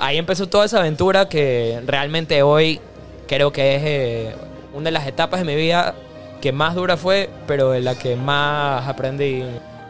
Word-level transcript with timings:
ahí 0.00 0.18
empezó 0.18 0.48
toda 0.48 0.64
esa 0.64 0.78
aventura 0.78 1.28
que 1.28 1.80
realmente 1.86 2.42
hoy 2.42 2.80
creo 3.28 3.52
que 3.52 3.76
es 3.76 3.82
eh, 3.84 4.34
una 4.74 4.86
de 4.86 4.90
las 4.92 5.06
etapas 5.06 5.40
de 5.40 5.46
mi 5.46 5.54
vida 5.54 5.94
que 6.40 6.52
más 6.52 6.74
dura 6.74 6.96
fue, 6.96 7.28
pero 7.46 7.74
en 7.74 7.84
la 7.84 7.94
que 7.94 8.16
más 8.16 8.88
aprendí. 8.88 9.44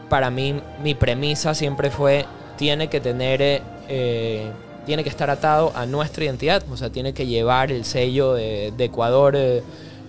Para 0.09 0.29
mí, 0.29 0.61
mi 0.83 0.93
premisa 0.93 1.55
siempre 1.55 1.89
fue, 1.89 2.25
tiene 2.57 2.89
que 2.89 2.99
tener, 2.99 3.41
eh, 3.41 3.61
eh, 3.87 4.51
tiene 4.85 5.03
que 5.03 5.09
estar 5.09 5.29
atado 5.29 5.71
a 5.75 5.85
nuestra 5.85 6.25
identidad, 6.25 6.63
o 6.69 6.75
sea, 6.75 6.89
tiene 6.89 7.13
que 7.13 7.25
llevar 7.25 7.71
el 7.71 7.85
sello 7.85 8.33
de, 8.33 8.73
de 8.75 8.83
Ecuador, 8.83 9.37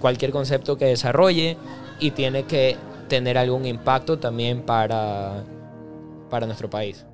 cualquier 0.00 0.32
concepto 0.32 0.76
que 0.76 0.86
desarrolle, 0.86 1.56
y 2.00 2.10
tiene 2.10 2.42
que 2.44 2.76
tener 3.08 3.38
algún 3.38 3.64
impacto 3.64 4.18
también 4.18 4.62
para, 4.62 5.44
para 6.28 6.46
nuestro 6.46 6.68
país. 6.68 7.04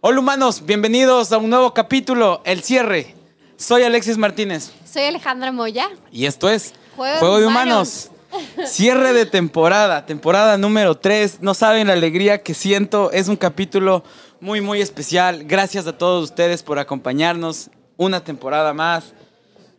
Hola 0.00 0.20
humanos, 0.20 0.64
bienvenidos 0.64 1.32
a 1.32 1.38
un 1.38 1.50
nuevo 1.50 1.74
capítulo, 1.74 2.40
El 2.44 2.62
Cierre. 2.62 3.14
Soy 3.56 3.82
Alexis 3.82 4.16
Martínez 4.16 4.70
Soy 4.84 5.02
Alejandra 5.02 5.50
Moya. 5.50 5.90
y 6.12 6.26
esto 6.26 6.48
es 6.48 6.72
Juego 6.96 7.40
de 7.40 7.46
Humanos. 7.46 8.10
Cierre 8.66 9.12
de 9.12 9.26
temporada, 9.26 10.06
temporada 10.06 10.56
número 10.58 10.96
3. 10.96 11.40
No 11.40 11.54
saben 11.54 11.88
la 11.88 11.94
alegría 11.94 12.42
que 12.42 12.54
siento, 12.54 13.10
es 13.10 13.26
un 13.28 13.36
capítulo 13.36 14.04
muy 14.40 14.60
muy 14.60 14.80
especial. 14.80 15.44
Gracias 15.44 15.86
a 15.86 15.98
todos 15.98 16.24
ustedes 16.30 16.62
por 16.62 16.78
acompañarnos 16.78 17.70
una 17.96 18.22
temporada 18.22 18.72
más. 18.74 19.12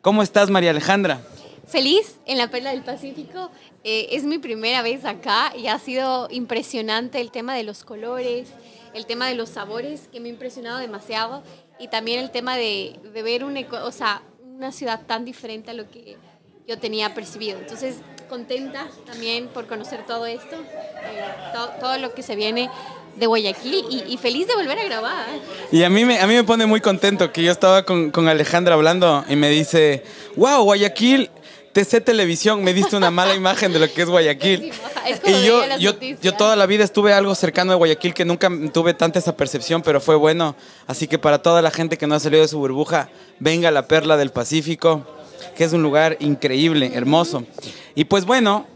¿Cómo 0.02 0.22
estás 0.24 0.50
María 0.50 0.72
Alejandra? 0.72 1.22
Feliz 1.68 2.18
en 2.26 2.38
la 2.40 2.50
Perla 2.50 2.72
del 2.72 2.84
Pacífico. 2.84 3.52
Eh, 3.84 4.08
es 4.12 4.24
mi 4.24 4.40
primera 4.40 4.82
vez 4.82 5.06
acá 5.06 5.54
y 5.56 5.68
ha 5.68 5.78
sido 5.80 6.28
impresionante 6.32 7.22
el 7.22 7.32
tema 7.32 7.56
de 7.56 7.64
los 7.64 7.86
colores, 7.86 8.50
el 8.94 9.06
tema 9.06 9.28
de 9.28 9.36
los 9.36 9.50
sabores, 9.50 10.08
que 10.12 10.20
me 10.20 10.28
ha 10.30 10.32
impresionado 10.32 10.80
demasiado. 10.80 11.44
Y 11.80 11.88
también 11.88 12.20
el 12.20 12.32
tema 12.32 12.56
de, 12.58 12.96
de 13.14 13.22
ver 13.24 13.44
un, 13.44 13.56
eco- 13.58 13.84
o 13.84 13.92
sea, 13.92 14.22
una 14.44 14.72
ciudad 14.72 15.02
tan 15.06 15.24
diferente 15.26 15.72
a 15.72 15.74
lo 15.74 15.90
que 15.90 16.18
yo 16.68 16.78
tenía 16.78 17.14
percibido. 17.16 17.58
Entonces, 17.60 17.98
contenta 18.30 18.88
también 19.06 19.48
por 19.48 19.66
conocer 19.68 20.06
todo 20.06 20.26
esto, 20.26 20.56
eh, 20.56 21.24
to- 21.54 21.72
todo 21.80 21.98
lo 21.98 22.14
que 22.14 22.22
se 22.22 22.36
viene 22.36 22.70
de 23.16 23.26
Guayaquil 23.26 23.86
y, 23.90 24.04
y 24.14 24.18
feliz 24.18 24.48
de 24.48 24.56
volver 24.56 24.78
a 24.80 24.84
grabar. 24.84 25.26
Y 25.72 25.84
a 25.84 25.90
mí 25.90 26.06
me, 26.06 26.20
a 26.20 26.28
mí 26.28 26.36
me 26.36 26.44
pone 26.44 26.66
muy 26.66 26.80
contento 26.80 27.32
que 27.32 27.42
yo 27.44 27.52
estaba 27.52 27.84
con, 27.84 28.12
con 28.12 28.28
Alejandra 28.28 28.76
hablando 28.76 29.26
y 29.28 29.36
me 29.36 29.50
dice, 29.50 30.04
wow, 30.36 30.64
Guayaquil, 30.64 31.30
TC 31.72 32.04
Televisión, 32.04 32.64
me 32.64 32.74
diste 32.74 32.96
una 32.96 33.12
mala 33.12 33.36
imagen 33.36 33.72
de 33.72 33.80
lo 33.80 33.92
que 33.92 34.02
es 34.02 34.10
Guayaquil. 34.10 34.72
Es 35.08 35.22
Y 35.26 35.46
yo, 35.46 35.64
yo, 35.80 35.94
yo 36.22 36.34
toda 36.36 36.56
la 36.56 36.66
vida 36.66 36.84
estuve 36.84 37.14
algo 37.14 37.34
cercano 37.34 37.72
de 37.72 37.78
Guayaquil 37.78 38.14
que 38.14 38.26
nunca 38.26 38.52
tuve 38.72 38.94
tanta 38.94 39.18
esa 39.18 39.36
percepción, 39.36 39.82
pero 39.82 40.02
fue 40.02 40.16
bueno. 40.16 40.56
Así 40.88 41.08
que 41.08 41.18
para 41.18 41.42
toda 41.42 41.62
la 41.62 41.72
gente 41.72 41.98
que 41.98 42.06
no 42.06 42.16
ha 42.16 42.20
salido 42.20 42.44
de 42.44 42.48
su 42.48 42.60
burbuja, 42.60 43.10
venga 43.40 43.72
la 43.72 43.88
Perla 43.88 44.18
del 44.18 44.30
Pacífico, 44.30 45.08
que 45.56 45.64
es 45.64 45.74
un 45.74 45.82
lugar 45.82 46.18
increíble, 46.20 46.92
hermoso. 46.94 47.44
Y 47.96 48.04
pues 48.04 48.26
bueno, 48.26 48.68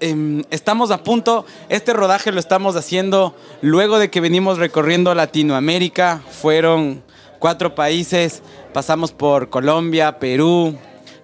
em, 0.00 0.44
estamos 0.50 0.92
a 0.92 1.02
punto, 1.02 1.44
este 1.68 1.92
rodaje 1.92 2.32
lo 2.32 2.40
estamos 2.40 2.76
haciendo 2.76 3.36
luego 3.60 3.98
de 3.98 4.08
que 4.08 4.20
venimos 4.20 4.58
recorriendo 4.58 5.14
Latinoamérica, 5.14 6.22
fueron 6.30 7.02
cuatro 7.38 7.74
países, 7.74 8.40
pasamos 8.72 9.12
por 9.12 9.50
Colombia, 9.50 10.18
Perú, 10.18 10.78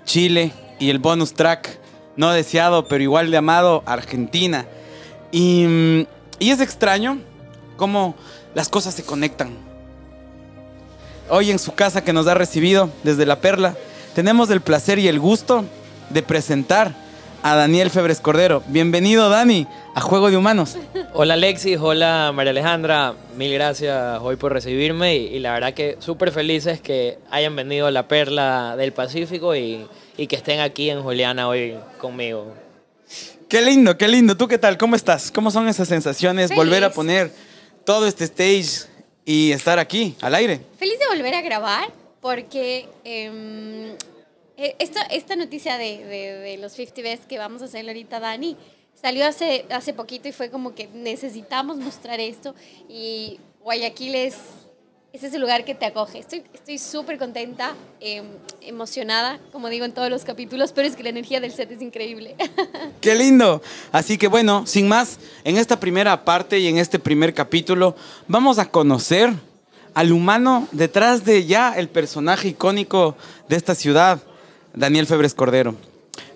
Chile 0.05 0.53
y 0.79 0.91
el 0.91 0.99
bonus 0.99 1.35
track, 1.35 1.79
no 2.17 2.33
deseado, 2.33 2.87
pero 2.87 3.03
igual 3.03 3.31
de 3.31 3.37
amado, 3.37 3.83
Argentina. 3.87 4.67
Y, 5.33 6.07
y 6.39 6.51
es 6.51 6.61
extraño 6.61 7.19
cómo 7.77 8.15
las 8.55 8.69
cosas 8.69 8.95
se 8.95 9.05
conectan. 9.05 9.51
Hoy 11.31 11.51
en 11.51 11.59
su 11.59 11.75
casa 11.75 12.03
que 12.03 12.13
nos 12.13 12.27
ha 12.27 12.35
recibido 12.35 12.91
desde 13.03 13.27
La 13.27 13.41
Perla, 13.41 13.77
tenemos 14.15 14.51
el 14.51 14.61
placer 14.61 14.99
y 14.99 15.09
el 15.09 15.21
gusto 15.21 15.65
de 16.11 16.23
presentar 16.23 16.95
a 17.43 17.55
Daniel 17.55 17.91
Febres 17.91 18.21
Cordero. 18.21 18.63
Bienvenido, 18.67 19.29
Dani, 19.29 19.67
a 19.95 20.01
Juego 20.01 20.31
de 20.31 20.37
Humanos. 20.37 20.77
Hola 21.13 21.35
Alexis, 21.35 21.79
hola 21.81 22.33
María 22.35 22.51
Alejandra, 22.51 23.15
mil 23.37 23.53
gracias 23.53 24.19
hoy 24.23 24.37
por 24.37 24.53
recibirme 24.53 25.17
y, 25.17 25.27
y 25.27 25.39
la 25.39 25.53
verdad 25.53 25.75
que 25.75 25.97
súper 26.01 26.33
felices 26.33 26.81
que 26.81 27.19
hayan 27.31 27.55
venido 27.55 27.87
a 27.87 27.91
la 27.91 28.09
Perla 28.09 28.75
del 28.77 28.93
Pacífico 28.93 29.55
y, 29.55 29.87
y 30.19 30.27
que 30.27 30.37
estén 30.37 30.61
aquí 30.61 30.91
en 30.91 31.03
Juliana 31.03 31.49
hoy 31.49 31.79
conmigo. 31.99 32.53
Qué 33.49 33.63
lindo, 33.63 33.97
qué 33.97 34.07
lindo. 34.09 34.37
¿Tú 34.37 34.47
qué 34.49 34.59
tal? 34.59 34.77
¿Cómo 34.77 34.95
estás? 34.97 35.31
¿Cómo 35.31 35.51
son 35.51 35.67
esas 35.69 35.89
sensaciones? 35.89 36.49
Feliz. 36.49 36.59
Volver 36.63 36.85
a 36.85 36.93
poner 36.93 37.33
todo 37.87 38.07
este 38.07 38.25
stage 38.25 38.87
y 39.25 39.53
estar 39.53 39.79
aquí, 39.79 40.15
al 40.21 40.35
aire. 40.35 40.61
Feliz 40.79 40.99
de 40.99 41.07
volver 41.17 41.35
a 41.35 41.41
grabar 41.41 41.91
porque 42.21 42.87
eh, 43.05 43.95
esta, 44.79 45.03
esta 45.03 45.37
noticia 45.37 45.79
de, 45.79 46.05
de- 46.05 46.39
de 46.41 46.57
los 46.59 46.73
50 46.73 47.01
Best 47.03 47.25
que 47.25 47.39
vamos 47.39 47.63
a 47.63 47.67
hacer 47.67 47.87
ahorita, 47.87 48.21
Dani, 48.21 48.57
salió 49.01 49.25
hace, 49.25 49.65
hace 49.71 49.95
poquito 49.95 50.29
y 50.29 50.33
fue 50.33 50.51
como 50.51 50.75
que 50.75 50.89
necesitamos 50.89 51.77
mostrar 51.79 52.21
esto 52.21 52.55
y 52.89 53.39
Guayaquil 53.63 54.15
es, 54.17 54.35
es 55.13 55.23
ese 55.23 55.39
lugar 55.39 55.65
que 55.65 55.75
te 55.75 55.87
acoge. 55.87 56.19
Estoy 56.19 56.43
estoy 56.53 56.79
súper 56.79 57.19
contenta, 57.19 57.75
em, 58.01 58.27
emocionada, 58.61 59.39
como 59.53 59.69
digo 59.69 59.85
en 59.85 59.93
todos 59.93 60.11
los 60.11 60.25
capítulos, 60.25 60.73
pero 60.73 60.87
es 60.87 60.97
que 60.97 61.03
la 61.03 61.09
energía 61.09 61.41
del 61.41 61.53
set 61.53 61.71
es 61.71 61.81
increíble. 61.81 62.37
Qué 63.01 63.15
lindo. 63.15 63.63
Así 63.91 64.19
que 64.19 64.29
bueno, 64.29 64.67
sin 64.67 64.87
más, 64.87 65.19
en 65.45 65.57
esta 65.57 65.81
primera 65.81 66.25
parte 66.25 66.59
y 66.59 66.69
en 66.69 66.79
este 66.79 66.99
primer 66.99 67.33
capítulo 67.33 67.97
vamos 68.27 68.59
a 68.59 68.71
conocer 68.71 69.33
al 69.95 70.13
humano 70.13 70.69
detrás 70.73 71.25
de 71.25 71.47
ya 71.47 71.73
el 71.73 71.89
personaje 71.89 72.49
icónico 72.49 73.17
de 73.49 73.57
esta 73.57 73.75
ciudad, 73.75 74.21
Daniel 74.75 75.07
Febres 75.07 75.35
Cordero. 75.35 75.75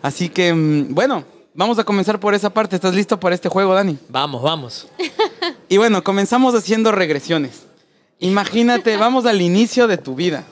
Así 0.00 0.30
que 0.30 0.52
mm, 0.54 0.94
bueno, 0.94 1.24
vamos 1.52 1.78
a 1.78 1.84
comenzar 1.84 2.18
por 2.18 2.34
esa 2.34 2.48
parte. 2.48 2.76
¿Estás 2.76 2.94
listo 2.94 3.20
para 3.20 3.34
este 3.34 3.50
juego, 3.50 3.74
Dani? 3.74 3.98
Vamos, 4.08 4.42
vamos. 4.42 4.88
Y 5.68 5.78
bueno, 5.78 6.04
comenzamos 6.04 6.54
haciendo 6.54 6.92
regresiones. 6.92 7.62
Imagínate, 8.18 8.96
vamos 8.98 9.26
al 9.26 9.40
inicio 9.40 9.86
de 9.86 9.98
tu 9.98 10.14
vida. 10.14 10.44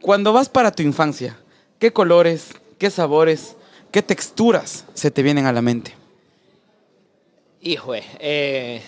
Cuando 0.00 0.32
vas 0.32 0.48
para 0.48 0.72
tu 0.72 0.82
infancia, 0.82 1.36
¿qué 1.78 1.92
colores, 1.92 2.50
qué 2.78 2.90
sabores, 2.90 3.56
qué 3.90 4.02
texturas 4.02 4.84
se 4.94 5.10
te 5.10 5.22
vienen 5.22 5.46
a 5.46 5.52
la 5.52 5.62
mente? 5.62 5.94
Hijo, 7.60 7.92
eh, 7.94 8.82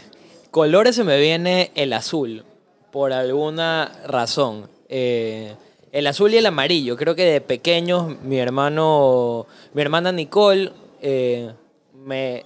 colores 0.51 0.95
se 0.95 1.05
me 1.05 1.19
viene 1.19 1.73
el 1.75 1.93
azul, 1.93 2.45
por 2.93 3.13
alguna 3.13 3.93
razón. 4.07 4.69
Eh, 4.89 5.55
el 5.93 6.07
azul 6.07 6.33
y 6.33 6.37
el 6.37 6.47
amarillo. 6.47 6.97
Creo 6.97 7.15
que 7.15 7.25
de 7.25 7.41
pequeños 7.41 8.21
mi 8.23 8.39
hermano, 8.39 9.47
mi 9.75 9.83
hermana 9.83 10.13
Nicole 10.13 10.73
eh, 11.01 11.53
me 11.95 12.45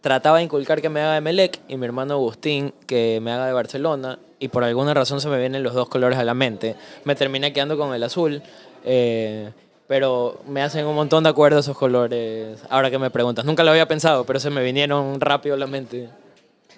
trataba 0.00 0.38
de 0.38 0.44
inculcar 0.44 0.82
que 0.82 0.88
me 0.88 1.00
haga 1.00 1.14
de 1.14 1.20
Melec 1.20 1.60
y 1.68 1.76
mi 1.76 1.86
hermano 1.86 2.14
Agustín 2.14 2.74
que 2.86 3.20
me 3.22 3.32
haga 3.32 3.46
de 3.46 3.52
Barcelona 3.52 4.18
y 4.42 4.48
por 4.48 4.64
alguna 4.64 4.92
razón 4.92 5.20
se 5.20 5.28
me 5.28 5.38
vienen 5.38 5.62
los 5.62 5.72
dos 5.72 5.88
colores 5.88 6.18
a 6.18 6.24
la 6.24 6.34
mente. 6.34 6.74
Me 7.04 7.14
terminé 7.14 7.52
quedando 7.52 7.78
con 7.78 7.94
el 7.94 8.02
azul, 8.02 8.42
eh, 8.84 9.50
pero 9.86 10.40
me 10.48 10.62
hacen 10.62 10.84
un 10.84 10.96
montón 10.96 11.22
de 11.22 11.30
acuerdo 11.30 11.60
esos 11.60 11.78
colores. 11.78 12.58
Ahora 12.68 12.90
que 12.90 12.98
me 12.98 13.08
preguntas, 13.08 13.44
nunca 13.44 13.62
lo 13.62 13.70
había 13.70 13.86
pensado, 13.86 14.24
pero 14.24 14.40
se 14.40 14.50
me 14.50 14.64
vinieron 14.64 15.20
rápido 15.20 15.54
a 15.54 15.58
la 15.58 15.68
mente. 15.68 16.08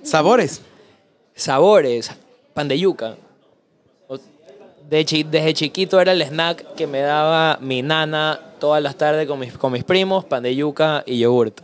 Sabores. 0.02 0.60
Sabores, 1.34 2.10
pan 2.52 2.68
de 2.68 2.78
yuca. 2.78 3.16
Desde 4.90 5.54
chiquito 5.54 5.98
era 5.98 6.12
el 6.12 6.20
snack 6.20 6.74
que 6.74 6.86
me 6.86 7.00
daba 7.00 7.56
mi 7.62 7.80
nana 7.80 8.38
todas 8.60 8.82
las 8.82 8.96
tardes 8.96 9.26
con 9.26 9.38
mis, 9.38 9.56
con 9.56 9.72
mis 9.72 9.84
primos, 9.84 10.26
pan 10.26 10.42
de 10.42 10.54
yuca 10.54 11.02
y 11.06 11.18
yogurt. 11.18 11.62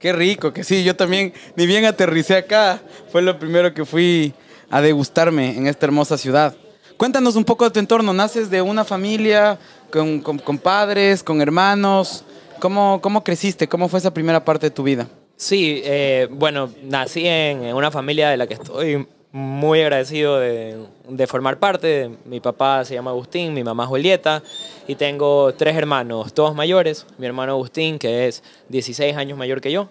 Qué 0.00 0.12
rico, 0.12 0.52
que 0.52 0.64
sí, 0.64 0.82
yo 0.82 0.96
también, 0.96 1.32
ni 1.54 1.66
bien 1.66 1.84
aterricé 1.84 2.34
acá, 2.34 2.80
fue 3.12 3.22
lo 3.22 3.38
primero 3.38 3.72
que 3.72 3.84
fui 3.84 4.34
a 4.70 4.80
degustarme 4.80 5.56
en 5.56 5.66
esta 5.66 5.86
hermosa 5.86 6.16
ciudad. 6.16 6.54
Cuéntanos 6.96 7.36
un 7.36 7.44
poco 7.44 7.64
de 7.64 7.70
tu 7.70 7.78
entorno, 7.80 8.12
¿naces 8.12 8.50
de 8.50 8.62
una 8.62 8.84
familia, 8.84 9.58
con, 9.90 10.20
con- 10.20 10.38
con 10.38 10.58
padres, 10.58 11.22
con 11.22 11.40
hermanos? 11.40 12.24
¿Cómo, 12.60 13.00
¿Cómo 13.02 13.24
creciste? 13.24 13.68
¿Cómo 13.68 13.88
fue 13.88 13.98
esa 13.98 14.12
primera 14.12 14.44
parte 14.44 14.66
de 14.66 14.70
tu 14.70 14.82
vida? 14.82 15.08
Sí, 15.36 15.80
eh, 15.84 16.28
bueno, 16.30 16.70
nací 16.82 17.26
en, 17.26 17.64
en 17.64 17.74
una 17.74 17.90
familia 17.90 18.28
de 18.28 18.36
la 18.36 18.46
que 18.46 18.54
estoy 18.54 19.06
muy 19.32 19.80
agradecido 19.80 20.38
de, 20.38 20.76
de 21.08 21.26
formar 21.26 21.58
parte. 21.58 22.10
Mi 22.26 22.40
papá 22.40 22.84
se 22.84 22.94
llama 22.94 23.12
Agustín, 23.12 23.54
mi 23.54 23.64
mamá 23.64 23.86
Julieta 23.86 24.42
y 24.86 24.96
tengo 24.96 25.54
tres 25.54 25.76
hermanos, 25.76 26.34
todos 26.34 26.54
mayores. 26.54 27.06
Mi 27.16 27.26
hermano 27.26 27.52
Agustín, 27.52 27.98
que 27.98 28.28
es 28.28 28.42
16 28.68 29.16
años 29.16 29.38
mayor 29.38 29.62
que 29.62 29.72
yo. 29.72 29.88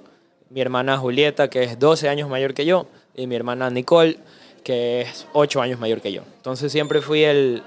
Mi 0.52 0.62
hermana 0.62 0.98
Julieta, 1.00 1.50
que 1.50 1.64
es 1.64 1.80
12 1.80 2.08
años 2.10 2.30
mayor 2.30 2.54
que 2.54 2.66
yo. 2.66 2.86
Y 3.16 3.26
mi 3.26 3.36
hermana 3.36 3.72
Nicole, 3.72 4.18
que 4.59 5.01
es 5.01 5.27
8 5.33 5.61
años 5.61 5.79
mayor 5.79 6.01
que 6.01 6.11
yo. 6.11 6.21
Entonces 6.38 6.71
siempre 6.71 7.01
fui 7.01 7.23
el, 7.23 7.63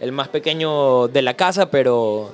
el 0.00 0.12
más 0.12 0.28
pequeño 0.28 1.08
de 1.08 1.22
la 1.22 1.34
casa, 1.34 1.70
pero 1.70 2.32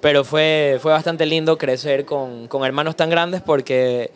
pero 0.00 0.24
fue, 0.24 0.78
fue 0.80 0.92
bastante 0.92 1.26
lindo 1.26 1.58
crecer 1.58 2.04
con, 2.04 2.46
con 2.48 2.64
hermanos 2.64 2.96
tan 2.96 3.10
grandes 3.10 3.42
porque 3.42 4.12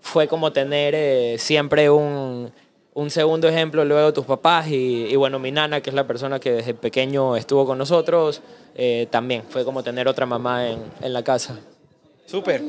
fue 0.00 0.28
como 0.28 0.52
tener 0.52 0.94
eh, 0.94 1.36
siempre 1.38 1.90
un, 1.90 2.52
un 2.92 3.10
segundo 3.10 3.48
ejemplo 3.48 3.84
luego 3.84 4.06
de 4.06 4.12
tus 4.12 4.24
papás 4.24 4.68
y, 4.68 5.06
y 5.06 5.16
bueno, 5.16 5.38
mi 5.38 5.50
nana, 5.50 5.80
que 5.80 5.90
es 5.90 5.96
la 5.96 6.06
persona 6.06 6.38
que 6.38 6.52
desde 6.52 6.74
pequeño 6.74 7.36
estuvo 7.36 7.66
con 7.66 7.78
nosotros, 7.78 8.40
eh, 8.76 9.08
también 9.10 9.42
fue 9.48 9.64
como 9.64 9.82
tener 9.82 10.06
otra 10.06 10.26
mamá 10.26 10.68
en, 10.68 10.80
en 11.00 11.12
la 11.12 11.24
casa. 11.24 11.58
Súper. 12.26 12.62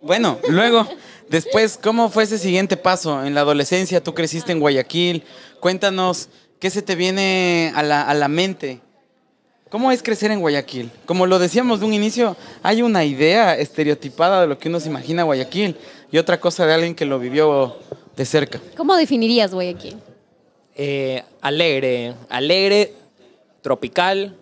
Bueno, 0.00 0.38
luego, 0.48 0.86
después, 1.28 1.78
¿cómo 1.82 2.10
fue 2.10 2.24
ese 2.24 2.38
siguiente 2.38 2.76
paso? 2.76 3.24
En 3.24 3.34
la 3.34 3.40
adolescencia, 3.42 4.02
tú 4.02 4.14
creciste 4.14 4.52
en 4.52 4.60
Guayaquil. 4.60 5.24
Cuéntanos, 5.60 6.28
¿qué 6.58 6.70
se 6.70 6.82
te 6.82 6.94
viene 6.94 7.72
a 7.74 7.82
la, 7.82 8.02
a 8.02 8.14
la 8.14 8.28
mente? 8.28 8.80
¿Cómo 9.68 9.90
es 9.90 10.02
crecer 10.02 10.30
en 10.30 10.40
Guayaquil? 10.40 10.90
Como 11.06 11.26
lo 11.26 11.38
decíamos 11.38 11.80
de 11.80 11.86
un 11.86 11.94
inicio, 11.94 12.36
hay 12.62 12.82
una 12.82 13.04
idea 13.04 13.56
estereotipada 13.56 14.42
de 14.42 14.46
lo 14.46 14.58
que 14.58 14.68
uno 14.68 14.78
se 14.78 14.88
imagina 14.88 15.24
Guayaquil 15.24 15.76
y 16.12 16.18
otra 16.18 16.40
cosa 16.40 16.66
de 16.66 16.74
alguien 16.74 16.94
que 16.94 17.04
lo 17.04 17.18
vivió 17.18 17.76
de 18.16 18.24
cerca. 18.24 18.60
¿Cómo 18.76 18.96
definirías 18.96 19.52
Guayaquil? 19.52 19.96
Eh, 20.76 21.22
alegre, 21.40 22.14
alegre, 22.28 22.94
tropical 23.62 24.36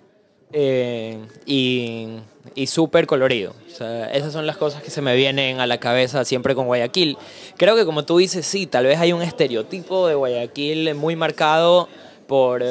eh, 0.57 1.19
y, 1.47 2.07
y 2.55 2.69
súper 2.69 3.09
colorido. 3.09 3.55
Esas 3.67 4.33
son 4.33 4.47
las 4.47 4.57
cosas 4.57 4.85
que 4.85 4.91
se 4.91 5.03
me 5.03 5.17
vienen 5.17 5.59
a 5.59 5.67
la 5.67 5.79
cabeza 5.79 6.25
siempre 6.25 6.55
con 6.55 6.67
Guayaquil. 6.67 7.19
Creo 7.57 7.75
que 7.75 7.85
como 7.85 8.05
tú 8.05 8.19
dices, 8.19 8.47
sí, 8.47 8.67
tal 8.69 8.87
vez 8.87 9.01
hay 9.01 9.13
un 9.13 9.21
estereotipo 9.21 10.07
de 10.07 10.15
Guayaquil 10.15 10.95
muy 10.95 11.17
marcado 11.17 11.89
por 12.29 12.63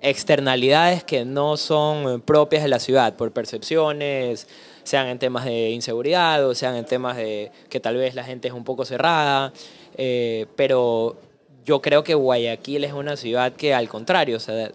externalidades 0.00 1.04
que 1.04 1.24
no 1.24 1.56
son 1.56 2.20
propias 2.22 2.64
de 2.64 2.68
la 2.68 2.80
ciudad, 2.80 3.14
por 3.14 3.30
percepciones, 3.30 4.48
sean 4.82 5.06
en 5.06 5.20
temas 5.20 5.44
de 5.44 5.70
inseguridad 5.70 6.44
o 6.44 6.56
sean 6.56 6.74
en 6.74 6.86
temas 6.86 7.16
de 7.16 7.52
que 7.68 7.78
tal 7.78 7.96
vez 7.96 8.16
la 8.16 8.24
gente 8.24 8.48
es 8.48 8.54
un 8.54 8.64
poco 8.64 8.84
cerrada, 8.84 9.52
eh, 9.96 10.46
pero 10.56 11.16
yo 11.64 11.80
creo 11.82 12.02
que 12.02 12.14
Guayaquil 12.14 12.82
es 12.82 12.92
una 12.92 13.16
ciudad 13.16 13.52
que 13.52 13.74
al 13.74 13.88
contrario, 13.88 14.38
o 14.38 14.40
sea, 14.40 14.72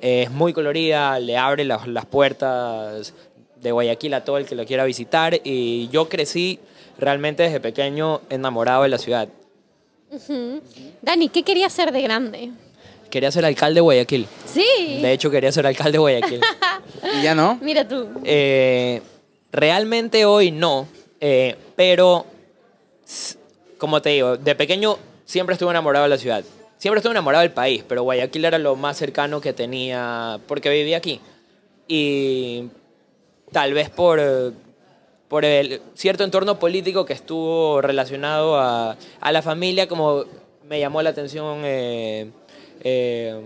es 0.00 0.30
muy 0.30 0.52
colorida, 0.52 1.18
le 1.20 1.36
abre 1.36 1.64
las, 1.64 1.86
las 1.86 2.06
puertas 2.06 3.14
de 3.56 3.72
Guayaquil 3.72 4.14
a 4.14 4.24
todo 4.24 4.38
el 4.38 4.46
que 4.46 4.54
lo 4.54 4.64
quiera 4.64 4.84
visitar 4.84 5.40
y 5.42 5.88
yo 5.88 6.08
crecí 6.08 6.60
realmente 6.98 7.42
desde 7.42 7.60
pequeño 7.60 8.20
enamorado 8.30 8.82
de 8.82 8.88
la 8.88 8.98
ciudad. 8.98 9.28
Dani, 11.02 11.28
¿qué 11.28 11.42
querías 11.42 11.72
ser 11.72 11.92
de 11.92 12.02
grande? 12.02 12.50
Quería 13.10 13.30
ser 13.30 13.44
alcalde 13.44 13.76
de 13.76 13.80
Guayaquil. 13.80 14.26
Sí. 14.46 14.98
De 15.00 15.12
hecho, 15.12 15.30
quería 15.30 15.50
ser 15.52 15.66
alcalde 15.66 15.92
de 15.92 15.98
Guayaquil. 15.98 16.40
¿Y 17.18 17.22
ya 17.22 17.34
no? 17.34 17.58
Mira 17.62 17.86
tú. 17.86 18.08
Eh, 18.24 19.02
realmente 19.52 20.24
hoy 20.24 20.50
no, 20.50 20.86
eh, 21.20 21.56
pero 21.74 22.26
como 23.78 24.02
te 24.02 24.10
digo, 24.10 24.36
de 24.36 24.54
pequeño 24.54 24.98
siempre 25.24 25.54
estuve 25.54 25.70
enamorado 25.70 26.04
de 26.04 26.10
la 26.10 26.18
ciudad. 26.18 26.44
Siempre 26.78 26.98
estuve 27.00 27.10
enamorado 27.10 27.42
del 27.42 27.50
país, 27.50 27.84
pero 27.86 28.04
Guayaquil 28.04 28.44
era 28.44 28.58
lo 28.58 28.76
más 28.76 28.96
cercano 28.96 29.40
que 29.40 29.52
tenía 29.52 30.38
porque 30.46 30.70
vivía 30.70 30.96
aquí. 30.96 31.20
Y 31.88 32.68
tal 33.50 33.74
vez 33.74 33.90
por, 33.90 34.20
por 35.26 35.44
el 35.44 35.82
cierto 35.94 36.22
entorno 36.22 36.60
político 36.60 37.04
que 37.04 37.14
estuvo 37.14 37.80
relacionado 37.80 38.56
a, 38.56 38.96
a 39.20 39.32
la 39.32 39.42
familia, 39.42 39.88
como 39.88 40.24
me 40.68 40.78
llamó 40.78 41.02
la 41.02 41.10
atención 41.10 41.62
eh, 41.64 42.30
eh, 42.82 43.40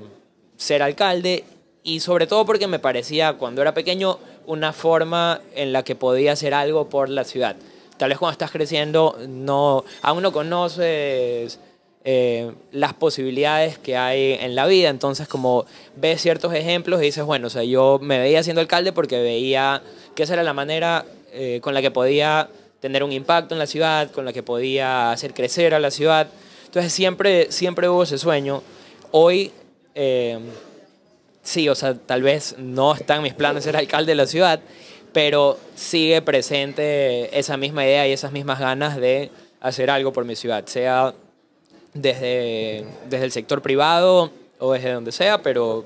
ser 0.56 0.82
alcalde 0.82 1.44
y 1.82 2.00
sobre 2.00 2.26
todo 2.26 2.44
porque 2.44 2.66
me 2.66 2.80
parecía 2.80 3.34
cuando 3.34 3.62
era 3.62 3.72
pequeño 3.72 4.18
una 4.44 4.74
forma 4.74 5.40
en 5.54 5.72
la 5.72 5.84
que 5.84 5.94
podía 5.94 6.32
hacer 6.32 6.52
algo 6.52 6.88
por 6.88 7.08
la 7.08 7.24
ciudad. 7.24 7.56
Tal 7.96 8.10
vez 8.10 8.18
cuando 8.18 8.32
estás 8.32 8.50
creciendo 8.50 9.16
no, 9.26 9.84
aún 10.02 10.22
no 10.22 10.32
conoces 10.32 11.60
eh, 12.04 12.52
las 12.72 12.94
posibilidades 12.94 13.78
que 13.78 13.96
hay 13.96 14.32
en 14.40 14.56
la 14.56 14.66
vida, 14.66 14.88
entonces 14.88 15.28
como 15.28 15.66
ves 15.94 16.20
ciertos 16.20 16.52
ejemplos 16.52 17.00
y 17.00 17.06
dices, 17.06 17.24
bueno, 17.24 17.46
o 17.46 17.50
sea, 17.50 17.62
yo 17.62 18.00
me 18.02 18.18
veía 18.18 18.42
siendo 18.42 18.60
alcalde 18.60 18.92
porque 18.92 19.22
veía 19.22 19.82
que 20.16 20.24
esa 20.24 20.32
era 20.32 20.42
la 20.42 20.52
manera 20.52 21.04
eh, 21.32 21.60
con 21.62 21.74
la 21.74 21.80
que 21.80 21.92
podía 21.92 22.48
tener 22.80 23.04
un 23.04 23.12
impacto 23.12 23.54
en 23.54 23.60
la 23.60 23.66
ciudad, 23.66 24.10
con 24.10 24.24
la 24.24 24.32
que 24.32 24.42
podía 24.42 25.12
hacer 25.12 25.32
crecer 25.32 25.74
a 25.74 25.78
la 25.78 25.92
ciudad. 25.92 26.26
Entonces 26.64 26.92
siempre, 26.92 27.52
siempre 27.52 27.88
hubo 27.88 28.02
ese 28.02 28.18
sueño. 28.18 28.64
Hoy, 29.12 29.52
eh, 29.94 30.40
sí, 31.42 31.68
o 31.68 31.76
sea, 31.76 31.94
tal 31.94 32.22
vez 32.22 32.56
no 32.58 32.94
está 32.94 33.14
en 33.14 33.22
mis 33.22 33.34
planes 33.34 33.62
ser 33.62 33.76
alcalde 33.76 34.10
de 34.10 34.16
la 34.16 34.26
ciudad, 34.26 34.58
pero 35.12 35.56
sigue 35.76 36.20
presente 36.20 37.38
esa 37.38 37.56
misma 37.56 37.84
idea 37.84 38.08
y 38.08 38.12
esas 38.12 38.32
mismas 38.32 38.58
ganas 38.58 38.96
de 38.96 39.30
hacer 39.60 39.88
algo 39.88 40.12
por 40.12 40.24
mi 40.24 40.34
ciudad, 40.34 40.66
sea 40.66 41.14
desde, 41.94 42.84
desde 43.08 43.24
el 43.24 43.32
sector 43.32 43.62
privado 43.62 44.30
o 44.58 44.72
desde 44.72 44.92
donde 44.92 45.12
sea, 45.12 45.42
pero 45.42 45.84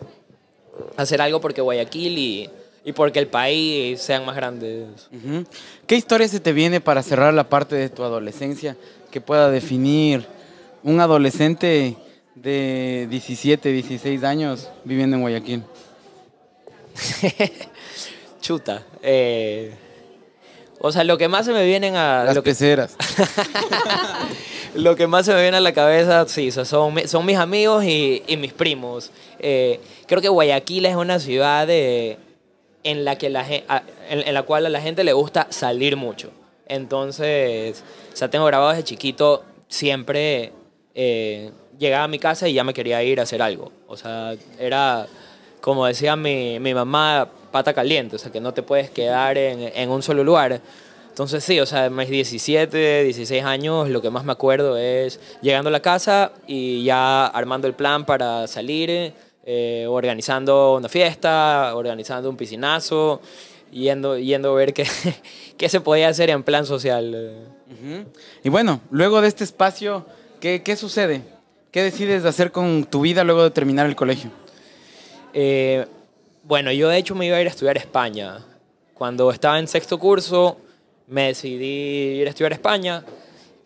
hacer 0.97 1.21
algo 1.21 1.41
porque 1.41 1.61
Guayaquil 1.61 2.19
y, 2.19 2.51
y 2.85 2.93
porque 2.93 3.19
el 3.19 3.27
país 3.29 4.01
sean 4.01 4.25
más 4.25 4.37
grandes. 4.37 5.09
¿Qué 5.87 5.97
historia 5.97 6.29
se 6.29 6.41
te 6.41 6.53
viene 6.53 6.81
para 6.81 7.03
cerrar 7.03 7.33
la 7.35 7.49
parte 7.49 7.75
de 7.77 7.89
tu 7.89 8.03
adolescencia 8.05 8.77
que 9.11 9.21
pueda 9.21 9.51
definir 9.51 10.27
un 10.83 11.01
adolescente 11.01 11.97
de 12.35 13.07
17, 13.11 13.73
16 13.73 14.23
años 14.25 14.69
viviendo 14.85 15.17
en 15.17 15.23
Guayaquil? 15.23 15.63
Chuta. 18.41 18.85
eh, 19.03 19.75
o 20.79 20.93
sea, 20.93 21.03
lo 21.05 21.17
que 21.19 21.27
más 21.27 21.47
se 21.47 21.53
me 21.53 21.65
vienen 21.65 21.97
a... 21.97 22.23
Las 22.25 22.35
lo 22.37 22.43
que- 22.43 22.51
peceras. 22.51 22.95
Lo 24.77 24.95
que 24.95 25.07
más 25.07 25.25
se 25.25 25.33
me 25.33 25.41
viene 25.41 25.57
a 25.57 25.61
la 25.61 25.73
cabeza, 25.73 26.27
sí, 26.29 26.51
son, 26.51 26.67
son 26.67 27.27
mis 27.27 27.37
amigos 27.39 27.85
y, 27.85 28.23
mis 28.39 28.53
primos. 28.53 29.11
Eh, 29.39 29.81
creo 30.07 30.21
que 30.21 30.29
Guayaquil 30.29 30.85
es 30.85 30.97
una 30.97 31.19
ciudad 31.19 31.67
eh, 31.71 32.19
en, 32.85 33.05
la 33.07 33.17
que 33.17 33.31
la, 33.31 33.47
en, 34.11 34.35
la 34.35 34.43
cual 34.43 34.67
a 34.67 34.69
la 34.69 34.81
gente 34.83 35.03
le 35.03 35.15
gusta 35.15 35.47
salir 35.49 35.97
mucho. 35.97 36.31
Entonces, 36.69 37.83
o 38.13 38.17
sea, 38.17 38.29
tengo 38.29 38.45
grabado 38.45 38.71
desde 38.71 38.85
chiquito, 38.85 39.45
siempre 39.69 40.53
eh, 40.95 41.53
llegaba 41.79 42.05
a 42.05 42.09
mi 42.09 42.19
casa 42.19 42.47
y 42.47 42.53
ya 42.53 42.63
me 42.63 42.75
quería 42.75 43.03
ir 43.03 43.19
a 43.19 43.23
hacer 43.23 43.41
algo. 43.41 43.73
O 43.87 43.97
sea, 43.97 44.35
era, 44.59 45.07
como 45.63 45.87
decía 45.87 46.17
mi, 46.17 46.61
mi 46.61 46.75
mamá, 46.75 47.31
pata 47.51 47.73
caliente, 47.73 48.17
o 48.17 48.19
sea, 48.19 48.31
que 48.31 48.41
no 48.41 48.53
te 48.53 48.63
puedes 48.63 48.91
quedar 48.91 49.39
en 49.39 49.89
un 49.89 50.03
solo 50.03 50.23
lugar. 50.23 50.61
Entonces 51.17 51.45
sí, 51.45 51.59
o 51.61 51.65
sea, 51.65 51.89
mis 51.89 52.11
17, 52.11 53.05
16 53.05 53.43
años, 53.43 53.89
lo 53.89 54.03
que 54.03 54.11
más 54.11 54.23
me 54.27 54.33
acuerdo 54.33 54.77
es 54.77 55.19
llegando 55.41 55.69
a 55.69 55.71
la 55.71 55.81
casa 55.81 56.33
y 56.47 56.85
ya 56.85 57.25
armando 57.25 57.67
el 57.67 57.73
plan 57.73 58.05
para 58.05 58.47
salir, 58.47 59.15
eh, 59.47 59.87
organizando 59.89 60.75
una 60.75 60.91
fiesta, 60.91 61.75
organizando 61.75 62.29
un 62.29 62.37
piscinazo, 62.37 63.23
yendo, 63.73 64.19
yendo 64.19 64.53
a 64.53 64.57
ver 64.57 64.75
qué, 64.75 64.87
qué 65.57 65.71
se 65.71 65.81
podía 65.81 66.09
hacer 66.09 66.29
en 66.29 66.43
plan 66.43 66.67
social. 66.67 67.11
eh. 67.15 67.47
Ujú. 67.73 68.11
Y 68.45 68.51
bueno, 68.51 68.83
luego 68.91 69.23
de 69.23 69.29
este 69.29 69.45
espacio, 69.45 70.05
¿qué, 70.39 70.63
qué 70.63 70.77
sucede? 70.77 71.23
¿Qué 71.71 71.83
decides 71.83 72.27
hacer 72.27 72.53
con 72.53 72.85
tu 72.85 73.01
vida 73.01 73.25
luego 73.25 73.43
de 73.43 73.53
terminar 73.53 73.87
el 73.87 73.97
colegio? 73.97 74.31
Eh, 75.33 75.87
bueno, 76.43 76.71
yo 76.73 76.91
de 76.91 76.99
hecho 76.99 77.15
me 77.15 77.25
iba 77.25 77.39
a 77.39 77.41
ir 77.41 77.47
a 77.47 77.51
estudiar 77.51 77.79
a 77.79 77.81
España. 77.81 78.45
Cuando 78.93 79.31
estaba 79.31 79.59
en 79.59 79.67
sexto 79.67 79.99
curso, 79.99 80.59
me 81.07 81.29
decidí 81.29 82.21
ir 82.21 82.27
a 82.27 82.31
estudiar 82.31 82.53
a 82.53 82.57
España 82.57 83.05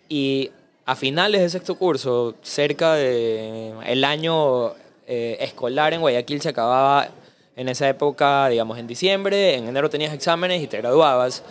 y 0.09 0.51
a 0.87 0.97
finales 0.97 1.41
de 1.41 1.51
sexto 1.51 1.77
curso, 1.77 2.35
cerca 2.43 2.95
de 2.95 3.75
año 4.05 4.73
eh, 5.07 5.39
escolar 5.41 5.93
en 5.93 6.01
Guayaquil 6.01 6.41
se 6.41 6.49
acababa 6.49 7.09
en 7.57 7.69
esa 7.69 7.89
época, 7.89 8.49
digamos 8.49 8.79
en 8.79 8.87
diciembre, 8.87 9.57
en 9.57 9.69
enero 9.69 9.91
tenías 9.91 10.15
exámenes 10.15 10.63
y 10.63 10.67
te 10.67 10.79
graduabas. 10.79 11.43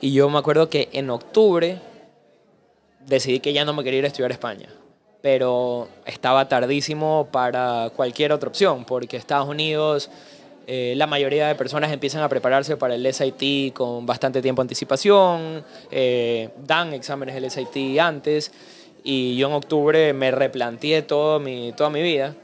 Y 0.00 0.12
yo 0.12 0.28
me 0.30 0.38
acuerdo 0.38 0.70
que 0.70 0.88
en 0.92 1.10
octubre 1.10 1.80
decidí 3.06 3.40
que 3.40 3.52
ya 3.52 3.64
no 3.64 3.72
me 3.72 3.84
quería 3.84 3.98
ir 3.98 4.04
a 4.04 4.08
estudiar 4.08 4.30
a 4.30 4.34
España. 4.34 4.68
Pero 5.20 5.88
estaba 6.06 6.48
tardísimo 6.48 7.28
para 7.32 7.90
cualquier 7.94 8.32
otra 8.32 8.48
opción, 8.48 8.84
porque 8.84 9.16
Estados 9.16 9.48
Unidos, 9.48 10.10
eh, 10.70 10.92
la 10.96 11.06
mayoría 11.06 11.48
de 11.48 11.54
personas 11.54 11.90
empiezan 11.92 12.20
a 12.20 12.28
prepararse 12.28 12.76
para 12.76 12.94
el 12.94 13.14
SAT 13.14 13.72
con 13.72 14.04
bastante 14.04 14.42
tiempo 14.42 14.60
de 14.60 14.64
anticipación, 14.64 15.64
eh, 15.90 16.50
dan 16.66 16.92
exámenes 16.92 17.34
del 17.34 17.50
SAT 17.50 17.98
antes, 17.98 18.52
y 19.02 19.34
yo 19.38 19.48
en 19.48 19.54
octubre 19.54 20.12
me 20.12 20.30
replanteé 20.30 21.00
todo 21.00 21.40
mi, 21.40 21.72
toda 21.72 21.88
mi 21.88 22.02
vida 22.02 22.34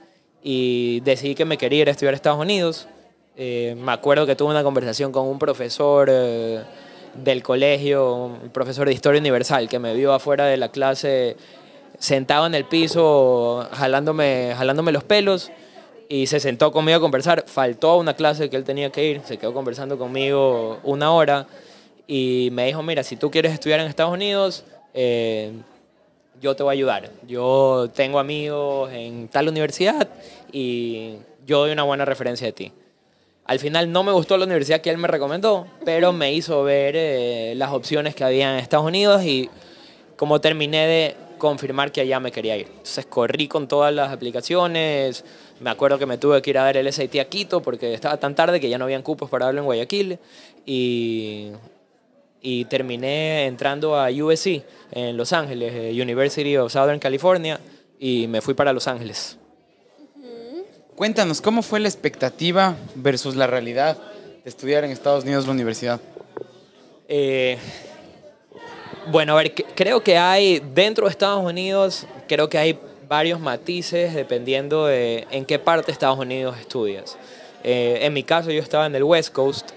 y 0.43 1.00
decidí 1.00 1.35
que 1.35 1.45
me 1.45 1.59
quería 1.59 1.83
ir 1.83 1.88
a 1.88 1.90
estudiar 1.90 2.14
a 2.14 2.16
Estados 2.16 2.40
Unidos. 2.40 2.88
Eh, 3.37 3.76
me 3.78 3.93
acuerdo 3.93 4.25
que 4.25 4.35
tuve 4.35 4.52
una 4.52 4.62
conversación 4.62 5.12
con 5.12 5.26
un 5.26 5.38
profesor 5.38 6.11
del 6.11 7.43
colegio, 7.43 8.14
un 8.14 8.49
profesor 8.49 8.88
de 8.88 8.95
Historia 8.95 9.21
Universal, 9.21 9.69
que 9.69 9.78
me 9.78 9.93
vio 9.93 10.14
afuera 10.14 10.47
de 10.47 10.57
la 10.57 10.71
clase 10.71 11.37
sentado 11.99 12.47
en 12.47 12.54
el 12.54 12.64
piso, 12.64 13.69
jalándome, 13.73 14.54
jalándome 14.57 14.93
los 14.93 15.04
pelos. 15.04 15.50
Y 16.14 16.28
se 16.28 16.38
sentó 16.38 16.71
conmigo 16.71 16.99
a 16.99 17.00
conversar. 17.00 17.44
Faltó 17.49 17.90
a 17.90 17.97
una 17.97 18.14
clase 18.14 18.49
que 18.49 18.54
él 18.54 18.62
tenía 18.62 18.90
que 18.90 19.04
ir, 19.04 19.23
se 19.25 19.37
quedó 19.37 19.52
conversando 19.52 19.99
conmigo 19.99 20.78
una 20.85 21.11
hora 21.11 21.49
y 22.06 22.50
me 22.52 22.66
dijo, 22.66 22.85
mira, 22.85 23.02
si 23.02 23.16
tú 23.16 23.33
quieres 23.33 23.52
estudiar 23.52 23.80
en 23.80 23.88
Estados 23.88 24.12
Unidos, 24.12 24.64
eh, 24.92 25.50
yo 26.40 26.54
te 26.54 26.62
voy 26.62 26.71
a 26.71 26.75
ayudar. 26.75 27.11
Yo 27.26 27.90
tengo 27.97 28.21
amigos 28.21 28.92
en 28.92 29.26
tal 29.26 29.49
universidad 29.49 30.09
y 30.52 31.16
yo 31.44 31.59
doy 31.59 31.73
una 31.73 31.83
buena 31.83 32.04
referencia 32.04 32.47
de 32.47 32.52
ti. 32.52 32.73
Al 33.44 33.59
final 33.59 33.90
no 33.90 34.04
me 34.04 34.12
gustó 34.12 34.38
la 34.38 34.44
universidad 34.44 34.83
que 34.83 34.90
él 34.90 34.99
me 34.99 35.09
recomendó, 35.09 35.66
pero 35.85 36.12
me 36.12 36.33
hizo 36.33 36.62
ver 36.62 36.94
eh, 36.97 37.54
las 37.56 37.73
opciones 37.73 38.14
que 38.14 38.23
había 38.23 38.52
en 38.52 38.61
Estados 38.61 38.87
Unidos 38.87 39.25
y 39.25 39.50
como 40.16 40.40
terminé 40.40 40.87
de 40.87 41.16
confirmar 41.45 41.93
que 41.93 42.01
allá 42.01 42.21
me 42.21 42.33
quería 42.33 42.57
ir. 42.57 42.69
Entonces 42.69 43.05
corrí 43.05 43.49
con 43.49 43.69
todas 43.69 43.93
las 43.95 44.11
aplicaciones, 44.11 45.25
me 45.61 45.69
acuerdo 45.69 45.99
que 45.99 46.07
me 46.07 46.17
tuve 46.17 46.41
que 46.41 46.49
ir 46.49 46.59
a 46.59 46.63
dar 46.63 46.79
el 46.79 46.91
SAT 46.91 47.17
a 47.17 47.27
Quito 47.27 47.61
porque 47.61 47.93
estaba 47.93 48.17
tan 48.17 48.35
tarde 48.35 48.61
que 48.61 48.71
ya 48.71 48.79
no 48.79 48.85
habían 48.85 49.03
cupos 49.03 49.29
para 49.29 49.45
darlo 49.45 49.61
en 49.61 49.67
Guayaquil 49.67 50.19
y, 50.65 51.51
y 52.41 52.65
terminé 52.65 53.45
entrando 53.45 53.95
a 53.95 54.09
USC 54.09 54.65
en 54.91 55.19
Los 55.19 55.35
Ángeles, 55.35 55.73
eh, 55.75 56.03
University 56.03 56.57
of 56.57 56.73
Southern 56.73 56.99
California, 56.99 57.61
y 57.99 58.27
me 58.27 58.41
fui 58.41 58.55
para 58.55 58.73
Los 58.73 58.89
Ángeles. 58.89 59.37
Cuéntanos, 60.97 61.43
¿cómo 61.43 61.61
fue 61.61 61.79
la 61.79 61.89
expectativa 61.89 62.75
versus 62.95 63.37
la 63.37 63.47
realidad 63.47 63.99
de 64.45 64.49
estudiar 64.49 64.85
en 64.85 64.93
Estados 64.93 65.25
Unidos 65.25 65.45
la 65.45 65.53
universidad? 65.53 66.01
Eh, 67.07 67.59
bueno, 69.07 69.35
a 69.35 69.37
ver, 69.37 69.55
creo 69.55 70.03
que 70.03 70.17
hay, 70.17 70.61
dentro 70.75 71.07
de 71.07 71.11
Estados 71.11 71.45
Unidos, 71.45 72.07
creo 72.29 72.49
que 72.49 72.59
hay 72.59 72.79
varios 73.09 73.41
matices 73.41 74.14
dependiendo 74.14 74.87
de 74.87 75.26
en 75.31 75.45
qué 75.45 75.59
parte 75.59 75.87
de 75.87 75.93
Estados 75.93 76.19
Unidos 76.19 76.57
estudias. 76.59 77.17
Eh, 77.62 77.99
en 78.03 78.12
mi 78.12 78.23
caso 78.23 78.50
yo 78.50 78.61
estaba 78.61 78.87
en 78.87 78.95
el 78.95 79.05
West 79.05 79.33
Coast, 79.33 79.71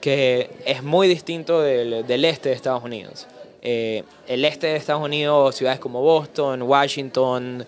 que 0.00 0.50
es 0.66 0.82
muy 0.82 1.08
distinto 1.08 1.62
del, 1.62 2.06
del 2.06 2.24
este 2.24 2.50
de 2.50 2.54
Estados 2.54 2.84
Unidos. 2.84 3.26
Eh, 3.62 4.02
el 4.28 4.44
este 4.44 4.66
de 4.68 4.76
Estados 4.76 5.02
Unidos, 5.02 5.54
ciudades 5.54 5.80
como 5.80 6.02
Boston, 6.02 6.62
Washington, 6.62 7.66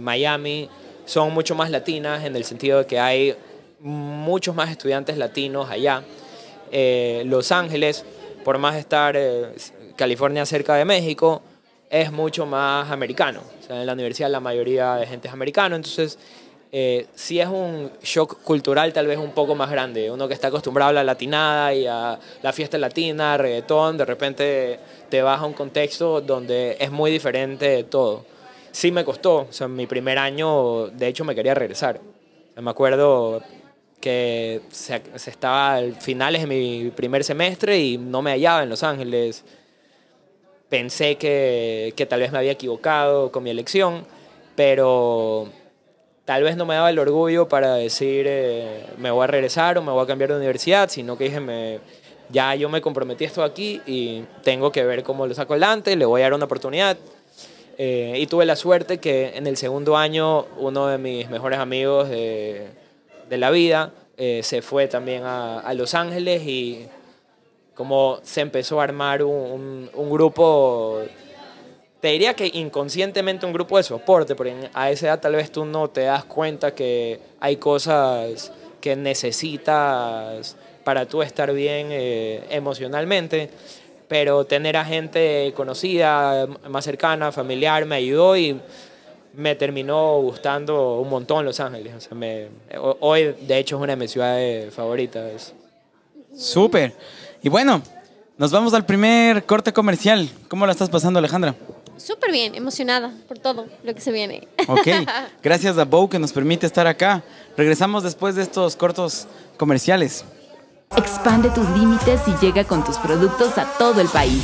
Miami, 0.00 0.68
son 1.04 1.32
mucho 1.32 1.54
más 1.54 1.70
latinas 1.70 2.24
en 2.24 2.34
el 2.36 2.44
sentido 2.44 2.78
de 2.78 2.86
que 2.86 2.98
hay 2.98 3.36
muchos 3.80 4.54
más 4.54 4.70
estudiantes 4.70 5.18
latinos 5.18 5.70
allá. 5.70 6.02
Eh, 6.70 7.22
Los 7.26 7.52
Ángeles, 7.52 8.04
por 8.44 8.58
más 8.58 8.76
estar 8.76 9.16
eh, 9.16 9.54
California 9.96 10.44
cerca 10.46 10.74
de 10.74 10.84
México, 10.84 11.42
es 11.90 12.10
mucho 12.10 12.46
más 12.46 12.90
americano. 12.90 13.40
O 13.60 13.66
sea, 13.66 13.80
en 13.80 13.86
la 13.86 13.92
universidad 13.92 14.30
la 14.30 14.40
mayoría 14.40 14.94
de 14.96 15.06
gente 15.06 15.28
es 15.28 15.34
americano, 15.34 15.76
entonces 15.76 16.18
eh, 16.70 17.06
sí 17.14 17.38
es 17.38 17.48
un 17.48 17.90
shock 18.02 18.42
cultural 18.42 18.92
tal 18.92 19.06
vez 19.06 19.18
un 19.18 19.32
poco 19.32 19.54
más 19.54 19.70
grande. 19.70 20.10
Uno 20.10 20.26
que 20.28 20.34
está 20.34 20.48
acostumbrado 20.48 20.90
a 20.90 20.92
la 20.94 21.04
latinada 21.04 21.74
y 21.74 21.86
a 21.86 22.18
la 22.42 22.52
fiesta 22.52 22.78
latina, 22.78 23.36
reggaetón, 23.36 23.98
de 23.98 24.04
repente 24.04 24.80
te 25.08 25.22
vas 25.22 25.40
a 25.40 25.44
un 25.44 25.52
contexto 25.52 26.20
donde 26.20 26.76
es 26.80 26.90
muy 26.90 27.10
diferente 27.10 27.68
de 27.68 27.84
todo 27.84 28.32
sí 28.72 28.90
me 28.90 29.04
costó. 29.04 29.46
O 29.48 29.52
sea, 29.52 29.68
mi 29.68 29.86
primer 29.86 30.18
año, 30.18 30.88
de 30.88 31.06
hecho, 31.06 31.24
me 31.24 31.34
quería 31.34 31.54
regresar. 31.54 32.00
me 32.56 32.70
acuerdo 32.70 33.42
que 34.02 34.60
se, 34.70 35.00
estaba 35.14 35.76
al 35.76 35.94
finales 35.94 36.42
de 36.42 36.48
mi 36.48 36.90
primer 36.90 37.22
semestre 37.22 37.78
y 37.78 37.96
no 37.96 38.20
me 38.20 38.32
hallaba 38.32 38.64
en 38.64 38.68
Los 38.68 38.82
Ángeles. 38.82 39.44
Pensé 40.68 41.16
que, 41.16 41.94
que 41.96 42.04
tal 42.04 42.20
vez 42.20 42.32
me 42.32 42.38
había 42.38 42.52
equivocado 42.52 43.30
con 43.30 43.44
mi 43.44 43.50
elección, 43.50 44.04
pero 44.56 45.48
tal 46.24 46.42
vez 46.42 46.56
no 46.56 46.66
me 46.66 46.74
daba 46.74 46.90
el 46.90 46.98
orgullo 46.98 47.48
para 47.48 47.74
decir 47.76 48.26
eh, 48.28 48.86
me 48.98 49.10
voy 49.12 49.24
a 49.24 49.28
regresar 49.28 49.78
o 49.78 49.82
me 49.82 49.92
voy 49.92 50.02
a 50.02 50.06
cambiar 50.06 50.30
de 50.30 50.36
universidad, 50.36 50.88
sino 50.88 51.16
que 51.16 51.24
dije 51.24 51.40
me, 51.40 51.78
ya 52.28 52.56
yo 52.56 52.68
me 52.68 52.80
comprometí 52.80 53.24
esto 53.24 53.44
aquí 53.44 53.80
y 53.86 54.24
tengo 54.42 54.72
que 54.72 54.84
ver 54.84 55.04
cómo 55.04 55.28
lo 55.28 55.34
saco 55.34 55.52
adelante, 55.52 55.94
le 55.94 56.04
voy 56.04 56.22
a 56.22 56.24
dar 56.24 56.34
una 56.34 56.46
oportunidad. 56.46 56.96
Eh, 57.78 58.14
y 58.18 58.26
tuve 58.26 58.44
la 58.46 58.56
suerte 58.56 58.98
que 58.98 59.36
en 59.36 59.46
el 59.46 59.56
segundo 59.56 59.96
año 59.96 60.46
uno 60.58 60.88
de 60.88 60.98
mis 60.98 61.30
mejores 61.30 61.58
amigos 61.58 62.08
de, 62.08 62.81
de 63.32 63.38
la 63.38 63.50
vida 63.50 63.90
eh, 64.18 64.42
se 64.42 64.60
fue 64.60 64.88
también 64.88 65.22
a, 65.24 65.72
Los 65.74 65.94
Ángeles 65.94 66.42
y 66.46 66.86
como 67.72 68.18
se 68.22 68.42
empezó 68.42 68.78
a 68.78 68.84
armar 68.84 69.22
un, 69.22 69.88
un, 69.94 70.10
grupo, 70.10 71.00
te 71.98 72.08
diría 72.08 72.34
que 72.34 72.46
inconscientemente 72.46 73.46
un 73.46 73.54
grupo 73.54 73.78
de 73.78 73.84
soporte, 73.84 74.34
porque 74.34 74.68
a 74.74 74.90
esa 74.90 75.06
edad 75.06 75.20
tal 75.20 75.36
vez 75.36 75.50
tú 75.50 75.64
no 75.64 75.88
te 75.88 76.02
das 76.02 76.26
cuenta 76.26 76.74
que 76.74 77.20
hay 77.40 77.56
cosas 77.56 78.52
que 78.82 78.96
necesitas 78.96 80.54
para 80.84 81.06
tú 81.06 81.22
estar 81.22 81.50
bien 81.54 81.86
eh, 81.90 82.44
emocionalmente 82.50 83.48
pero 84.08 84.44
tener 84.44 84.76
a 84.76 84.84
gente 84.84 85.54
conocida, 85.56 86.46
más 86.68 86.84
cercana, 86.84 87.32
familiar, 87.32 87.86
me 87.86 87.96
ayudó 87.96 88.36
y 88.36 88.60
me 89.34 89.54
terminó 89.54 90.20
gustando 90.20 91.00
un 91.00 91.08
montón 91.08 91.44
Los 91.44 91.60
Ángeles. 91.60 91.94
O 91.94 92.00
sea, 92.00 92.16
me, 92.16 92.48
hoy, 93.00 93.34
de 93.40 93.58
hecho, 93.58 93.76
es 93.76 93.82
una 93.82 93.92
de 93.92 93.96
mis 93.96 94.10
ciudades 94.10 94.72
favoritas. 94.72 95.54
Súper. 96.36 96.94
Y 97.42 97.48
bueno, 97.48 97.82
nos 98.38 98.50
vamos 98.50 98.74
al 98.74 98.86
primer 98.86 99.44
corte 99.44 99.72
comercial. 99.72 100.28
¿Cómo 100.48 100.66
la 100.66 100.72
estás 100.72 100.90
pasando, 100.90 101.18
Alejandra? 101.18 101.54
Súper 101.96 102.32
bien, 102.32 102.54
emocionada 102.54 103.12
por 103.28 103.38
todo 103.38 103.66
lo 103.84 103.94
que 103.94 104.00
se 104.00 104.10
viene. 104.10 104.48
Ok, 104.66 104.88
gracias 105.42 105.78
a 105.78 105.84
Bow 105.84 106.08
que 106.08 106.18
nos 106.18 106.32
permite 106.32 106.66
estar 106.66 106.86
acá. 106.86 107.22
Regresamos 107.56 108.02
después 108.02 108.34
de 108.34 108.42
estos 108.42 108.76
cortos 108.76 109.28
comerciales. 109.56 110.24
Expande 110.96 111.50
tus 111.50 111.68
límites 111.70 112.20
y 112.26 112.44
llega 112.44 112.64
con 112.64 112.84
tus 112.84 112.98
productos 112.98 113.56
a 113.56 113.66
todo 113.78 114.00
el 114.00 114.08
país. 114.08 114.42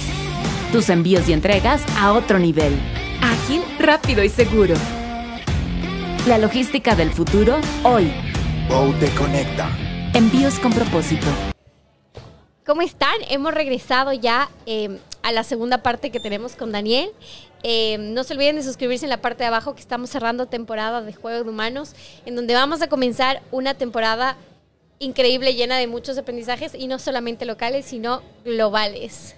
Tus 0.73 0.89
envíos 0.89 1.29
y 1.29 1.33
entregas 1.33 1.83
a 1.99 2.13
otro 2.13 2.39
nivel. 2.39 2.79
Ágil, 3.49 3.63
rápido 3.79 4.23
y 4.23 4.29
seguro. 4.29 4.75
La 6.27 6.37
logística 6.37 6.95
del 6.95 7.11
futuro 7.11 7.57
hoy. 7.83 8.13
Bow 8.69 8.93
te 9.01 9.09
conecta. 9.15 9.71
Envíos 10.13 10.59
con 10.59 10.71
propósito. 10.71 11.27
¿Cómo 12.67 12.83
están? 12.83 13.15
Hemos 13.31 13.55
regresado 13.55 14.13
ya 14.13 14.51
eh, 14.67 14.99
a 15.23 15.33
la 15.33 15.45
segunda 15.45 15.83
parte 15.83 16.11
que 16.11 16.21
tenemos 16.21 16.57
con 16.57 16.73
Daniel. 16.73 17.09
Eh, 17.63 17.97
no 17.99 18.23
se 18.23 18.35
olviden 18.35 18.57
de 18.57 18.63
suscribirse 18.63 19.07
en 19.07 19.11
la 19.11 19.23
parte 19.23 19.45
de 19.45 19.47
abajo 19.47 19.75
que 19.75 19.81
estamos 19.81 20.11
cerrando 20.11 20.45
temporada 20.45 21.01
de 21.01 21.15
Juego 21.15 21.43
de 21.43 21.49
Humanos, 21.49 21.95
en 22.27 22.37
donde 22.37 22.53
vamos 22.53 22.83
a 22.83 22.89
comenzar 22.89 23.41
una 23.51 23.73
temporada 23.73 24.37
increíble, 24.99 25.55
llena 25.55 25.79
de 25.79 25.87
muchos 25.87 26.19
aprendizajes 26.19 26.75
y 26.75 26.87
no 26.87 26.99
solamente 26.99 27.47
locales, 27.47 27.87
sino 27.87 28.21
globales. 28.45 29.35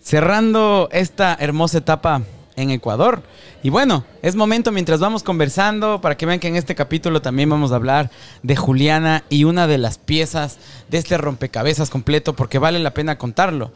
Cerrando 0.00 0.88
esta 0.92 1.36
hermosa 1.38 1.76
etapa 1.76 2.22
en 2.56 2.70
Ecuador. 2.70 3.22
Y 3.62 3.70
bueno, 3.70 4.04
es 4.22 4.36
momento 4.36 4.72
mientras 4.72 5.00
vamos 5.00 5.22
conversando 5.22 6.00
para 6.00 6.16
que 6.16 6.26
vean 6.26 6.40
que 6.40 6.48
en 6.48 6.56
este 6.56 6.74
capítulo 6.74 7.22
también 7.22 7.48
vamos 7.48 7.72
a 7.72 7.76
hablar 7.76 8.10
de 8.42 8.56
Juliana 8.56 9.24
y 9.28 9.44
una 9.44 9.66
de 9.66 9.78
las 9.78 9.98
piezas 9.98 10.58
de 10.88 10.98
este 10.98 11.18
rompecabezas 11.18 11.90
completo 11.90 12.34
porque 12.34 12.58
vale 12.58 12.78
la 12.78 12.94
pena 12.94 13.18
contarlo. 13.18 13.72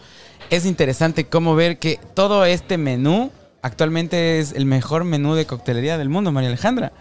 Es 0.51 0.67
interesante 0.67 1.27
cómo 1.27 1.55
ver 1.55 1.79
que 1.79 1.99
todo 2.15 2.45
este 2.45 2.79
menú 2.79 3.31
actualmente 3.63 4.39
es 4.39 4.53
el 4.53 4.67
mejor 4.67 5.05
menú 5.05 5.35
de 5.35 5.47
coctelería 5.47 5.99
del 5.99 6.09
mundo, 6.09 6.33
María 6.33 6.49
Alejandra. 6.49 6.93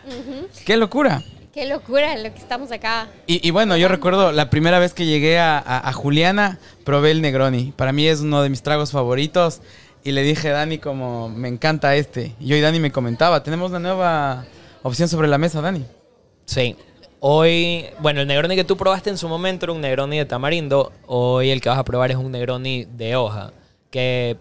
¡Qué 0.65 0.77
locura! 0.77 1.23
Qué 1.57 1.65
locura 1.65 2.15
lo 2.17 2.31
que 2.31 2.37
estamos 2.37 2.71
acá. 2.71 3.07
Y, 3.25 3.49
bueno, 3.49 3.77
yo 3.77 3.87
recuerdo 3.87 4.31
la 4.31 4.51
primera 4.51 4.77
vez 4.77 4.93
que 4.93 5.07
llegué 5.07 5.39
a, 5.39 5.91
Juliana, 5.91 6.59
probé 6.83 7.09
el 7.09 7.23
Negroni. 7.23 7.73
Para 7.75 7.91
mí 7.91 8.05
es 8.05 8.19
uno 8.19 8.43
de 8.43 8.49
mis 8.49 8.61
tragos 8.61 8.91
favoritos. 8.91 9.61
Y 10.07 10.13
le 10.13 10.23
dije 10.23 10.51
a 10.51 10.53
Dani 10.53 10.77
como, 10.77 11.27
me 11.27 11.49
encanta 11.49 11.93
este. 11.97 12.33
Y 12.39 12.53
hoy 12.53 12.61
Dani 12.61 12.79
me 12.79 12.93
comentaba, 12.93 13.43
tenemos 13.43 13.71
una 13.71 13.79
nueva 13.79 14.45
opción 14.81 15.09
sobre 15.09 15.27
la 15.27 15.37
mesa, 15.37 15.59
Dani. 15.59 15.83
Sí. 16.45 16.77
Hoy, 17.19 17.87
bueno, 17.99 18.21
el 18.21 18.27
Negroni 18.27 18.55
que 18.55 18.63
tú 18.63 18.77
probaste 18.77 19.09
en 19.09 19.17
su 19.17 19.27
momento 19.27 19.65
era 19.65 19.73
un 19.73 19.81
Negroni 19.81 20.17
de 20.17 20.23
tamarindo. 20.23 20.93
Hoy 21.07 21.49
el 21.49 21.59
que 21.59 21.67
vas 21.67 21.77
a 21.77 21.83
probar 21.83 22.09
es 22.09 22.15
un 22.15 22.31
Negroni 22.31 22.85
de 22.85 23.17
hoja. 23.17 23.51
Que 23.91 24.37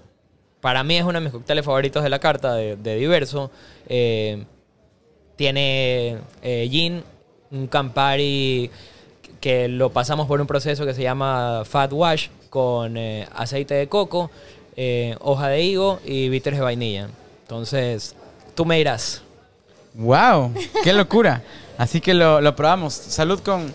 para 0.60 0.84
mí 0.84 0.98
es 0.98 1.02
uno 1.02 1.14
de 1.14 1.22
mis 1.22 1.32
cócteles 1.32 1.64
favoritos 1.64 2.04
de 2.04 2.10
la 2.10 2.20
carta, 2.20 2.54
de, 2.54 2.96
diverso. 2.96 3.50
Eh, 3.88 4.44
tiene 5.34 6.18
eh, 6.44 6.68
gin, 6.70 7.02
un 7.50 7.66
Campari 7.66 8.70
que 9.40 9.66
lo 9.66 9.90
pasamos 9.90 10.28
por 10.28 10.40
un 10.40 10.46
proceso 10.46 10.86
que 10.86 10.94
se 10.94 11.02
llama 11.02 11.62
Fat 11.64 11.92
Wash 11.92 12.28
con 12.50 12.96
eh, 12.96 13.28
aceite 13.34 13.74
de 13.74 13.88
coco, 13.88 14.30
eh, 14.76 15.16
hoja 15.20 15.48
de 15.48 15.62
higo 15.62 16.00
y 16.04 16.28
bitters 16.28 16.56
de 16.58 16.62
vainilla. 16.62 17.08
Entonces, 17.42 18.14
tú 18.54 18.64
me 18.64 18.76
dirás. 18.76 19.22
¡Wow! 19.94 20.52
¡Qué 20.84 20.92
locura! 20.92 21.42
Así 21.78 22.00
que 22.00 22.14
lo, 22.14 22.40
lo 22.40 22.54
probamos. 22.54 22.92
Salud 22.92 23.40
con, 23.40 23.72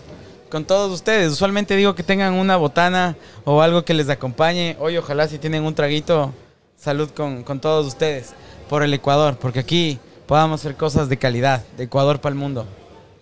con 0.48 0.64
todos 0.64 0.92
ustedes. 0.92 1.32
Usualmente 1.32 1.76
digo 1.76 1.94
que 1.94 2.02
tengan 2.02 2.34
una 2.34 2.56
botana 2.56 3.16
o 3.44 3.60
algo 3.62 3.84
que 3.84 3.94
les 3.94 4.08
acompañe. 4.08 4.76
Hoy 4.78 4.96
ojalá 4.96 5.26
si 5.28 5.38
tienen 5.38 5.64
un 5.64 5.74
traguito, 5.74 6.32
salud 6.76 7.10
con, 7.10 7.42
con 7.42 7.60
todos 7.60 7.86
ustedes 7.86 8.34
por 8.68 8.82
el 8.82 8.94
Ecuador, 8.94 9.36
porque 9.38 9.60
aquí 9.60 9.98
podamos 10.26 10.60
hacer 10.60 10.76
cosas 10.76 11.08
de 11.08 11.18
calidad, 11.18 11.64
de 11.76 11.84
Ecuador 11.84 12.20
para 12.20 12.32
el 12.32 12.38
mundo. 12.38 12.66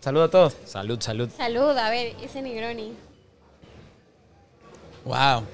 Salud 0.00 0.22
a 0.22 0.30
todos. 0.30 0.56
Salud, 0.64 1.00
salud. 1.00 1.28
Salud, 1.36 1.76
a 1.76 1.90
ver, 1.90 2.14
ese 2.22 2.40
Negroni. 2.40 2.94
Wow. 5.04 5.44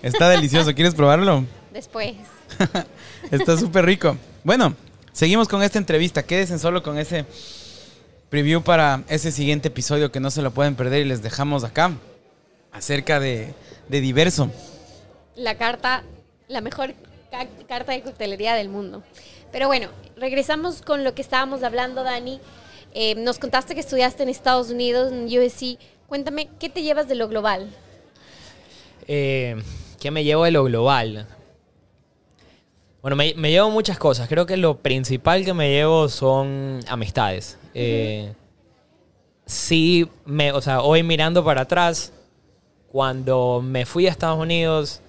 Está 0.00 0.28
delicioso. 0.30 0.74
¿Quieres 0.74 0.94
probarlo? 0.94 1.44
Después. 1.72 2.14
Está 3.30 3.56
súper 3.56 3.84
rico. 3.84 4.16
Bueno, 4.44 4.74
seguimos 5.12 5.48
con 5.48 5.62
esta 5.62 5.78
entrevista. 5.78 6.22
Quédense 6.22 6.58
solo 6.58 6.82
con 6.82 6.98
ese 6.98 7.24
preview 8.30 8.62
para 8.62 9.02
ese 9.08 9.30
siguiente 9.30 9.68
episodio 9.68 10.10
que 10.10 10.20
no 10.20 10.30
se 10.30 10.42
lo 10.42 10.50
pueden 10.52 10.74
perder 10.74 11.02
y 11.04 11.08
les 11.08 11.22
dejamos 11.22 11.64
acá 11.64 11.92
acerca 12.72 13.20
de, 13.20 13.54
de 13.88 14.00
Diverso. 14.00 14.50
La 15.36 15.56
carta, 15.56 16.02
la 16.48 16.60
mejor 16.62 16.94
ca- 17.30 17.46
carta 17.68 17.92
de 17.92 18.02
coctelería 18.02 18.54
del 18.54 18.68
mundo. 18.70 19.02
Pero 19.52 19.66
bueno, 19.66 19.88
regresamos 20.16 20.80
con 20.82 21.04
lo 21.04 21.14
que 21.14 21.20
estábamos 21.22 21.62
hablando, 21.62 22.02
Dani. 22.02 22.40
Eh, 22.94 23.14
nos 23.16 23.38
contaste 23.38 23.74
que 23.74 23.80
estudiaste 23.80 24.22
en 24.22 24.28
Estados 24.30 24.70
Unidos, 24.70 25.12
en 25.12 25.24
USC. 25.26 25.78
Cuéntame, 26.06 26.48
¿qué 26.58 26.68
te 26.68 26.82
llevas 26.82 27.08
de 27.08 27.14
lo 27.14 27.28
global? 27.28 27.70
Eh, 29.08 29.56
¿Qué 30.02 30.10
me 30.10 30.24
llevo 30.24 30.42
de 30.42 30.50
lo 30.50 30.64
global? 30.64 31.28
Bueno, 33.02 33.14
me, 33.14 33.34
me 33.36 33.52
llevo 33.52 33.70
muchas 33.70 34.00
cosas. 34.00 34.28
Creo 34.28 34.46
que 34.46 34.56
lo 34.56 34.78
principal 34.78 35.44
que 35.44 35.54
me 35.54 35.70
llevo 35.70 36.08
son 36.08 36.80
amistades. 36.88 37.56
Eh, 37.72 38.32
sí, 39.46 40.08
me, 40.24 40.50
o 40.50 40.60
sea, 40.60 40.82
hoy 40.82 41.04
mirando 41.04 41.44
para 41.44 41.60
atrás, 41.60 42.12
cuando 42.90 43.62
me 43.64 43.86
fui 43.86 44.08
a 44.08 44.10
Estados 44.10 44.40
Unidos, 44.40 45.02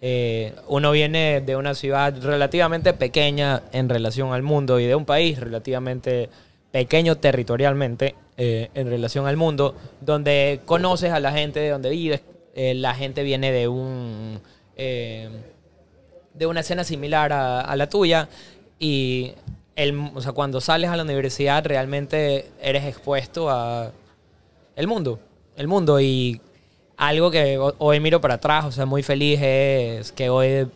eh, 0.00 0.54
uno 0.68 0.92
viene 0.92 1.40
de 1.40 1.56
una 1.56 1.74
ciudad 1.74 2.14
relativamente 2.22 2.92
pequeña 2.92 3.64
en 3.72 3.88
relación 3.88 4.32
al 4.32 4.44
mundo 4.44 4.78
y 4.78 4.86
de 4.86 4.94
un 4.94 5.06
país 5.06 5.40
relativamente 5.40 6.30
pequeño 6.70 7.16
territorialmente 7.16 8.14
eh, 8.36 8.70
en 8.74 8.86
relación 8.86 9.26
al 9.26 9.36
mundo, 9.36 9.74
donde 10.00 10.60
conoces 10.66 11.10
a 11.10 11.18
la 11.18 11.32
gente 11.32 11.58
de 11.58 11.70
donde 11.70 11.90
vives, 11.90 12.20
eh, 12.56 12.74
la 12.74 12.92
gente 12.94 13.22
viene 13.22 13.52
de 13.52 13.68
un... 13.68 14.40
eh, 14.76 15.28
de 16.34 16.46
una 16.46 16.60
escena 16.60 16.82
similar 16.84 17.32
a, 17.32 17.74
la 17.76 17.88
tuya 17.88 18.28
y 18.78 19.32
el, 19.74 19.96
o 20.14 20.20
sea, 20.20 20.32
cuando 20.32 20.60
sales 20.60 20.90
a 20.90 20.96
la 20.96 21.02
universidad 21.02 21.64
realmente 21.64 22.50
eres 22.60 22.84
expuesto 22.84 23.48
a 23.48 23.90
el 24.74 24.86
mundo, 24.86 25.18
el 25.56 25.66
mundo 25.66 25.98
y 25.98 26.40
algo 26.98 27.30
que 27.30 27.56
ho- 27.56 27.74
hoy 27.78 28.00
miro 28.00 28.20
para 28.20 28.34
atrás, 28.34 28.66
o 28.66 28.70
sea, 28.72 28.84
muy 28.84 29.02
feliz 29.02 29.40
es 29.40 30.12
que 30.12 30.28
hoy 30.28 30.68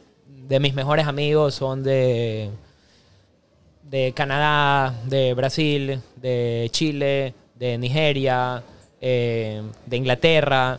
de 0.49 0.61
mis 0.61 0.73
mejores 0.73 1.07
amigos 1.07 1.55
son 1.57 1.83
de 1.83 2.49
de 3.83 4.13
Canadá, 4.13 4.95
de 5.07 5.35
Brasil, 5.35 6.01
de 6.17 6.69
Chile, 6.71 7.35
de 7.57 7.77
Nigeria, 7.77 8.63
eh, 9.01 9.63
de 9.85 9.97
Inglaterra. 9.97 10.79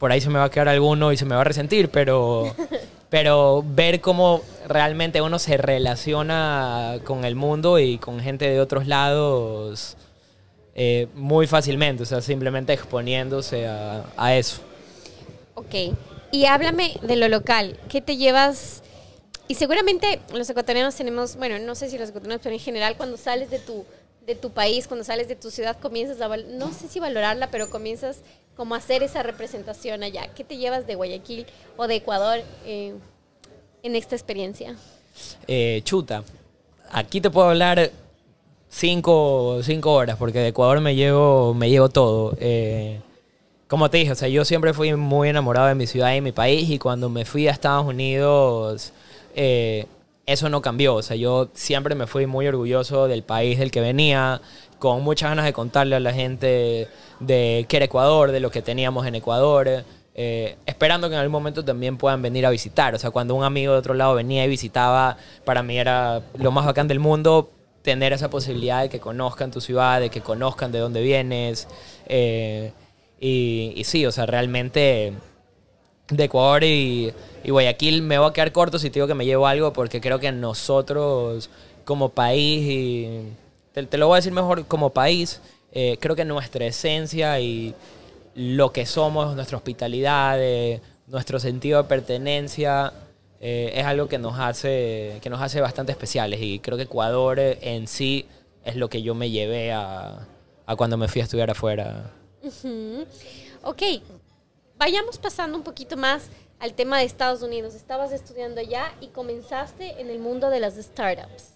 Por 0.00 0.10
ahí 0.10 0.22
se 0.22 0.30
me 0.30 0.38
va 0.38 0.46
a 0.46 0.50
quedar 0.50 0.68
alguno 0.68 1.12
y 1.12 1.18
se 1.18 1.26
me 1.26 1.34
va 1.34 1.42
a 1.42 1.44
resentir, 1.44 1.90
pero, 1.90 2.56
pero 3.10 3.62
ver 3.66 4.00
cómo 4.00 4.40
realmente 4.66 5.20
uno 5.20 5.38
se 5.38 5.58
relaciona 5.58 7.00
con 7.04 7.26
el 7.26 7.36
mundo 7.36 7.78
y 7.78 7.98
con 7.98 8.18
gente 8.18 8.48
de 8.48 8.60
otros 8.60 8.86
lados 8.86 9.98
eh, 10.74 11.06
muy 11.14 11.46
fácilmente, 11.46 12.04
o 12.04 12.06
sea, 12.06 12.22
simplemente 12.22 12.72
exponiéndose 12.72 13.66
a, 13.66 14.06
a 14.16 14.34
eso. 14.34 14.62
Ok. 15.54 15.94
Y 16.32 16.46
háblame 16.46 16.96
de 17.02 17.16
lo 17.16 17.28
local. 17.28 17.78
¿Qué 17.90 18.00
te 18.00 18.16
llevas? 18.16 18.82
Y 19.48 19.56
seguramente 19.56 20.20
los 20.32 20.48
ecuatorianos 20.48 20.94
tenemos, 20.94 21.36
bueno, 21.36 21.58
no 21.58 21.74
sé 21.74 21.90
si 21.90 21.98
los 21.98 22.08
ecuatorianos, 22.08 22.42
pero 22.42 22.54
en 22.54 22.60
general 22.60 22.96
cuando 22.96 23.18
sales 23.18 23.50
de 23.50 23.58
tu, 23.58 23.84
de 24.30 24.36
tu 24.36 24.50
país, 24.50 24.86
cuando 24.86 25.04
sales 25.04 25.28
de 25.28 25.36
tu 25.36 25.50
ciudad, 25.50 25.76
comienzas 25.78 26.20
a, 26.20 26.28
no 26.36 26.72
sé 26.72 26.88
si 26.88 27.00
valorarla, 27.00 27.50
pero 27.50 27.68
comienzas 27.68 28.22
como 28.56 28.74
a 28.74 28.78
hacer 28.78 29.02
esa 29.02 29.22
representación 29.22 30.02
allá. 30.02 30.28
¿Qué 30.34 30.44
te 30.44 30.56
llevas 30.56 30.86
de 30.86 30.94
Guayaquil 30.94 31.46
o 31.76 31.86
de 31.86 31.96
Ecuador 31.96 32.40
eh, 32.64 32.94
en 33.82 33.96
esta 33.96 34.14
experiencia? 34.14 34.76
Eh, 35.48 35.80
chuta, 35.84 36.22
aquí 36.92 37.20
te 37.20 37.30
puedo 37.30 37.48
hablar 37.48 37.90
cinco, 38.68 39.60
cinco 39.62 39.92
horas, 39.92 40.16
porque 40.16 40.38
de 40.38 40.48
Ecuador 40.48 40.80
me 40.80 40.94
llevo, 40.94 41.52
me 41.52 41.68
llevo 41.68 41.88
todo. 41.88 42.36
Eh, 42.38 43.00
como 43.66 43.90
te 43.90 43.98
dije, 43.98 44.12
o 44.12 44.14
sea, 44.14 44.28
yo 44.28 44.44
siempre 44.44 44.72
fui 44.72 44.94
muy 44.94 45.28
enamorado 45.28 45.66
de 45.66 45.74
mi 45.74 45.86
ciudad 45.86 46.14
y 46.14 46.20
mi 46.20 46.32
país, 46.32 46.70
y 46.70 46.78
cuando 46.78 47.08
me 47.08 47.24
fui 47.24 47.48
a 47.48 47.50
Estados 47.50 47.86
Unidos, 47.86 48.92
eh, 49.34 49.86
eso 50.32 50.48
no 50.48 50.62
cambió. 50.62 50.94
O 50.94 51.02
sea, 51.02 51.16
yo 51.16 51.50
siempre 51.54 51.94
me 51.94 52.06
fui 52.06 52.26
muy 52.26 52.46
orgulloso 52.46 53.08
del 53.08 53.22
país 53.22 53.58
del 53.58 53.70
que 53.70 53.80
venía, 53.80 54.40
con 54.78 55.02
muchas 55.02 55.30
ganas 55.30 55.44
de 55.44 55.52
contarle 55.52 55.96
a 55.96 56.00
la 56.00 56.12
gente 56.12 56.88
de 57.18 57.66
qué 57.68 57.76
era 57.76 57.86
Ecuador, 57.86 58.30
de 58.32 58.40
lo 58.40 58.50
que 58.50 58.62
teníamos 58.62 59.06
en 59.06 59.14
Ecuador. 59.16 59.84
eh, 60.14 60.56
esperando 60.66 61.08
que 61.08 61.14
en 61.14 61.20
algún 61.20 61.32
momento 61.32 61.64
también 61.64 61.96
puedan 61.96 62.20
venir 62.22 62.44
a 62.46 62.50
visitar. 62.50 62.94
O 62.94 62.98
sea, 62.98 63.10
cuando 63.10 63.34
un 63.34 63.44
amigo 63.44 63.72
de 63.72 63.78
otro 63.78 63.94
lado 63.94 64.14
venía 64.14 64.44
y 64.44 64.48
visitaba, 64.48 65.16
para 65.44 65.62
mí 65.62 65.78
era 65.78 66.22
lo 66.38 66.50
más 66.50 66.66
bacán 66.66 66.88
del 66.88 66.98
mundo 67.00 67.50
tener 67.82 68.12
esa 68.12 68.28
posibilidad 68.28 68.82
de 68.82 68.88
que 68.90 69.00
conozcan 69.00 69.50
tu 69.50 69.60
ciudad, 69.60 70.00
de 70.00 70.10
que 70.10 70.20
conozcan 70.20 70.72
de 70.72 70.78
dónde 70.78 71.02
vienes. 71.02 71.68
eh, 72.06 72.72
y, 73.20 73.72
y 73.76 73.84
sí, 73.84 74.06
o 74.06 74.12
sea, 74.12 74.26
realmente 74.26 75.12
de 76.10 76.24
Ecuador 76.24 76.64
y, 76.64 77.12
y 77.44 77.50
Guayaquil 77.50 78.02
me 78.02 78.18
voy 78.18 78.30
a 78.30 78.32
quedar 78.32 78.52
corto 78.52 78.78
si 78.78 78.90
te 78.90 78.94
digo 78.94 79.06
que 79.06 79.14
me 79.14 79.24
llevo 79.24 79.46
algo 79.46 79.72
porque 79.72 80.00
creo 80.00 80.18
que 80.18 80.32
nosotros 80.32 81.50
como 81.84 82.10
país 82.10 82.66
y 82.68 83.22
te, 83.72 83.98
lo 83.98 84.08
voy 84.08 84.16
a 84.16 84.18
decir 84.18 84.32
mejor 84.32 84.66
como 84.66 84.90
país 84.90 85.40
eh, 85.72 85.96
creo 86.00 86.16
que 86.16 86.24
nuestra 86.24 86.66
esencia 86.66 87.38
y 87.40 87.74
lo 88.34 88.72
que 88.72 88.86
somos 88.86 89.34
nuestra 89.34 89.56
hospitalidad 89.56 90.36
eh, 90.40 90.80
nuestro 91.06 91.38
sentido 91.38 91.82
de 91.82 91.88
pertenencia 91.88 92.92
eh, 93.40 93.72
es 93.74 93.84
algo 93.84 94.08
que 94.08 94.18
nos 94.18 94.38
hace 94.38 95.18
que 95.22 95.30
nos 95.30 95.40
hace 95.40 95.60
bastante 95.60 95.92
especiales 95.92 96.40
y 96.42 96.58
creo 96.58 96.76
que 96.76 96.84
Ecuador 96.84 97.38
en 97.40 97.86
sí 97.86 98.26
es 98.64 98.76
lo 98.76 98.90
que 98.90 99.02
yo 99.02 99.14
me 99.14 99.30
llevé 99.30 99.72
a, 99.72 100.26
a 100.66 100.76
cuando 100.76 100.96
me 100.96 101.08
fui 101.08 101.22
a 101.22 101.24
estudiar 101.24 101.50
afuera. 101.50 102.12
Ok, 103.62 103.82
vayamos 104.80 105.18
pasando 105.18 105.58
un 105.58 105.62
poquito 105.62 105.98
más 105.98 106.30
al 106.58 106.72
tema 106.72 106.98
de 106.98 107.04
Estados 107.04 107.42
Unidos. 107.42 107.74
Estabas 107.74 108.12
estudiando 108.12 108.62
allá 108.62 108.94
y 109.02 109.08
comenzaste 109.08 110.00
en 110.00 110.08
el 110.08 110.18
mundo 110.18 110.48
de 110.48 110.58
las 110.58 110.74
startups. 110.76 111.50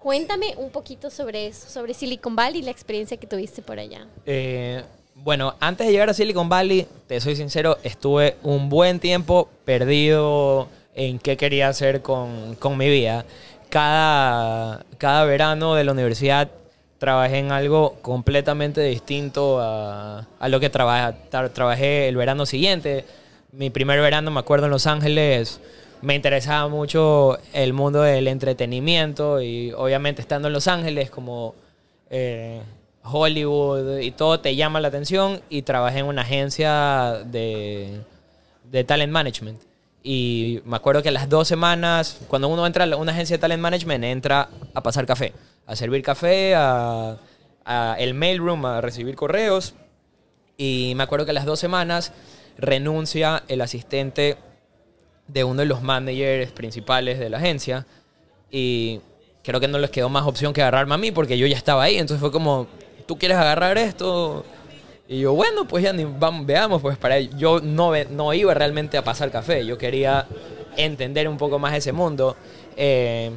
Cuéntame 0.00 0.54
un 0.56 0.70
poquito 0.70 1.10
sobre 1.10 1.46
eso, 1.46 1.68
sobre 1.68 1.94
Silicon 1.94 2.34
Valley 2.34 2.60
y 2.60 2.64
la 2.64 2.72
experiencia 2.72 3.16
que 3.16 3.28
tuviste 3.28 3.62
por 3.62 3.78
allá. 3.78 4.04
Eh, 4.26 4.82
bueno, 5.14 5.54
antes 5.60 5.86
de 5.86 5.92
llegar 5.92 6.10
a 6.10 6.14
Silicon 6.14 6.48
Valley, 6.48 6.88
te 7.06 7.20
soy 7.20 7.36
sincero, 7.36 7.78
estuve 7.84 8.36
un 8.42 8.68
buen 8.68 8.98
tiempo 8.98 9.48
perdido 9.64 10.66
en 10.94 11.20
qué 11.20 11.36
quería 11.36 11.68
hacer 11.68 12.02
con, 12.02 12.56
con 12.56 12.76
mi 12.76 12.88
vida. 12.88 13.26
Cada, 13.68 14.84
cada 14.98 15.24
verano 15.24 15.76
de 15.76 15.84
la 15.84 15.92
universidad 15.92 16.50
trabajé 17.00 17.38
en 17.38 17.50
algo 17.50 17.96
completamente 18.02 18.82
distinto 18.82 19.58
a, 19.58 20.26
a 20.38 20.48
lo 20.48 20.60
que 20.60 20.70
traba- 20.70 21.14
tra- 21.32 21.50
trabajé 21.50 22.06
el 22.08 22.14
verano 22.14 22.44
siguiente. 22.46 23.06
Mi 23.52 23.70
primer 23.70 24.00
verano, 24.00 24.30
me 24.30 24.38
acuerdo, 24.38 24.66
en 24.66 24.70
Los 24.70 24.86
Ángeles, 24.86 25.60
me 26.02 26.14
interesaba 26.14 26.68
mucho 26.68 27.38
el 27.54 27.72
mundo 27.72 28.02
del 28.02 28.28
entretenimiento 28.28 29.40
y 29.40 29.72
obviamente 29.72 30.20
estando 30.20 30.48
en 30.48 30.54
Los 30.54 30.68
Ángeles 30.68 31.10
como 31.10 31.54
eh, 32.10 32.60
Hollywood 33.02 33.98
y 34.00 34.10
todo 34.10 34.40
te 34.40 34.54
llama 34.54 34.78
la 34.78 34.88
atención 34.88 35.40
y 35.48 35.62
trabajé 35.62 36.00
en 36.00 36.06
una 36.06 36.20
agencia 36.22 37.22
de, 37.24 37.98
de 38.70 38.84
talent 38.84 39.10
management. 39.10 39.58
Y 40.02 40.60
me 40.66 40.76
acuerdo 40.76 41.02
que 41.02 41.10
las 41.10 41.28
dos 41.30 41.48
semanas, 41.48 42.20
cuando 42.28 42.48
uno 42.48 42.66
entra 42.66 42.84
a 42.84 42.96
una 42.96 43.12
agencia 43.12 43.36
de 43.36 43.40
talent 43.40 43.62
management, 43.62 44.04
entra 44.04 44.48
a 44.74 44.82
pasar 44.82 45.06
café, 45.06 45.32
a 45.66 45.76
servir 45.76 46.02
café, 46.02 46.54
a, 46.54 47.18
a 47.64 47.96
el 47.98 48.14
mailroom, 48.14 48.64
a 48.66 48.80
recibir 48.80 49.14
correos. 49.16 49.74
Y 50.56 50.92
me 50.96 51.02
acuerdo 51.02 51.24
que 51.24 51.30
a 51.30 51.34
las 51.34 51.46
dos 51.46 51.58
semanas 51.58 52.12
renuncia 52.58 53.42
el 53.48 53.60
asistente 53.60 54.36
de 55.28 55.44
uno 55.44 55.60
de 55.60 55.66
los 55.66 55.82
managers 55.82 56.52
principales 56.52 57.18
de 57.18 57.30
la 57.30 57.38
agencia. 57.38 57.86
Y 58.50 59.00
creo 59.42 59.60
que 59.60 59.68
no 59.68 59.78
les 59.78 59.90
quedó 59.90 60.08
más 60.08 60.26
opción 60.26 60.52
que 60.52 60.62
agarrarme 60.62 60.94
a 60.94 60.98
mí 60.98 61.12
porque 61.12 61.38
yo 61.38 61.46
ya 61.46 61.56
estaba 61.56 61.84
ahí. 61.84 61.96
Entonces 61.96 62.20
fue 62.20 62.32
como, 62.32 62.66
¿tú 63.06 63.18
quieres 63.18 63.38
agarrar 63.38 63.78
esto? 63.78 64.44
Y 65.08 65.20
yo, 65.20 65.34
bueno, 65.34 65.66
pues 65.66 65.82
ya 65.82 65.92
ni, 65.92 66.04
vamos, 66.04 66.46
veamos, 66.46 66.80
pues 66.82 66.96
para 66.96 67.18
yo 67.18 67.60
no, 67.60 67.92
no 68.10 68.32
iba 68.32 68.54
realmente 68.54 68.96
a 68.96 69.04
pasar 69.04 69.30
café. 69.30 69.64
Yo 69.66 69.76
quería 69.76 70.26
entender 70.76 71.28
un 71.28 71.36
poco 71.36 71.58
más 71.58 71.74
ese 71.74 71.92
mundo. 71.92 72.36
Eh, 72.76 73.32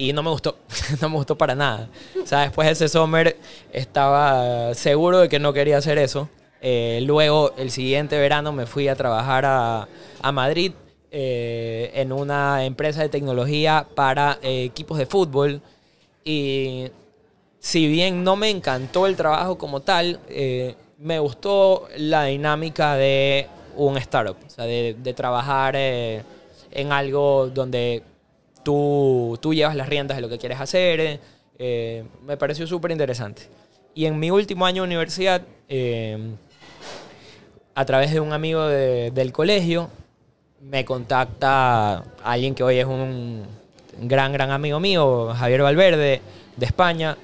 y 0.00 0.14
no 0.14 0.22
me 0.22 0.30
gustó, 0.30 0.56
no 1.02 1.10
me 1.10 1.16
gustó 1.16 1.36
para 1.36 1.54
nada. 1.54 1.88
O 2.22 2.26
sea, 2.26 2.40
después 2.40 2.66
de 2.66 2.72
ese 2.72 2.88
summer 2.88 3.36
estaba 3.70 4.72
seguro 4.74 5.18
de 5.18 5.28
que 5.28 5.38
no 5.38 5.52
quería 5.52 5.76
hacer 5.76 5.98
eso. 5.98 6.30
Eh, 6.62 7.00
luego, 7.04 7.52
el 7.58 7.70
siguiente 7.70 8.18
verano 8.18 8.50
me 8.52 8.64
fui 8.64 8.88
a 8.88 8.96
trabajar 8.96 9.44
a, 9.44 9.88
a 10.22 10.32
Madrid 10.32 10.72
eh, 11.10 11.90
en 11.94 12.12
una 12.12 12.64
empresa 12.64 13.02
de 13.02 13.10
tecnología 13.10 13.86
para 13.94 14.38
eh, 14.42 14.64
equipos 14.64 14.96
de 14.96 15.04
fútbol. 15.04 15.60
Y 16.24 16.86
si 17.58 17.86
bien 17.86 18.24
no 18.24 18.36
me 18.36 18.48
encantó 18.48 19.06
el 19.06 19.16
trabajo 19.16 19.58
como 19.58 19.80
tal, 19.80 20.18
eh, 20.30 20.76
me 20.98 21.18
gustó 21.18 21.88
la 21.98 22.24
dinámica 22.24 22.94
de 22.94 23.48
un 23.76 23.98
startup, 23.98 24.36
o 24.46 24.50
sea, 24.50 24.64
de, 24.64 24.96
de 24.98 25.14
trabajar 25.14 25.74
eh, 25.76 26.22
en 26.70 26.90
algo 26.90 27.48
donde 27.52 28.02
tú, 28.62 29.38
tú 29.40 29.54
llevas 29.54 29.76
las 29.76 29.88
riendas 29.88 30.16
de 30.16 30.20
lo 30.22 30.28
que 30.28 30.38
quieres 30.38 30.60
hacer. 30.60 31.20
eh, 31.62 32.04
me 32.24 32.36
pareció 32.38 32.66
súper 32.66 32.90
interesante. 32.90 33.42
Y 33.94 34.06
en 34.06 34.18
mi 34.18 34.30
último 34.30 34.64
año 34.64 34.82
de 34.82 34.86
universidad, 34.86 35.42
eh, 35.68 36.16
a 37.74 37.84
través 37.84 38.12
de 38.12 38.20
un 38.20 38.32
amigo 38.32 38.66
de- 38.66 39.10
del 39.10 39.32
colegio, 39.32 39.90
me 40.62 40.84
contacta 40.84 42.02
alguien 42.24 42.54
que 42.54 42.62
hoy 42.62 42.78
es 42.78 42.86
un 42.86 43.44
gran, 44.02 44.32
gran 44.32 44.50
amigo 44.50 44.80
mío, 44.80 45.32
Javier 45.34 45.62
Valverde, 45.62 46.20
de 46.56 46.66
España, 46.66 47.16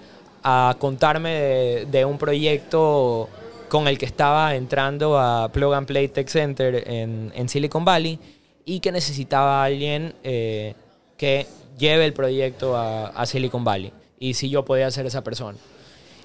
a 0.42 0.76
contarme 0.78 1.30
de, 1.30 1.86
de 1.86 2.04
un 2.04 2.18
proyecto 2.18 3.28
con 3.68 3.88
el 3.88 3.98
que 3.98 4.06
estaba 4.06 4.54
entrando 4.54 5.18
a 5.18 5.50
Plug 5.50 5.74
and 5.74 5.86
Play 5.86 6.08
Tech 6.08 6.28
Center 6.28 6.84
en, 6.86 7.32
en 7.34 7.48
Silicon 7.48 7.84
Valley 7.84 8.18
y 8.64 8.80
que 8.80 8.92
necesitaba 8.92 9.62
a 9.62 9.64
alguien 9.64 10.14
eh, 10.22 10.74
que 11.16 11.46
lleve 11.78 12.04
el 12.04 12.12
proyecto 12.12 12.76
a, 12.76 13.08
a 13.08 13.26
Silicon 13.26 13.64
Valley 13.64 13.92
y 14.18 14.34
si 14.34 14.48
yo 14.48 14.64
podía 14.64 14.90
ser 14.90 15.06
esa 15.06 15.22
persona. 15.22 15.58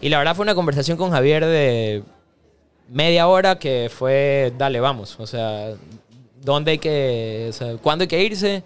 Y 0.02 0.10
la 0.10 0.18
verdad 0.18 0.36
fue 0.36 0.44
una 0.44 0.56
conversación 0.56 0.98
con 0.98 1.12
Javier 1.12 1.46
de 1.46 2.04
media 2.90 3.28
hora 3.28 3.58
que 3.60 3.90
fue, 3.94 4.54
dale, 4.58 4.80
vamos. 4.80 5.20
O 5.20 5.28
sea, 5.28 5.74
¿dónde 6.42 6.72
hay 6.72 6.78
que, 6.80 7.48
o 7.50 7.54
sea, 7.54 7.78
cuándo 7.78 8.04
hay 8.04 8.08
que 8.08 8.24
irse? 8.24 8.64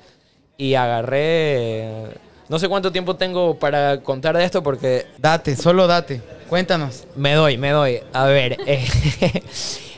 Y 0.58 0.76
agarré, 0.76 2.08
no 2.48 2.60
sé 2.60 2.70
cuánto 2.70 2.92
tiempo 2.92 3.16
tengo 3.16 3.60
para 3.60 4.02
contar 4.02 4.38
de 4.38 4.46
esto 4.46 4.64
porque 4.64 5.06
Date, 5.18 5.56
solo 5.56 5.88
date. 5.88 6.22
Cuéntanos. 6.48 7.06
me 7.16 7.34
doy, 7.34 7.58
me 7.58 7.72
doy. 7.72 8.00
A 8.14 8.26
ver, 8.26 8.58
eh, 8.66 8.86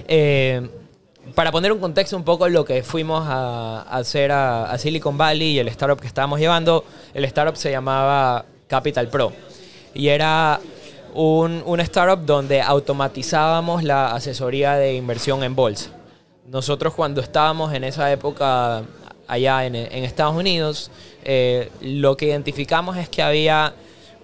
eh, 0.08 0.70
para 1.38 1.52
poner 1.52 1.72
un 1.72 1.78
contexto 1.78 2.18
un 2.18 2.24
poco 2.24 2.50
lo 2.50 2.66
que 2.66 2.82
fuimos 2.82 3.24
a, 3.28 3.84
hacer 3.84 4.32
a, 4.32 4.76
Silicon 4.80 5.20
Valley 5.20 5.50
y 5.50 5.60
el 5.60 5.68
startup 5.68 6.02
que 6.02 6.08
estábamos 6.08 6.40
llevando, 6.40 6.84
el 7.14 7.26
startup 7.26 7.56
se 7.56 7.70
llamaba 7.70 8.44
Capital 8.66 9.08
Pro. 9.10 9.32
Y 9.94 10.08
era 10.08 10.60
un, 11.14 11.80
startup 11.82 12.26
donde 12.26 12.60
automatizábamos 12.60 13.84
la 13.84 14.16
asesoría 14.16 14.78
de 14.78 14.96
inversión 14.96 15.44
en 15.44 15.54
bolsa. 15.54 15.92
Nosotros 16.48 16.96
cuando 16.96 17.22
estábamos 17.22 17.72
en 17.72 17.84
esa 17.84 18.12
época 18.12 18.82
allá 19.28 19.64
en, 19.68 19.76
Estados 19.76 20.36
Unidos, 20.36 20.90
eh, 21.24 21.70
lo 21.82 22.18
que 22.18 22.26
identificamos 22.26 22.98
es 22.98 23.10
que 23.10 23.22
había 23.22 23.76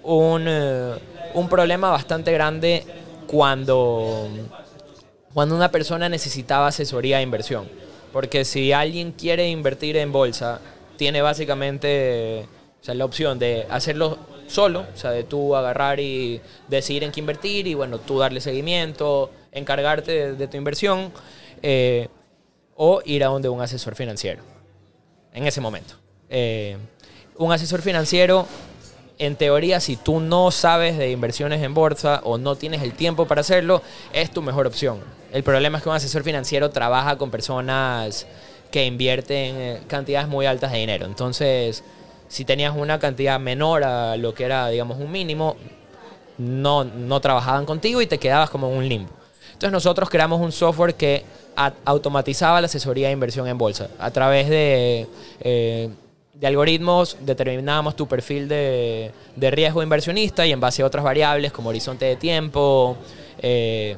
un, 0.02 0.46
eh, 0.48 0.96
un 1.36 1.48
problema 1.48 1.92
bastante 1.92 2.32
grande 2.32 2.84
cuando, 3.28 4.30
cuando 5.34 5.56
una 5.56 5.72
persona 5.72 6.10
necesitaba 6.10 6.68
asesoría 6.68 7.18
de 7.18 7.24
inversión. 7.24 7.68
Porque 8.12 8.46
si 8.46 8.72
alguien 8.72 9.12
quiere 9.12 9.50
invertir 9.50 9.98
en 9.98 10.12
bolsa, 10.12 10.60
tiene 10.98 11.22
básicamente 11.22 12.46
o 12.82 12.84
sea, 12.84 12.94
la 12.94 13.06
opción 13.06 13.40
de 13.40 13.66
hacerlo 13.70 14.20
solo, 14.48 14.86
o 14.94 14.98
sea, 14.98 15.12
de 15.12 15.24
tú 15.24 15.56
agarrar 15.56 16.00
y 16.00 16.42
decidir 16.68 17.04
en 17.04 17.12
qué 17.12 17.20
invertir 17.22 17.66
y 17.66 17.74
bueno, 17.74 18.00
tú 18.00 18.20
darle 18.20 18.40
seguimiento, 18.40 19.32
encargarte 19.52 20.12
de, 20.12 20.34
de 20.34 20.48
tu 20.48 20.58
inversión, 20.58 21.12
eh, 21.62 22.10
o 22.76 23.02
ir 23.06 23.24
a 23.24 23.28
donde 23.28 23.50
un 23.50 23.62
asesor 23.62 23.96
financiero, 23.96 24.44
en 25.34 25.48
ese 25.48 25.62
momento. 25.62 25.96
Eh, 26.30 26.78
un 27.38 27.52
asesor 27.52 27.82
financiero, 27.82 28.46
en 29.20 29.36
teoría, 29.36 29.80
si 29.80 29.96
tú 29.96 30.20
no 30.20 30.52
sabes 30.52 30.98
de 30.98 31.12
inversiones 31.12 31.62
en 31.62 31.74
bolsa 31.74 32.22
o 32.24 32.38
no 32.38 32.56
tienes 32.56 32.82
el 32.82 32.94
tiempo 32.94 33.26
para 33.26 33.42
hacerlo, 33.42 33.82
es 34.12 34.32
tu 34.32 34.42
mejor 34.42 34.68
opción. 34.68 35.00
El 35.32 35.44
problema 35.44 35.78
es 35.78 35.84
que 35.84 35.90
un 35.90 35.96
asesor 35.96 36.24
financiero 36.24 36.70
trabaja 36.72 37.18
con 37.18 37.32
personas 37.32 38.28
que 38.72 38.86
invierten 38.86 39.56
eh, 39.56 39.82
cantidades 39.88 40.28
muy 40.28 40.46
altas 40.46 40.72
de 40.72 40.80
dinero. 40.80 41.06
Entonces, 41.06 41.84
si 42.28 42.46
tenías 42.46 42.76
una 42.76 43.00
cantidad 43.00 43.40
menor 43.40 43.84
a 43.84 44.18
lo 44.18 44.34
que 44.34 44.46
era, 44.46 44.68
digamos, 44.70 45.00
un 45.00 45.12
mínimo, 45.12 45.56
no, 46.38 46.84
no 46.84 47.20
trabajaban 47.20 47.66
contigo 47.66 48.02
y 48.02 48.08
te 48.08 48.18
quedabas 48.18 48.50
como 48.50 48.68
en 48.70 48.78
un 48.78 48.90
limbo. 48.90 49.10
Entonces 49.54 49.72
nosotros 49.72 50.10
creamos 50.10 50.42
un 50.42 50.52
software 50.52 50.96
que 50.96 51.24
automatizaba 51.86 52.60
la 52.60 52.66
asesoría 52.66 53.08
de 53.08 53.14
inversión 53.14 53.48
en 53.48 53.58
bolsa. 53.58 53.90
A 54.00 54.10
través 54.12 54.50
de, 54.50 55.08
eh, 55.42 55.90
de 56.34 56.48
algoritmos 56.48 57.18
determinábamos 57.22 57.96
tu 57.96 58.08
perfil 58.08 58.48
de, 58.48 59.12
de 59.36 59.52
riesgo 59.52 59.84
inversionista 59.84 60.46
y 60.46 60.52
en 60.52 60.60
base 60.60 60.82
a 60.82 60.86
otras 60.86 61.04
variables 61.04 61.52
como 61.52 61.70
horizonte 61.70 62.06
de 62.06 62.16
tiempo, 62.16 62.98
eh, 63.40 63.96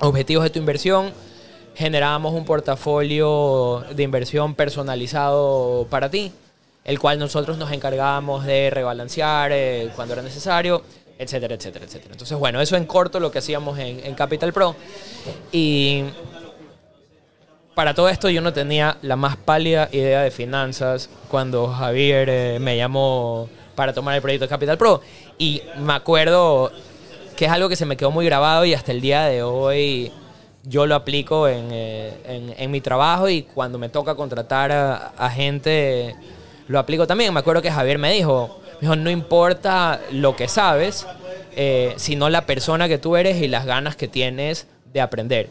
objetivos 0.00 0.44
de 0.44 0.50
tu 0.50 0.58
inversión, 0.58 1.12
generábamos 1.74 2.34
un 2.34 2.44
portafolio 2.44 3.84
de 3.94 4.02
inversión 4.02 4.54
personalizado 4.54 5.86
para 5.90 6.08
ti, 6.08 6.32
el 6.84 7.00
cual 7.00 7.18
nosotros 7.18 7.58
nos 7.58 7.72
encargábamos 7.72 8.46
de 8.46 8.70
rebalancear 8.70 9.50
eh, 9.52 9.90
cuando 9.96 10.14
era 10.14 10.22
necesario, 10.22 10.82
etcétera, 11.18 11.56
etcétera, 11.56 11.84
etcétera. 11.84 12.12
Entonces, 12.12 12.38
bueno, 12.38 12.60
eso 12.60 12.76
en 12.76 12.84
corto 12.84 13.18
lo 13.18 13.32
que 13.32 13.40
hacíamos 13.40 13.78
en, 13.78 14.04
en 14.04 14.14
Capital 14.14 14.52
Pro. 14.52 14.76
Y 15.50 16.04
para 17.76 17.92
todo 17.92 18.08
esto 18.08 18.30
yo 18.30 18.40
no 18.40 18.54
tenía 18.54 18.96
la 19.02 19.16
más 19.16 19.36
pálida 19.36 19.90
idea 19.92 20.22
de 20.22 20.30
finanzas 20.30 21.10
cuando 21.28 21.68
Javier 21.68 22.26
eh, 22.30 22.58
me 22.58 22.74
llamó 22.74 23.50
para 23.74 23.92
tomar 23.92 24.14
el 24.16 24.22
proyecto 24.22 24.48
Capital 24.48 24.78
Pro. 24.78 25.02
Y 25.36 25.60
me 25.78 25.92
acuerdo 25.92 26.72
que 27.36 27.44
es 27.44 27.50
algo 27.50 27.68
que 27.68 27.76
se 27.76 27.84
me 27.84 27.98
quedó 27.98 28.10
muy 28.10 28.24
grabado 28.24 28.64
y 28.64 28.72
hasta 28.72 28.92
el 28.92 29.02
día 29.02 29.24
de 29.26 29.42
hoy 29.42 30.10
yo 30.62 30.86
lo 30.86 30.94
aplico 30.94 31.48
en, 31.48 31.68
eh, 31.70 32.54
en- 32.56 32.70
mi 32.70 32.80
trabajo 32.80 33.28
y 33.28 33.42
cuando 33.42 33.78
me 33.78 33.90
toca 33.90 34.14
contratar 34.14 34.72
a, 34.72 35.28
gente 35.28 36.16
lo 36.68 36.78
aplico 36.78 37.06
también. 37.06 37.34
Me 37.34 37.40
acuerdo 37.40 37.60
que 37.60 37.70
Javier 37.70 37.98
me 37.98 38.10
dijo, 38.10 38.58
dijo 38.80 38.96
no 38.96 39.10
importa 39.10 40.00
lo 40.12 40.34
que 40.34 40.48
sabes, 40.48 41.06
eh, 41.54 41.92
sino 41.98 42.30
la 42.30 42.46
persona 42.46 42.88
que 42.88 42.96
tú 42.96 43.16
eres 43.16 43.36
y 43.42 43.48
las 43.48 43.66
ganas 43.66 43.96
que 43.96 44.08
tienes 44.08 44.66
de 44.94 45.02
aprender. 45.02 45.50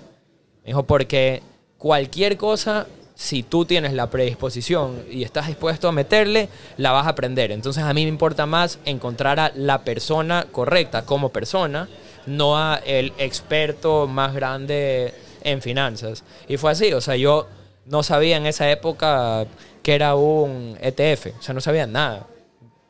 Me 0.63 0.69
dijo, 0.69 0.81
porque 0.81 1.43
cualquier 1.85 2.35
cosa, 2.35 2.87
si 3.13 3.43
tú 3.43 3.63
tienes 3.63 3.93
la 3.93 4.09
predisposición 4.09 5.03
y 5.07 5.21
estás 5.21 5.45
dispuesto 5.45 5.87
a 5.87 5.91
meterle, 5.91 6.49
la 6.77 6.91
vas 6.91 7.05
a 7.05 7.09
aprender. 7.09 7.51
Entonces 7.51 7.83
a 7.83 7.93
mí 7.93 8.05
me 8.05 8.09
importa 8.09 8.47
más 8.47 8.79
encontrar 8.85 9.39
a 9.39 9.51
la 9.53 9.83
persona 9.83 10.47
correcta 10.51 11.05
como 11.05 11.29
persona, 11.29 11.87
no 12.25 12.57
a 12.57 12.81
el 12.87 13.13
experto 13.19 14.07
más 14.07 14.33
grande 14.33 15.13
en 15.43 15.61
finanzas. 15.61 16.23
Y 16.47 16.57
fue 16.57 16.71
así, 16.71 16.91
o 16.91 17.01
sea, 17.01 17.17
yo 17.17 17.45
no 17.85 18.01
sabía 18.01 18.37
en 18.37 18.47
esa 18.47 18.71
época 18.71 19.45
que 19.83 19.93
era 19.93 20.15
un 20.15 20.79
ETF, 20.81 21.37
o 21.37 21.43
sea, 21.43 21.53
no 21.53 21.61
sabía 21.61 21.85
nada 21.85 22.25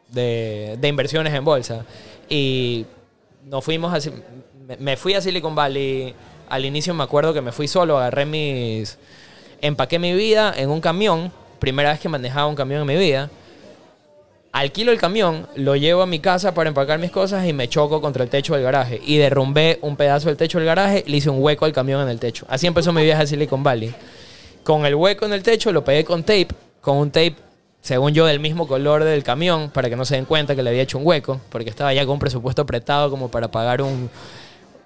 de, 0.08 0.78
de 0.80 0.88
inversiones 0.88 1.34
en 1.34 1.44
bolsa. 1.44 1.84
Y 2.30 2.86
nos 3.44 3.62
fuimos 3.62 3.92
me 4.80 4.98
fui 4.98 5.14
a 5.14 5.22
Silicon 5.22 5.56
Valley. 5.56 6.16
Al 6.56 6.64
inicio 6.64 6.94
me 6.94 7.04
acuerdo 7.04 7.34
que 7.34 7.42
me 7.42 7.52
fui 7.52 7.68
solo, 7.68 7.98
agarré 7.98 8.26
mis. 8.26 8.98
Empaqué 9.60 10.00
mi 10.00 10.14
vida 10.14 10.54
en 10.56 10.70
un 10.70 10.80
camión. 10.80 11.30
Primera 11.60 11.92
vez 11.92 12.00
que 12.00 12.08
manejaba 12.08 12.48
un 12.48 12.56
camión 12.56 12.80
en 12.80 12.88
mi 12.88 12.96
vida. 12.96 13.30
Alquilo 14.54 14.94
el 14.94 14.98
camión, 14.98 15.50
lo 15.56 15.76
llevo 15.76 16.02
a 16.02 16.06
mi 16.06 16.20
casa 16.20 16.54
para 16.54 16.70
empacar 16.70 16.98
mis 16.98 17.12
cosas 17.12 17.46
y 17.46 17.52
me 17.52 17.68
choco 17.68 18.00
contra 18.00 18.24
el 18.24 18.30
techo 18.30 18.54
del 18.54 18.64
garaje. 18.64 19.02
Y 19.06 19.18
derrumbé 19.18 19.80
un 19.82 19.98
pedazo 19.98 20.30
del 20.30 20.38
techo 20.38 20.58
del 20.58 20.66
garaje 20.66 21.04
le 21.06 21.18
hice 21.18 21.30
un 21.30 21.44
hueco 21.44 21.66
al 21.66 21.74
camión 21.74 22.02
en 22.02 22.08
el 22.08 22.22
techo. 22.22 22.46
Así 22.48 22.68
empezó 22.68 22.94
mi 22.94 23.04
viaje 23.04 23.24
a 23.24 23.28
Silicon 23.28 23.62
Valley. 23.62 23.94
Con 24.64 24.86
el 24.86 24.96
hueco 24.96 25.26
en 25.26 25.34
el 25.34 25.44
techo 25.44 25.74
lo 25.74 25.84
pegué 25.84 26.06
con 26.06 26.24
tape, 26.24 26.48
con 26.80 26.96
un 26.96 27.12
tape, 27.12 27.36
según 27.82 28.14
yo, 28.14 28.26
del 28.26 28.40
mismo 28.40 28.66
color 28.66 29.04
del 29.04 29.26
camión, 29.26 29.72
para 29.72 29.90
que 29.90 29.98
no 29.98 30.06
se 30.06 30.16
den 30.16 30.24
cuenta 30.24 30.56
que 30.56 30.64
le 30.64 30.70
había 30.70 30.84
hecho 30.84 31.00
un 31.00 31.06
hueco, 31.06 31.42
porque 31.50 31.70
estaba 31.70 31.94
ya 31.94 32.06
con 32.06 32.14
un 32.14 32.20
presupuesto 32.20 32.62
apretado 32.62 33.10
como 33.10 33.30
para 33.30 33.52
pagar 33.52 33.82
un. 33.82 34.10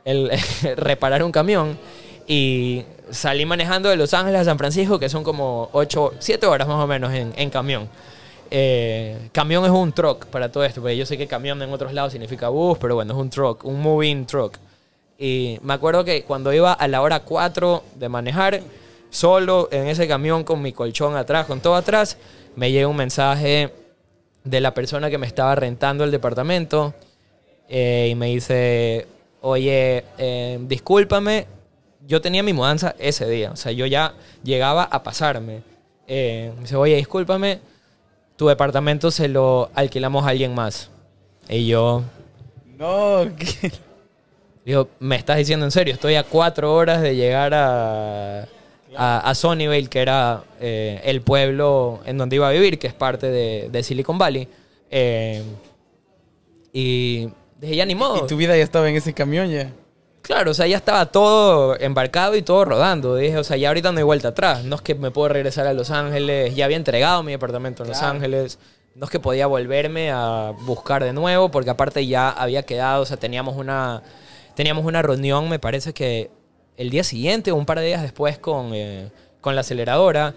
El, 0.06 0.32
reparar 0.78 1.24
un 1.24 1.32
camión. 1.32 1.78
Y 2.28 2.84
salí 3.10 3.46
manejando 3.46 3.90
de 3.90 3.98
Los 3.98 4.14
Ángeles 4.14 4.42
a 4.42 4.46
San 4.46 4.58
Francisco, 4.58 5.00
que 5.00 5.10
son 5.10 5.24
como 5.24 5.70
8, 5.74 6.14
7 6.20 6.46
horas 6.46 6.68
más 6.68 6.84
o 6.84 6.88
menos 6.88 7.14
en, 7.14 7.34
en 7.36 7.50
camión. 7.50 7.90
Eh, 8.52 9.30
camión 9.32 9.64
es 9.64 9.72
un 9.72 9.92
truck 9.92 10.26
para 10.26 10.52
todo 10.52 10.64
esto, 10.64 10.82
porque 10.82 10.98
yo 10.98 11.06
sé 11.06 11.18
que 11.18 11.28
camión 11.28 11.62
en 11.62 11.72
otros 11.72 11.94
lados 11.94 12.12
significa 12.12 12.50
bus, 12.50 12.78
pero 12.80 12.96
bueno, 12.96 13.14
es 13.14 13.20
un 13.20 13.30
truck, 13.30 13.64
un 13.66 13.82
moving 13.82 14.26
truck. 14.26 14.58
Y 15.18 15.60
me 15.62 15.74
acuerdo 15.74 16.04
que 16.04 16.24
cuando 16.24 16.54
iba 16.54 16.74
a 16.74 16.88
la 16.88 17.02
hora 17.02 17.20
4 17.22 17.84
de 17.96 18.10
manejar, 18.10 18.62
solo 19.10 19.70
en 19.72 19.88
ese 19.88 20.08
camión 20.08 20.44
con 20.44 20.62
mi 20.62 20.72
colchón 20.72 21.16
atrás, 21.16 21.46
con 21.46 21.62
todo 21.62 21.76
atrás, 21.76 22.18
me 22.56 22.72
llega 22.72 22.88
un 22.88 22.96
mensaje 22.96 23.74
de 24.44 24.62
la 24.62 24.74
persona 24.74 25.10
que 25.10 25.18
me 25.18 25.28
estaba 25.28 25.56
rentando 25.56 26.04
el 26.04 26.12
departamento 26.12 26.94
eh, 27.68 28.08
y 28.12 28.16
me 28.16 28.28
dice, 28.28 29.08
oye, 29.42 30.04
eh, 30.18 30.60
discúlpame, 30.62 31.48
yo 32.08 32.22
tenía 32.22 32.44
mi 32.44 32.54
mudanza 32.54 32.96
ese 33.00 33.30
día, 33.30 33.52
o 33.52 33.56
sea, 33.56 33.72
yo 33.72 33.86
ya 33.86 34.14
llegaba 34.44 34.84
a 34.84 35.04
pasarme. 35.04 35.62
Eh, 36.08 36.52
me 36.56 36.62
dice, 36.62 36.76
oye, 36.76 36.96
discúlpame, 36.96 37.60
tu 38.36 38.48
departamento 38.48 39.12
se 39.12 39.28
lo 39.28 39.70
alquilamos 39.76 40.26
a 40.26 40.30
alguien 40.30 40.56
más. 40.56 40.90
Y 41.48 41.68
yo, 41.68 42.04
No, 42.78 43.26
¿qué? 43.38 43.72
Digo, 44.66 44.88
me 45.00 45.16
estás 45.16 45.38
diciendo 45.38 45.66
en 45.66 45.72
serio, 45.72 45.94
estoy 45.94 46.16
a 46.16 46.24
cuatro 46.24 46.74
horas 46.76 47.02
de 47.02 47.16
llegar 47.16 47.54
a, 47.54 48.42
a, 48.96 49.20
a 49.30 49.36
Sunnyvale, 49.36 49.88
que 49.88 50.00
era 50.00 50.44
eh, 50.60 51.02
el 51.04 51.22
pueblo 51.22 52.02
en 52.06 52.18
donde 52.18 52.36
iba 52.36 52.48
a 52.48 52.52
vivir, 52.52 52.78
que 52.78 52.88
es 52.88 52.94
parte 52.94 53.28
de, 53.32 53.70
de 53.72 53.84
Silicon 53.84 54.18
Valley. 54.18 54.48
Eh, 54.92 55.44
y 56.72 57.30
dije, 57.60 57.76
ya 57.76 57.86
ni 57.86 57.96
modo. 57.96 58.24
Y 58.24 58.28
tu 58.28 58.38
vida 58.38 58.56
ya 58.56 58.64
estaba 58.64 58.90
en 58.90 58.96
ese 58.96 59.14
camión 59.14 59.50
ya. 59.50 59.72
Claro, 60.22 60.52
o 60.52 60.54
sea, 60.54 60.68
ya 60.68 60.78
estaba 60.78 61.08
todo 61.08 61.80
embarcado 61.80 62.36
y 62.36 62.42
todo 62.42 62.66
rodando. 62.66 63.16
Dije, 63.16 63.38
o 63.38 63.44
sea, 63.44 63.58
ya 63.58 63.70
ahorita 63.70 63.92
no 63.92 63.98
hay 63.98 64.04
vuelta 64.04 64.30
atrás. 64.30 64.64
No 64.64 64.76
es 64.76 64.82
que 64.82 64.94
me 64.96 65.12
puedo 65.12 65.30
regresar 65.30 65.66
a 65.66 65.74
Los 65.74 65.90
Ángeles. 65.92 66.56
Ya 66.56 66.66
había 66.66 66.78
entregado 66.78 67.24
mi 67.24 67.32
departamento 67.32 67.84
en 67.84 67.90
Los 67.90 68.02
Ángeles. 68.02 68.60
No 68.96 69.06
es 69.06 69.12
que 69.12 69.20
podía 69.20 69.48
volverme 69.48 70.12
a 70.12 70.54
buscar 70.62 71.04
de 71.04 71.14
nuevo, 71.14 71.50
porque 71.50 71.70
aparte 71.70 72.06
ya 72.06 72.30
había 72.30 72.64
quedado, 72.64 73.04
o 73.04 73.06
sea, 73.06 73.18
teníamos 73.18 73.56
una, 73.56 74.04
teníamos 74.56 74.86
una 74.86 75.02
reunión, 75.02 75.48
me 75.48 75.58
parece 75.58 75.94
que 75.94 76.30
el 76.76 76.90
día 76.90 77.04
siguiente 77.04 77.52
o 77.52 77.56
un 77.56 77.66
par 77.66 77.80
de 77.80 77.86
días 77.86 78.02
después 78.02 78.38
con, 78.38 78.74
eh, 78.74 79.10
con 79.42 79.56
la 79.56 79.62
aceleradora. 79.62 80.34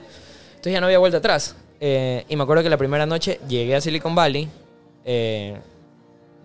Entonces 0.50 0.72
ya 0.72 0.80
no 0.80 0.86
había 0.86 0.98
vuelta 0.98 1.18
atrás. 1.18 1.56
Eh, 1.80 2.24
y 2.28 2.36
me 2.36 2.44
acuerdo 2.44 2.62
que 2.62 2.70
la 2.70 2.76
primera 2.76 3.04
noche 3.04 3.40
llegué 3.48 3.74
a 3.74 3.80
Silicon 3.80 4.14
Valley. 4.14 4.48
eh, 5.04 5.56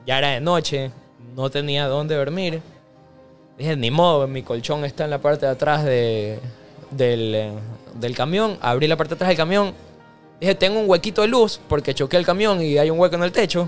ya 0.08 0.17
era 0.17 0.30
de 0.30 0.39
noche, 0.41 0.91
no 1.36 1.50
tenía 1.52 1.88
dónde 1.88 2.15
dormir. 2.15 2.62
Dije, 3.58 3.76
ni 3.76 3.91
modo, 3.91 4.28
mi 4.28 4.41
colchón 4.41 4.86
está 4.86 5.04
en 5.04 5.10
la 5.12 5.20
parte 5.20 5.46
de 5.46 5.52
atrás 5.52 5.84
de- 5.84 6.39
del, 6.91 7.36
eh, 7.36 7.52
del 7.96 8.15
camión. 8.15 8.58
Abrí 8.62 8.88
la 8.88 8.96
parte 8.96 9.10
de 9.12 9.15
atrás 9.15 9.28
del 9.30 9.38
camión. 9.38 9.74
Dije, 10.39 10.56
tengo 10.56 10.80
un 10.80 10.89
huequito 10.89 11.22
de 11.24 11.28
luz 11.28 11.60
porque 11.67 11.93
choqué 11.93 12.17
el 12.17 12.26
camión 12.26 12.62
y 12.62 12.78
hay 12.78 12.89
un 12.89 13.00
hueco 13.00 13.15
en 13.15 13.24
el 13.24 13.32
techo. 13.32 13.67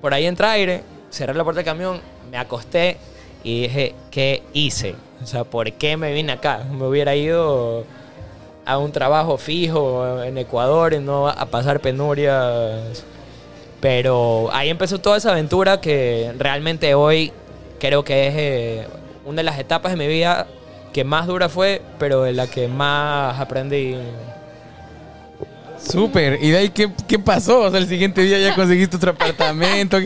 Por 0.00 0.12
ahí 0.14 0.26
entra 0.26 0.52
aire. 0.52 0.82
Cerré 1.10 1.34
la 1.34 1.42
puerta 1.44 1.58
del 1.60 1.64
camión, 1.64 2.00
me 2.30 2.36
acosté 2.36 2.98
y 3.42 3.62
dije, 3.62 3.94
¿qué 4.10 4.42
hice? 4.52 4.94
O 5.22 5.26
sea, 5.26 5.44
¿por 5.44 5.72
qué 5.72 5.96
me 5.96 6.12
vine 6.12 6.32
acá? 6.32 6.64
Me 6.70 6.86
hubiera 6.86 7.14
ido 7.16 7.84
a 8.66 8.78
un 8.78 8.92
trabajo 8.92 9.38
fijo 9.38 10.22
en 10.22 10.36
Ecuador 10.38 10.92
y 10.92 10.98
no 10.98 11.28
a 11.28 11.46
pasar 11.46 11.80
penurias. 11.80 13.04
Pero 13.84 14.48
ahí 14.54 14.70
empezó 14.70 14.98
toda 14.98 15.18
esa 15.18 15.32
aventura 15.32 15.78
que 15.78 16.32
realmente 16.38 16.94
hoy 16.94 17.32
creo 17.78 18.02
que 18.02 18.28
es 18.28 18.34
eh, 18.34 18.88
una 19.26 19.36
de 19.36 19.42
las 19.42 19.58
etapas 19.58 19.92
de 19.92 19.98
mi 19.98 20.06
vida 20.06 20.46
que 20.94 21.04
más 21.04 21.26
dura 21.26 21.50
fue, 21.50 21.82
pero 21.98 22.22
de 22.22 22.32
la 22.32 22.46
que 22.46 22.66
más 22.66 23.38
aprendí. 23.38 23.94
Súper. 25.90 26.38
¿Y 26.42 26.50
de 26.50 26.58
ahí 26.58 26.68
qué, 26.70 26.90
qué 27.06 27.18
pasó? 27.18 27.60
O 27.60 27.70
sea, 27.70 27.78
el 27.78 27.88
siguiente 27.88 28.22
día 28.22 28.38
ya 28.38 28.54
conseguiste 28.54 28.96
otro 28.96 29.10
apartamento. 29.12 29.98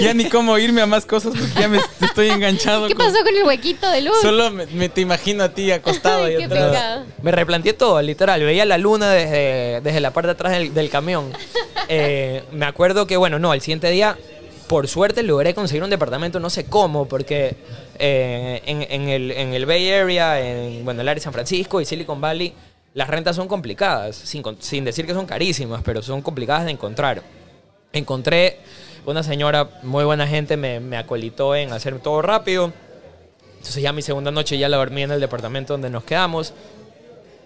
Ya 0.00 0.14
ni 0.14 0.26
cómo 0.28 0.56
irme 0.58 0.82
a 0.82 0.86
más 0.86 1.04
cosas 1.06 1.32
porque 1.36 1.60
ya 1.60 1.68
me 1.68 1.78
estoy 2.00 2.28
enganchado. 2.30 2.86
¿Qué 2.88 2.94
con- 2.94 3.06
pasó 3.06 3.18
con 3.24 3.34
el 3.34 3.42
huequito 3.44 3.88
de 3.90 4.02
luz? 4.02 4.14
Solo 4.20 4.50
me, 4.50 4.66
me- 4.66 4.88
te 4.88 5.00
imagino 5.00 5.44
a 5.44 5.48
ti 5.50 5.70
acostado 5.70 6.24
Ay, 6.24 6.32
ahí 6.34 6.38
qué 6.38 6.44
atrás. 6.44 6.68
pecado. 6.70 7.04
Me 7.22 7.30
replanteé 7.32 7.72
todo, 7.72 8.00
literal. 8.02 8.42
Veía 8.42 8.64
la 8.64 8.78
luna 8.78 9.10
desde, 9.10 9.80
desde 9.80 10.00
la 10.00 10.12
parte 10.12 10.26
de 10.28 10.32
atrás 10.32 10.52
del, 10.52 10.74
del 10.74 10.90
camión. 10.90 11.32
Eh, 11.88 12.44
me 12.52 12.64
acuerdo 12.64 13.06
que, 13.08 13.16
bueno, 13.16 13.38
no, 13.40 13.52
el 13.52 13.60
siguiente 13.60 13.90
día, 13.90 14.16
por 14.68 14.86
suerte, 14.88 15.22
logré 15.24 15.52
conseguir 15.52 15.82
un 15.82 15.90
departamento, 15.90 16.38
no 16.38 16.48
sé 16.48 16.64
cómo, 16.64 17.06
porque 17.08 17.56
eh, 17.98 18.62
en, 18.64 18.86
en 18.88 19.08
el, 19.08 19.30
en 19.32 19.52
el 19.52 19.66
Bay 19.66 19.90
Area, 19.90 20.40
en 20.40 20.84
bueno, 20.84 21.02
el 21.02 21.08
área 21.08 21.16
de 21.16 21.24
San 21.24 21.32
Francisco 21.32 21.80
y 21.80 21.84
Silicon 21.84 22.20
Valley, 22.20 22.54
las 22.94 23.08
rentas 23.08 23.36
son 23.36 23.48
complicadas, 23.48 24.16
sin, 24.16 24.42
sin 24.60 24.84
decir 24.84 25.06
que 25.06 25.14
son 25.14 25.26
carísimas, 25.26 25.82
pero 25.84 26.02
son 26.02 26.22
complicadas 26.22 26.64
de 26.64 26.72
encontrar. 26.72 27.22
Encontré 27.92 28.58
una 29.06 29.22
señora, 29.22 29.68
muy 29.82 30.04
buena 30.04 30.26
gente, 30.26 30.56
me, 30.56 30.80
me 30.80 30.96
acolitó 30.96 31.54
en 31.56 31.72
hacer 31.72 31.98
todo 32.00 32.22
rápido. 32.22 32.72
Entonces 33.58 33.82
ya 33.82 33.92
mi 33.92 34.02
segunda 34.02 34.30
noche 34.30 34.58
ya 34.58 34.68
la 34.68 34.76
dormí 34.76 35.02
en 35.02 35.10
el 35.10 35.20
departamento 35.20 35.74
donde 35.74 35.90
nos 35.90 36.04
quedamos. 36.04 36.52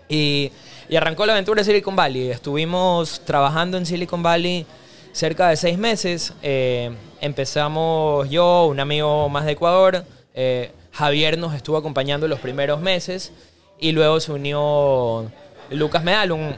Y, 0.09 0.53
y 0.89 0.97
arrancó 0.97 1.27
la 1.27 1.33
aventura 1.33 1.61
de 1.61 1.65
Silicon 1.65 1.97
Valley. 1.97 2.31
Estuvimos 2.31 3.21
trabajando 3.25 3.77
en 3.77 3.87
Silicon 3.87 4.23
Valley 4.23 4.67
cerca 5.13 5.49
de 5.49 5.57
seis 5.57 5.79
meses. 5.79 6.33
Eh, 6.43 6.91
empezamos 7.21 8.31
yo, 8.31 8.67
un 8.67 8.81
amigo 8.81 9.29
más 9.29 9.45
de 9.45 9.53
Ecuador. 9.53 10.05
eh, 10.35 10.71
Javier 10.93 11.37
nos 11.37 11.55
estuvo 11.55 11.77
acompañando 11.77 12.29
los 12.29 12.39
primeros 12.39 12.81
meses. 12.81 13.33
Y 13.79 13.93
luego 13.93 14.21
se 14.21 14.33
unió 14.33 15.31
Lucas 15.71 16.03
Medal, 16.03 16.33
un, 16.33 16.55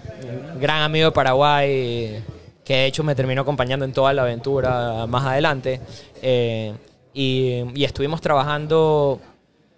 gran 0.60 0.82
amigo 0.82 1.06
de 1.06 1.12
Paraguay, 1.12 2.22
que 2.64 2.74
de 2.74 2.86
hecho 2.86 3.02
me 3.02 3.14
terminó 3.14 3.42
acompañando 3.42 3.84
en 3.84 3.92
toda 3.92 4.12
la 4.12 4.22
aventura 4.22 5.06
más 5.06 5.24
adelante. 5.24 5.80
Eh, 6.22 6.74
y, 7.14 7.64
y 7.74 7.84
estuvimos 7.84 8.20
trabajando 8.20 9.20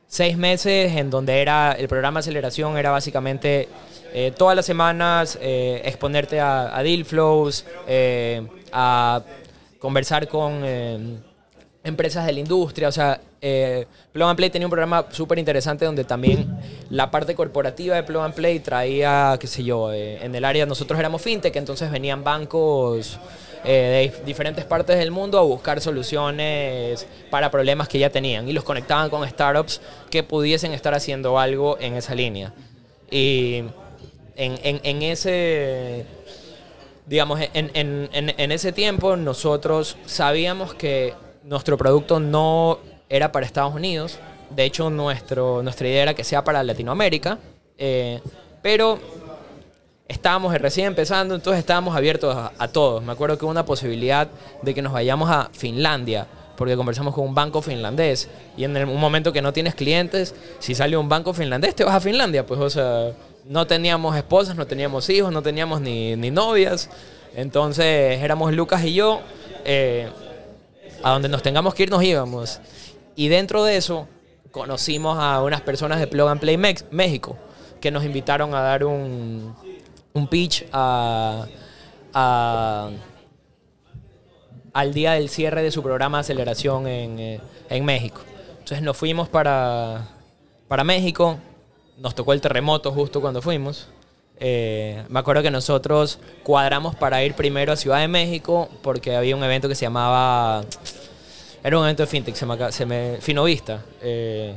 seis 0.06 0.36
meses 0.36 0.96
en 0.96 1.08
donde 1.08 1.40
era 1.40 1.72
el 1.72 1.88
programa 1.88 2.18
de 2.18 2.24
aceleración 2.24 2.76
era 2.76 2.90
básicamente 2.90 3.68
eh, 4.12 4.32
todas 4.36 4.56
las 4.56 4.66
semanas 4.66 5.38
eh, 5.40 5.80
exponerte 5.84 6.40
a, 6.40 6.76
a 6.76 6.82
deal 6.82 7.04
flows, 7.04 7.64
a 8.72 9.22
conversar 9.78 10.28
con 10.28 10.64
empresas 11.82 12.26
de 12.26 12.32
la 12.32 12.40
industria. 12.40 12.88
O 12.88 12.92
sea, 12.92 13.20
eh, 13.40 13.86
Plug 14.12 14.28
and 14.28 14.36
Play 14.36 14.50
tenía 14.50 14.66
un 14.66 14.70
programa 14.70 15.06
súper 15.10 15.38
interesante 15.38 15.84
donde 15.84 16.04
también 16.04 16.46
la 16.90 17.10
parte 17.10 17.34
corporativa 17.34 17.96
de 17.96 18.02
Plug 18.02 18.22
and 18.22 18.34
Play 18.34 18.60
traía, 18.60 19.36
qué 19.40 19.46
sé 19.46 19.64
yo, 19.64 19.92
eh, 19.92 20.22
en 20.24 20.34
el 20.34 20.44
área 20.44 20.66
nosotros 20.66 20.98
éramos 21.00 21.22
fintech, 21.22 21.56
entonces 21.56 21.90
venían 21.90 22.22
bancos 22.22 23.18
eh, 23.64 24.12
de 24.18 24.24
diferentes 24.24 24.64
partes 24.64 24.98
del 24.98 25.10
mundo 25.10 25.38
a 25.38 25.42
buscar 25.42 25.80
soluciones 25.80 27.06
para 27.30 27.50
problemas 27.50 27.88
que 27.88 27.98
ya 27.98 28.10
tenían 28.10 28.48
y 28.48 28.52
los 28.52 28.64
conectaban 28.64 29.08
con 29.10 29.26
startups 29.28 29.80
que 30.10 30.22
pudiesen 30.22 30.72
estar 30.72 30.94
haciendo 30.94 31.38
algo 31.38 31.78
en 31.80 31.94
esa 31.96 32.14
línea. 32.14 32.52
Y 33.10 33.64
en, 34.36 34.80
en- 34.84 35.02
ese, 35.02 36.04
digamos, 37.06 37.40
en- 37.52 37.70
en- 37.74 38.08
en 38.12 38.52
ese 38.52 38.72
tiempo 38.72 39.16
nosotros 39.16 39.96
sabíamos 40.06 40.74
que 40.74 41.12
nuestro 41.44 41.76
producto 41.76 42.20
no 42.20 42.78
era 43.08 43.32
para 43.32 43.46
Estados 43.46 43.74
Unidos. 43.74 44.18
De 44.50 44.64
hecho, 44.64 44.90
nuestro, 44.90 45.62
nuestra 45.62 45.88
idea 45.88 46.02
era 46.02 46.14
que 46.14 46.24
sea 46.24 46.44
para 46.44 46.62
Latinoamérica. 46.62 47.38
eh, 47.78 48.20
pero 48.62 48.98
estábamos 50.06 50.52
recién 50.58 50.88
empezando, 50.88 51.34
entonces 51.34 51.60
estábamos 51.60 51.96
abiertos 51.96 52.36
a, 52.36 52.68
todos. 52.68 53.02
Me 53.02 53.12
acuerdo 53.12 53.38
que 53.38 53.44
hubo 53.44 53.50
una 53.50 53.64
posibilidad 53.64 54.28
de 54.60 54.74
que 54.74 54.82
nos 54.82 54.92
vayamos 54.92 55.30
a 55.30 55.48
Finlandia, 55.52 56.26
porque 56.56 56.76
conversamos 56.76 57.14
con 57.14 57.24
un 57.24 57.34
banco 57.34 57.62
finlandés. 57.62 58.28
Y 58.56 58.64
en 58.64 58.76
el- 58.76 58.88
un 58.88 59.00
momento 59.00 59.32
que 59.32 59.40
no 59.40 59.52
tienes 59.52 59.74
clientes, 59.74 60.34
si 60.58 60.74
sale 60.74 60.96
un 60.96 61.08
banco 61.08 61.32
finlandés, 61.32 61.74
te 61.74 61.84
vas 61.84 61.94
a 61.94 62.00
Finlandia. 62.00 62.44
Pues, 62.44 62.60
o 62.60 62.68
sea, 62.68 63.12
no 63.46 63.66
teníamos 63.66 64.16
esposas, 64.16 64.56
no 64.56 64.66
teníamos 64.66 65.08
hijos, 65.08 65.32
no 65.32 65.42
teníamos 65.42 65.80
ni, 65.80 66.16
ni 66.16 66.30
novias. 66.30 66.90
Entonces 67.34 68.20
éramos 68.22 68.52
Lucas 68.52 68.84
y 68.84 68.94
yo. 68.94 69.20
eh, 69.64 70.08
a 71.02 71.10
donde 71.10 71.28
nos 71.28 71.42
tengamos 71.42 71.74
que 71.74 71.84
ir, 71.84 71.90
nos 71.90 72.02
íbamos. 72.02 72.60
Y 73.16 73.28
dentro 73.28 73.64
de 73.64 73.76
eso, 73.76 74.08
conocimos 74.50 75.18
a 75.18 75.42
unas 75.42 75.60
personas 75.60 76.00
de 76.00 76.06
Plug 76.06 76.28
and 76.28 76.40
Play 76.40 76.56
México 76.90 77.36
que 77.80 77.90
nos 77.90 78.04
invitaron 78.04 78.54
a 78.54 78.60
dar 78.60 78.84
un, 78.84 79.54
un 80.12 80.26
pitch 80.28 80.66
a, 80.72 81.46
al 84.72 84.94
día 84.94 85.12
del 85.12 85.28
cierre 85.28 85.62
de 85.62 85.70
su 85.70 85.82
programa 85.82 86.18
aceleración 86.20 86.86
en, 86.86 87.18
eh, 87.18 87.40
en 87.68 87.84
México. 87.84 88.20
Entonces 88.52 88.82
nos 88.82 88.96
fuimos 88.96 89.28
para, 89.28 90.08
para 90.68 90.84
México, 90.84 91.38
nos 91.98 92.14
tocó 92.14 92.32
el 92.32 92.40
terremoto 92.40 92.92
justo 92.92 93.20
cuando 93.20 93.40
fuimos. 93.42 93.88
Eh, 94.42 95.04
me 95.08 95.18
acuerdo 95.20 95.42
que 95.42 95.50
nosotros 95.50 96.18
cuadramos 96.42 96.96
para 96.96 97.22
ir 97.22 97.34
primero 97.34 97.72
a 97.72 97.76
Ciudad 97.76 97.98
de 98.00 98.08
México 98.08 98.70
porque 98.82 99.14
había 99.14 99.36
un 99.36 99.44
evento 99.44 99.68
que 99.68 99.74
se 99.74 99.82
llamaba... 99.84 100.64
Era 101.62 101.76
un 101.78 101.84
evento 101.84 102.02
de 102.02 102.06
fintech, 102.06 102.34
se 102.34 102.46
me, 102.46 102.72
se 102.72 102.86
me- 102.86 103.18
Finovista. 103.20 103.82
eh, 104.00 104.54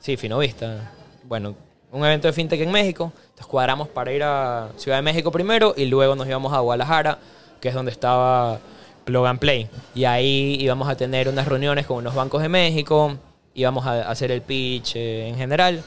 sí, 0.00 0.16
Finovista. 0.16 0.90
Bueno, 1.22 1.54
un 1.92 2.04
evento 2.04 2.26
de 2.26 2.32
fintech 2.32 2.60
en 2.60 2.72
México. 2.72 3.12
Entonces 3.20 3.46
cuadramos 3.46 3.86
para 3.86 4.12
ir 4.12 4.22
a 4.24 4.70
Ciudad 4.76 4.98
de 4.98 5.02
México 5.02 5.30
primero 5.30 5.74
y 5.76 5.84
luego 5.86 6.16
nos 6.16 6.26
íbamos 6.26 6.52
a 6.52 6.58
Guadalajara, 6.58 7.18
que 7.60 7.68
es 7.68 7.74
donde 7.74 7.92
estaba 7.92 8.58
Plug 9.04 9.26
and 9.26 9.38
Play. 9.38 9.68
Y 9.94 10.06
ahí 10.06 10.56
íbamos 10.60 10.88
a 10.88 10.96
tener 10.96 11.28
unas 11.28 11.46
reuniones 11.46 11.86
con 11.86 11.98
unos 11.98 12.16
bancos 12.16 12.42
de 12.42 12.48
México, 12.48 13.16
íbamos 13.54 13.86
a 13.86 14.10
hacer 14.10 14.32
el 14.32 14.42
pitch 14.42 14.96
eh, 14.96 15.28
en 15.28 15.36
general. 15.36 15.82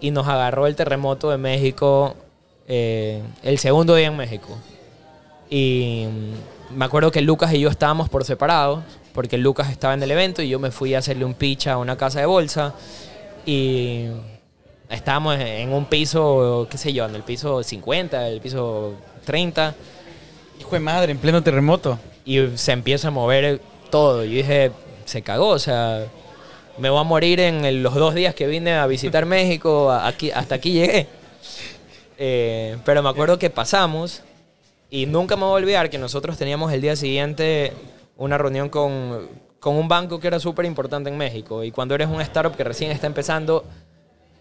Y 0.00 0.10
nos 0.10 0.26
agarró 0.26 0.66
el 0.66 0.74
terremoto 0.74 1.30
de 1.30 1.38
México 1.38 2.16
eh, 2.68 3.22
el 3.42 3.58
segundo 3.58 3.94
día 3.94 4.08
en 4.08 4.16
México. 4.16 4.56
Y 5.48 6.06
me 6.70 6.84
acuerdo 6.84 7.10
que 7.10 7.20
Lucas 7.20 7.52
y 7.54 7.60
yo 7.60 7.68
estábamos 7.68 8.08
por 8.08 8.24
separados, 8.24 8.82
porque 9.12 9.38
Lucas 9.38 9.70
estaba 9.70 9.94
en 9.94 10.02
el 10.02 10.10
evento 10.10 10.42
y 10.42 10.48
yo 10.48 10.58
me 10.58 10.70
fui 10.70 10.94
a 10.94 10.98
hacerle 10.98 11.24
un 11.24 11.34
pitch 11.34 11.68
a 11.68 11.78
una 11.78 11.96
casa 11.96 12.20
de 12.20 12.26
bolsa. 12.26 12.74
Y 13.44 14.06
estábamos 14.90 15.38
en 15.38 15.72
un 15.72 15.86
piso, 15.86 16.66
qué 16.70 16.78
sé 16.78 16.92
yo, 16.92 17.06
en 17.06 17.14
el 17.14 17.22
piso 17.22 17.62
50, 17.62 18.28
el 18.28 18.40
piso 18.40 18.94
30. 19.24 19.74
Hijo 20.60 20.70
de 20.70 20.80
madre, 20.80 21.12
en 21.12 21.18
pleno 21.18 21.42
terremoto. 21.42 21.98
Y 22.24 22.56
se 22.56 22.72
empieza 22.72 23.08
a 23.08 23.10
mover 23.12 23.60
todo. 23.90 24.24
Y 24.24 24.34
dije, 24.34 24.72
se 25.04 25.22
cagó, 25.22 25.50
o 25.50 25.58
sea, 25.58 26.06
me 26.78 26.90
voy 26.90 27.00
a 27.00 27.04
morir 27.04 27.38
en 27.40 27.82
los 27.82 27.94
dos 27.94 28.14
días 28.14 28.34
que 28.34 28.48
vine 28.48 28.74
a 28.74 28.86
visitar 28.86 29.24
México, 29.24 29.92
aquí, 29.92 30.32
hasta 30.32 30.56
aquí 30.56 30.72
llegué. 30.72 31.06
Eh, 32.18 32.76
pero 32.84 33.02
me 33.02 33.08
acuerdo 33.08 33.38
que 33.38 33.50
pasamos 33.50 34.22
y 34.90 35.06
nunca 35.06 35.36
me 35.36 35.42
voy 35.42 35.52
a 35.52 35.54
olvidar 35.54 35.90
que 35.90 35.98
nosotros 35.98 36.38
teníamos 36.38 36.72
el 36.72 36.80
día 36.80 36.96
siguiente 36.96 37.72
una 38.16 38.38
reunión 38.38 38.68
con, 38.68 39.28
con 39.60 39.76
un 39.76 39.88
banco 39.88 40.20
que 40.20 40.28
era 40.28 40.40
súper 40.40 40.64
importante 40.64 41.10
en 41.10 41.16
México. 41.16 41.64
Y 41.64 41.70
cuando 41.70 41.94
eres 41.94 42.08
un 42.08 42.20
startup 42.20 42.56
que 42.56 42.64
recién 42.64 42.90
está 42.90 43.06
empezando, 43.06 43.64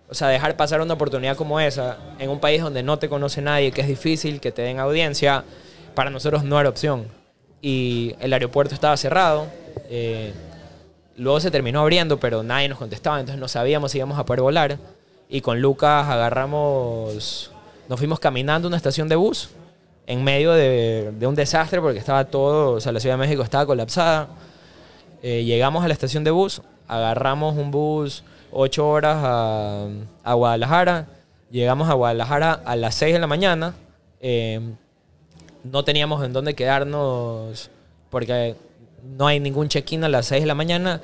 o 0.10 0.14
sea, 0.14 0.28
dejar 0.30 0.56
pasar 0.56 0.82
una 0.82 0.94
oportunidad 0.94 1.36
como 1.36 1.60
esa 1.60 1.98
en 2.20 2.30
un 2.30 2.40
país 2.40 2.62
donde 2.62 2.84
no 2.84 3.00
te 3.00 3.10
conoce 3.10 3.42
nadie, 3.42 3.72
que 3.72 3.82
es 3.82 3.88
difícil 3.88 4.40
que 4.40 4.52
te 4.52 4.62
den 4.62 4.80
audiencia, 4.80 5.44
para 5.96 6.10
nosotros 6.10 6.44
no 6.44 6.60
era 6.60 6.70
opción. 6.70 7.08
Y 7.62 8.16
el 8.20 8.34
aeropuerto 8.34 8.76
estaba 8.76 8.96
cerrado. 8.98 9.48
eh, 9.90 10.34
luego 11.18 11.40
se 11.40 11.52
terminó 11.52 11.82
abriendo, 11.82 12.20
pero 12.20 12.44
nadie 12.44 12.70
nos 12.70 12.78
contestaba, 12.78 13.20
entonces 13.20 13.40
no 13.40 13.48
sabíamos 13.48 13.92
si 13.92 13.98
íbamos 13.98 14.20
a 14.20 14.26
poder 14.26 14.42
volar. 14.42 14.78
Y 15.30 15.42
con 15.42 15.62
Lucas 15.62 16.08
agarramos, 16.08 17.52
nos 17.88 18.00
fuimos 18.00 18.20
caminando 18.20 18.68
a 18.68 18.70
una 18.70 18.78
estación 18.78 19.08
de 19.08 19.16
bus 19.16 19.50
en 20.08 20.24
medio 20.24 20.52
de, 20.52 21.14
un 21.22 21.36
desastre 21.36 21.82
porque 21.82 22.00
estaba 22.00 22.26
todo, 22.26 22.74
o 22.74 22.80
sea, 22.80 22.92
la 22.92 23.00
Ciudad 23.00 23.16
de 23.16 23.20
México 23.20 23.44
estaba 23.44 23.66
colapsada. 23.66 24.28
Eh, 25.24 25.44
llegamos 25.44 25.84
a 25.84 25.88
la 25.88 25.94
estación 25.94 26.24
de 26.24 26.32
bus, 26.32 26.62
agarramos 26.88 27.56
un 27.56 27.72
bus 27.72 28.24
ocho 28.52 28.88
horas 28.88 29.18
a, 29.22 29.88
a 30.24 30.34
Guadalajara, 30.34 31.08
llegamos 31.50 31.90
a 31.90 31.94
Guadalajara 31.94 32.54
a 32.54 32.76
las 32.76 32.96
6 32.96 33.14
de 33.14 33.20
la 33.20 33.28
mañana, 33.28 33.74
eh, 34.22 34.60
no 35.64 35.84
teníamos 35.84 36.24
en 36.24 36.34
dónde 36.34 36.54
quedarnos 36.54 37.72
porque 38.10 38.56
no 39.18 39.28
hay 39.28 39.40
ningún 39.40 39.68
check-in 39.68 40.04
a 40.04 40.10
las 40.10 40.28
6 40.28 40.44
de 40.44 40.48
la 40.48 40.56
mañana, 40.56 41.02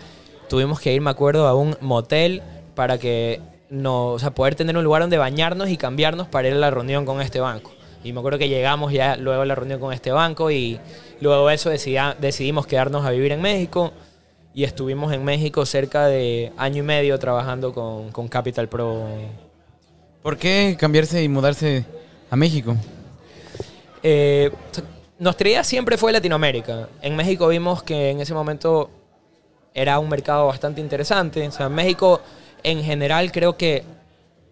tuvimos 0.50 0.80
que 0.80 0.94
ir, 0.94 1.02
me 1.02 1.10
acuerdo, 1.10 1.48
a 1.48 1.56
un 1.56 1.76
motel 1.82 2.41
para 2.76 2.98
que 2.98 3.41
no, 3.72 4.10
o 4.10 4.20
sea, 4.20 4.32
poder 4.32 4.54
tener 4.54 4.78
un 4.78 4.84
lugar 4.84 5.02
donde 5.02 5.18
bañarnos 5.18 5.70
y 5.70 5.78
cambiarnos 5.78 6.28
para 6.28 6.50
ir 6.50 6.54
a 6.54 6.58
la 6.58 6.70
reunión 6.70 7.06
con 7.06 7.22
este 7.22 7.40
banco. 7.40 7.72
Y 8.04 8.12
me 8.12 8.20
acuerdo 8.20 8.38
que 8.38 8.50
llegamos 8.50 8.92
ya 8.92 9.16
luego 9.16 9.42
a 9.42 9.46
la 9.46 9.56
reunión 9.56 9.80
con 9.80 9.94
este 9.94 10.12
banco 10.12 10.52
y 10.52 10.80
luego 11.22 11.48
de 11.48 11.56
eso 11.56 11.70
decidimos 11.70 12.68
quedarnos 12.68 13.06
a 13.06 13.12
vivir 13.12 13.32
en 13.32 13.42
México 13.42 13.94
y 14.54 14.66
estuvimos 14.66 15.14
en 15.14 15.24
México 15.24 15.66
cerca 15.66 16.08
de 16.08 16.52
año 16.58 16.80
y 16.80 16.86
medio 16.86 17.18
trabajando 17.18 17.74
con, 17.74 18.12
con 18.12 18.28
Capital 18.28 18.68
Pro. 18.68 19.06
¿Por 20.22 20.38
qué 20.38 20.76
cambiarse 20.78 21.24
y 21.24 21.30
mudarse 21.30 21.86
a 22.30 22.36
México? 22.36 22.76
Eh, 24.04 24.52
nuestra 25.18 25.48
idea 25.48 25.64
siempre 25.64 25.98
fue 25.98 26.12
Latinoamérica. 26.12 26.90
En 27.02 27.16
México 27.16 27.48
vimos 27.48 27.84
que 27.84 28.10
en 28.10 28.20
ese 28.20 28.34
momento 28.34 28.90
era 29.74 29.98
un 29.98 30.10
mercado 30.10 30.48
bastante 30.48 30.82
interesante. 30.82 31.48
O 31.48 31.52
sea, 31.52 31.70
México 31.70 32.20
en 32.63 32.84
general 32.84 33.32
creo 33.32 33.58
que 33.58 33.84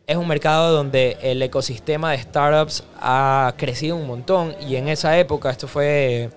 es 0.09 0.17
un 0.17 0.27
mercado 0.27 0.71
donde 0.71 1.17
el 1.21 1.41
ecosistema 1.41 2.11
de 2.11 2.17
startups 2.17 2.83
ha 2.99 3.53
crecido 3.57 3.95
un 3.95 4.07
montón 4.07 4.55
y 4.67 4.75
en 4.75 4.87
esa 4.87 5.17
época, 5.19 5.51
esto 5.51 5.67
fue 5.67 6.31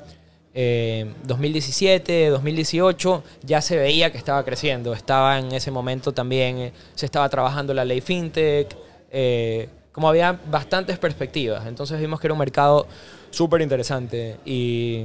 eh, 0.54 1.11
2017, 1.24 2.28
2018, 2.28 3.24
ya 3.42 3.62
se 3.62 3.78
veía 3.78 4.12
que 4.12 4.18
estaba 4.18 4.44
creciendo. 4.44 4.92
Estaba 4.92 5.38
en 5.38 5.52
ese 5.52 5.70
momento 5.70 6.12
también, 6.12 6.58
eh, 6.58 6.72
se 6.94 7.06
estaba 7.06 7.28
trabajando 7.30 7.72
la 7.72 7.87
ley 7.87 8.02
FinTech, 8.02 8.76
eh, 9.11 9.68
como 9.92 10.08
había 10.08 10.38
bastantes 10.50 10.98
perspectivas. 10.98 11.66
Entonces 11.66 11.98
vimos 11.98 12.20
que 12.20 12.26
era 12.26 12.35
un 12.35 12.40
mercado 12.40 12.87
súper 13.30 13.62
interesante 13.62 14.37
y 14.44 15.04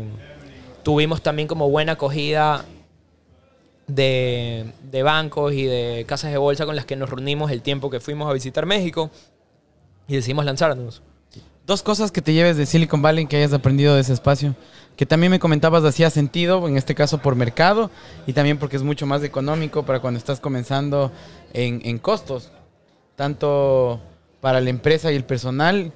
tuvimos 0.83 1.21
también 1.21 1.47
como 1.47 1.69
buena 1.69 1.93
acogida 1.93 2.65
de, 3.87 4.73
de 4.83 5.03
bancos 5.03 5.53
y 5.53 5.63
de 5.63 6.05
casas 6.07 6.31
de 6.31 6.37
bolsa 6.37 6.65
con 6.65 6.75
las 6.75 6.85
que 6.85 6.95
nos 6.95 7.09
reunimos 7.09 7.51
el 7.51 7.61
tiempo 7.61 7.89
que 7.89 7.99
fuimos 7.99 8.29
a 8.29 8.33
visitar 8.33 8.65
México 8.65 9.09
y 10.07 10.15
decidimos 10.15 10.45
lanzarnos. 10.45 11.01
Dos 11.65 11.83
cosas 11.83 12.11
que 12.11 12.21
te 12.21 12.33
lleves 12.33 12.55
de 12.55 12.65
Silicon 12.65 13.01
Valley 13.01 13.25
que 13.25 13.37
hayas 13.37 13.51
aprendido 13.51 13.95
de 13.95 14.01
ese 14.01 14.13
espacio. 14.13 14.55
Que 14.95 15.05
también 15.05 15.31
me 15.31 15.39
comentabas 15.39 15.83
hacía 15.83 16.09
sentido, 16.09 16.65
en 16.67 16.77
este 16.77 16.95
caso 16.95 17.17
por 17.17 17.35
mercado, 17.35 17.91
y 18.25 18.33
también 18.33 18.57
porque 18.57 18.77
es 18.77 18.83
mucho 18.83 19.05
más 19.05 19.21
económico 19.21 19.83
para 19.83 19.99
cuando 19.99 20.17
estás 20.17 20.39
comenzando 20.39 21.11
en, 21.53 21.81
en 21.83 21.99
costos. 21.99 22.51
Tanto 23.17 23.99
para 24.39 24.61
la 24.61 24.69
empresa 24.69 25.11
y 25.11 25.15
el 25.15 25.25
personal, 25.25 25.91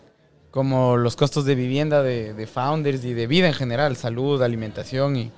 como 0.51 0.97
los 0.97 1.15
costos 1.15 1.45
de 1.45 1.55
vivienda 1.55 2.03
de, 2.03 2.33
de 2.33 2.47
founders 2.47 3.05
y 3.05 3.13
de 3.13 3.27
vida 3.27 3.47
en 3.47 3.53
general, 3.53 3.95
salud, 3.95 4.41
alimentación 4.43 5.15
y, 5.15 5.31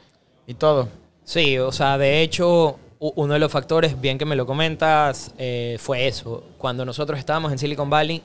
y 0.48 0.56
todo. 0.56 0.90
Sí, 1.26 1.58
o 1.58 1.72
sea, 1.72 1.98
de 1.98 2.22
hecho, 2.22 2.80
uno 3.00 3.34
de 3.34 3.40
los 3.40 3.52
factores, 3.52 4.00
bien 4.00 4.18
que 4.18 4.26
me 4.26 4.36
lo 4.36 4.46
comentas, 4.46 5.34
eh, 5.38 5.78
fue 5.80 6.08
eso. 6.08 6.44
Cuando 6.58 6.86
nosotros 6.86 7.20
estábamos 7.20 7.52
en 7.52 7.58
Silicon 7.58 7.90
Valley, 7.90 8.22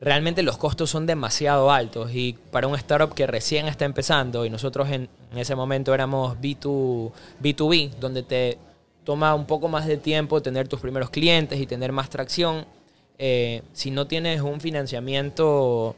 realmente 0.00 0.42
los 0.42 0.56
costos 0.56 0.90
son 0.90 1.06
demasiado 1.06 1.70
altos 1.70 2.10
y 2.14 2.32
para 2.50 2.66
un 2.66 2.74
startup 2.74 3.14
que 3.14 3.26
recién 3.26 3.68
está 3.68 3.84
empezando 3.84 4.46
y 4.46 4.50
nosotros 4.50 4.88
en, 4.88 5.08
en 5.30 5.38
ese 5.38 5.54
momento 5.54 5.92
éramos 5.92 6.36
B2, 6.38 7.12
B2B, 7.42 7.90
donde 8.00 8.22
te 8.22 8.58
toma 9.04 9.34
un 9.34 9.46
poco 9.46 9.68
más 9.68 9.86
de 9.86 9.96
tiempo 9.96 10.40
tener 10.40 10.68
tus 10.68 10.80
primeros 10.80 11.10
clientes 11.10 11.60
y 11.60 11.66
tener 11.66 11.92
más 11.92 12.10
tracción, 12.10 12.64
eh, 13.18 13.62
si 13.74 13.90
no 13.90 14.06
tienes 14.06 14.40
un 14.40 14.60
financiamiento 14.60 15.94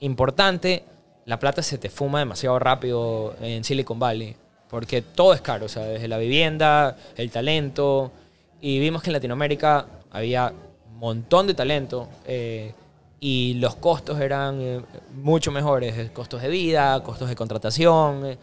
importante, 0.00 0.84
la 1.26 1.38
plata 1.38 1.62
se 1.62 1.78
te 1.78 1.90
fuma 1.90 2.18
demasiado 2.18 2.58
rápido 2.58 3.36
en 3.40 3.62
Silicon 3.62 3.98
Valley, 4.00 4.34
porque 4.68 5.02
todo 5.02 5.34
es 5.34 5.40
caro, 5.40 5.66
o 5.66 5.68
sea, 5.68 5.84
desde 5.84 6.08
la 6.08 6.18
vivienda, 6.18 6.96
el 7.16 7.30
talento, 7.30 8.12
y 8.60 8.78
vimos 8.78 9.02
que 9.02 9.10
en 9.10 9.14
Latinoamérica 9.14 9.86
había 10.10 10.52
un 10.90 10.98
montón 10.98 11.46
de 11.46 11.54
talento 11.54 12.08
eh, 12.26 12.72
y 13.20 13.54
los 13.54 13.76
costos 13.76 14.20
eran 14.20 14.60
eh, 14.60 14.80
mucho 15.14 15.50
mejores, 15.50 15.96
eh, 15.96 16.10
costos 16.12 16.42
de 16.42 16.48
vida, 16.48 17.02
costos 17.02 17.28
de 17.28 17.36
contratación, 17.36 18.38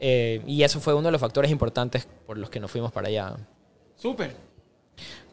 eh, 0.00 0.42
y 0.46 0.62
eso 0.62 0.80
fue 0.80 0.94
uno 0.94 1.08
de 1.08 1.12
los 1.12 1.20
factores 1.20 1.50
importantes 1.50 2.06
por 2.26 2.38
los 2.38 2.50
que 2.50 2.60
nos 2.60 2.70
fuimos 2.70 2.92
para 2.92 3.08
allá. 3.08 3.36
Súper. 3.96 4.34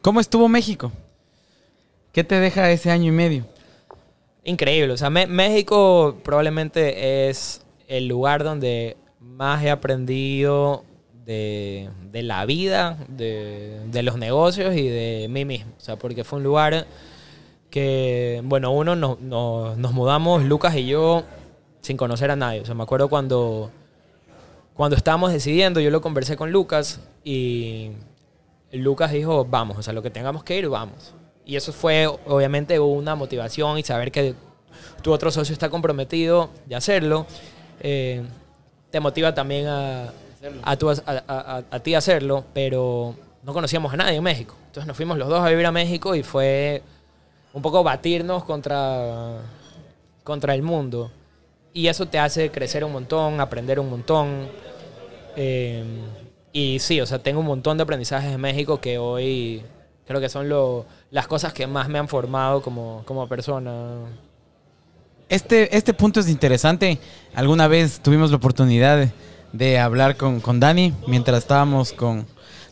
¿Cómo 0.02 0.20
estuvo 0.20 0.48
México? 0.48 0.92
¿Qué 2.12 2.24
te 2.24 2.40
deja 2.40 2.70
ese 2.70 2.90
año 2.90 3.08
y 3.08 3.14
medio? 3.14 3.46
Increíble. 4.44 4.92
O 4.92 4.96
sea, 4.96 5.10
México 5.10 6.18
probablemente 6.22 7.28
es 7.28 7.62
el 7.88 8.08
lugar 8.08 8.42
donde 8.42 8.96
más 9.26 9.62
he 9.64 9.70
aprendido 9.70 10.84
de, 11.24 11.88
de 12.12 12.22
la 12.22 12.44
vida, 12.46 12.96
de, 13.08 13.80
de 13.90 14.02
los 14.02 14.16
negocios 14.18 14.74
y 14.76 14.88
de 14.88 15.26
mí 15.28 15.44
mismo. 15.44 15.72
O 15.76 15.80
sea, 15.80 15.96
porque 15.96 16.24
fue 16.24 16.38
un 16.38 16.44
lugar 16.44 16.86
que, 17.70 18.40
bueno, 18.44 18.70
uno 18.72 18.96
nos, 18.96 19.20
nos- 19.20 19.76
nos 19.76 19.92
mudamos, 19.92 20.44
Lucas 20.44 20.74
y 20.76 20.86
yo, 20.86 21.24
sin 21.80 21.96
conocer 21.96 22.30
a 22.30 22.36
nadie. 22.36 22.60
O 22.60 22.64
sea, 22.64 22.74
me 22.74 22.82
acuerdo 22.84 23.08
cuando, 23.08 23.70
cuando 24.74 24.96
estábamos 24.96 25.32
decidiendo, 25.32 25.80
yo 25.80 25.90
lo 25.90 26.00
conversé 26.00 26.36
con 26.36 26.52
Lucas 26.52 27.00
y 27.24 27.90
Lucas 28.72 29.12
dijo, 29.12 29.44
vamos, 29.44 29.76
o 29.78 29.82
sea, 29.82 29.92
lo 29.92 30.02
que 30.02 30.10
tengamos 30.10 30.44
que 30.44 30.56
ir, 30.58 30.68
vamos. 30.68 31.12
Y 31.44 31.56
eso 31.56 31.72
fue 31.72 32.06
obviamente 32.06 32.78
una 32.80 33.14
motivación 33.14 33.78
y 33.78 33.82
saber 33.82 34.10
que 34.10 34.34
tu 35.02 35.12
otro 35.12 35.30
socio 35.30 35.52
está 35.52 35.68
comprometido 35.70 36.50
de 36.66 36.74
hacerlo. 36.76 37.26
eh, 37.80 38.22
te 38.96 39.00
motiva 39.00 39.34
también 39.34 39.66
a, 39.66 40.10
a, 40.62 40.76
tu- 40.78 40.88
a- 40.88 41.62
a- 41.70 41.80
ti 41.80 41.94
hacerlo, 41.94 42.44
pero 42.54 43.14
no 43.42 43.52
conocíamos 43.52 43.92
a 43.92 43.96
nadie 43.98 44.16
en 44.16 44.22
México. 44.22 44.54
Entonces 44.68 44.86
nos 44.86 44.96
fuimos 44.96 45.18
los 45.18 45.28
dos 45.28 45.44
a 45.44 45.50
vivir 45.50 45.66
a 45.66 45.70
México 45.70 46.14
y 46.14 46.22
fue 46.22 46.80
un 47.52 47.60
poco 47.60 47.84
batirnos 47.84 48.42
contra, 48.44 49.36
contra 50.24 50.54
el 50.54 50.62
mundo. 50.62 51.10
Y 51.74 51.88
eso 51.88 52.06
te 52.06 52.18
hace 52.18 52.50
crecer 52.50 52.84
un 52.84 52.92
montón, 52.92 53.38
aprender 53.38 53.78
un 53.78 53.90
montón. 53.90 54.48
Eh, 55.36 55.84
y 56.54 56.78
sí, 56.78 56.98
o 57.02 57.04
sea, 57.04 57.18
tengo 57.18 57.40
un 57.40 57.46
montón 57.46 57.76
de 57.76 57.82
aprendizajes 57.82 58.32
en 58.32 58.40
México 58.40 58.80
que 58.80 58.96
hoy 58.96 59.62
creo 60.06 60.22
que 60.22 60.30
son 60.30 60.48
lo- 60.48 60.86
las 61.10 61.26
cosas 61.26 61.52
que 61.52 61.66
más 61.66 61.90
me 61.90 61.98
han 61.98 62.08
formado 62.08 62.62
como, 62.62 63.02
como 63.04 63.28
persona. 63.28 64.06
Este, 65.28 65.76
este 65.76 65.92
punto 65.92 66.20
es 66.20 66.28
interesante. 66.28 67.00
Alguna 67.34 67.66
vez 67.66 67.98
tuvimos 68.00 68.30
la 68.30 68.36
oportunidad 68.36 69.08
de, 69.52 69.78
hablar 69.78 70.16
con, 70.16 70.40
con 70.40 70.60
Dani 70.60 70.92
mientras 71.08 71.38
estábamos 71.38 71.92
con, 71.92 72.26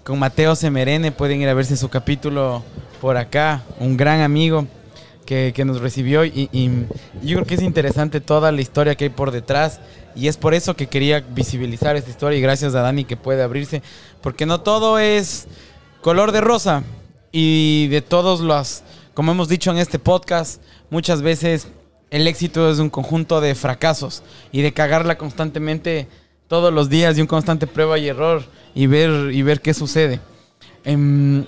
con 0.05 0.21
Mateo 0.21 0.55
Semerene. 0.55 1.11
Pueden 1.11 1.41
ir 1.41 1.49
a 1.49 1.55
verse 1.55 1.77
su 1.77 1.89
capítulo 1.89 2.63
por 3.01 3.17
acá. 3.17 3.65
Un 3.81 3.97
gran 3.97 4.21
amigo 4.21 4.69
que, 5.27 5.53
que 5.53 5.65
nos 5.65 5.81
recibió 5.81 6.25
y 6.25 6.49
yo 7.25 7.39
creo 7.39 7.45
que 7.45 7.57
es 7.57 7.63
interesante 7.63 8.21
toda 8.21 8.53
la 8.53 8.61
historia 8.61 8.95
que 8.95 9.05
hay 9.05 9.11
por 9.11 9.33
detrás. 9.33 9.81
Y 10.15 10.29
es 10.29 10.37
por 10.37 10.55
eso 10.55 10.77
que 10.77 10.87
quería 10.87 11.21
visibilizar 11.21 11.97
esta 11.97 12.11
historia 12.11 12.39
y 12.39 12.43
gracias 12.43 12.77
a 12.77 12.83
Dani 12.83 13.05
que 13.05 13.17
puede 13.17 13.43
abrirse. 13.43 13.83
Porque 14.21 14.47
no 14.47 14.61
todo 14.61 15.01
es 15.01 15.49
color 16.03 16.31
de 16.31 16.41
rosa. 16.41 16.85
Y 17.33 17.89
de 17.89 18.01
todos 18.01 18.39
los, 18.39 18.85
como 19.13 19.33
hemos 19.33 19.49
dicho 19.49 19.73
en 19.73 19.79
este 19.79 19.99
podcast, 19.99 20.63
muchas 20.89 21.21
veces 21.21 21.67
el 22.15 22.27
éxito 22.29 22.71
es 22.71 22.79
un 22.79 22.91
conjunto 22.91 23.41
de 23.41 23.55
fracasos 23.55 24.23
y 24.53 24.63
de 24.63 24.73
cagarla 24.73 25.19
constantemente 25.19 26.07
todos 26.49 26.73
los 26.73 26.89
días 26.89 27.19
y 27.19 27.21
un 27.21 27.27
constante 27.27 27.67
prueba 27.67 27.99
y 27.99 28.09
error 28.09 28.45
y 28.75 28.87
ver, 28.87 29.33
y 29.33 29.43
ver 29.43 29.61
qué 29.61 29.75
sucede. 29.75 30.21
Em, 30.85 31.45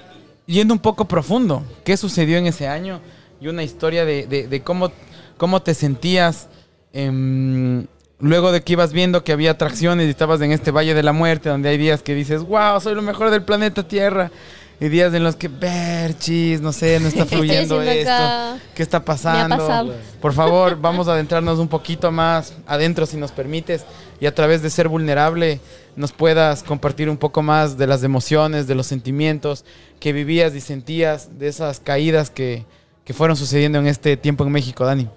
yendo 0.46 0.74
un 0.74 0.80
poco 0.80 1.04
profundo, 1.06 1.62
¿qué 1.84 1.96
sucedió 1.96 2.38
en 2.38 2.46
ese 2.46 2.66
año? 2.66 3.00
Y 3.40 3.48
una 3.48 3.62
historia 3.62 4.04
de, 4.04 4.26
de- 4.26 4.48
de 4.48 4.60
cómo, 4.62 4.90
cómo 5.36 5.62
te 5.62 5.74
sentías 5.74 6.48
em, 6.92 7.86
luego 8.18 8.50
de 8.50 8.62
que 8.62 8.72
ibas 8.72 8.92
viendo 8.92 9.22
que 9.22 9.32
había 9.32 9.52
atracciones 9.52 10.06
y 10.06 10.10
estabas 10.10 10.40
en 10.40 10.50
este 10.52 10.70
Valle 10.70 10.94
de 10.94 11.02
la 11.02 11.12
Muerte, 11.12 11.48
donde 11.50 11.68
hay 11.68 11.76
días 11.78 12.02
que 12.02 12.14
dices, 12.14 12.42
wow, 12.42 12.80
soy 12.80 12.94
lo 12.94 13.02
mejor 13.02 13.30
del 13.30 13.42
planeta 13.44 13.86
Tierra. 13.86 14.30
Y 14.78 14.88
días 14.90 15.14
en 15.14 15.24
los 15.24 15.36
que, 15.36 15.48
Berchis, 15.48 16.60
no 16.60 16.70
sé, 16.72 17.00
no 17.00 17.08
está 17.08 17.24
fluyendo 17.26 17.80
esto. 17.80 18.10
acá? 18.12 18.58
¿Qué 18.74 18.82
está 18.82 19.02
pasando? 19.04 19.56
pasado. 19.56 19.94
Por 20.20 20.32
favor, 20.34 20.76
vamos 20.80 21.08
a 21.08 21.12
adentrarnos 21.12 21.58
un 21.58 21.68
poquito 21.68 22.10
más 22.12 22.52
adentro 22.66 23.06
si 23.06 23.16
nos 23.16 23.32
permites 23.32 23.84
y 24.20 24.26
a 24.26 24.34
través 24.34 24.60
de 24.62 24.68
ser 24.70 24.88
vulnerable 24.88 25.60
nos 25.96 26.12
puedas 26.12 26.62
compartir 26.62 27.08
un 27.08 27.16
poco 27.16 27.40
más 27.42 27.78
de 27.78 27.86
las 27.86 28.02
emociones, 28.02 28.66
de 28.66 28.74
los 28.74 28.86
sentimientos 28.86 29.64
que 29.98 30.12
vivías 30.12 30.54
y 30.54 30.60
sentías, 30.60 31.38
de 31.38 31.48
esas 31.48 31.80
caídas 31.80 32.28
que, 32.28 32.66
que 33.04 33.14
fueron 33.14 33.34
sucediendo 33.36 33.78
en 33.78 33.86
este 33.86 34.18
tiempo 34.18 34.44
en 34.44 34.50
México, 34.52 34.84
Dani. 34.84 35.08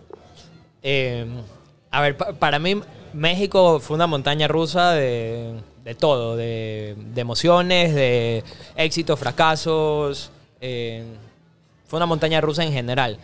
Eh, 0.84 1.26
a 1.92 2.00
ver, 2.02 2.16
pa- 2.16 2.32
para 2.32 2.60
mí 2.60 2.80
México 3.14 3.82
fue 3.82 3.96
una 3.96 4.08
montaña 4.08 4.48
rusa 4.48 4.92
de, 4.92 5.54
de 5.90 5.96
todo, 5.96 6.36
de, 6.36 6.96
emociones, 7.16 7.96
de 7.96 8.44
éxitos, 8.76 9.20
fracasos. 9.20 10.30
eh, 10.62 11.04
fue 11.88 11.98
una 11.98 12.06
montaña 12.06 12.40
rusa 12.42 12.64
en 12.64 12.72
general. 12.72 13.18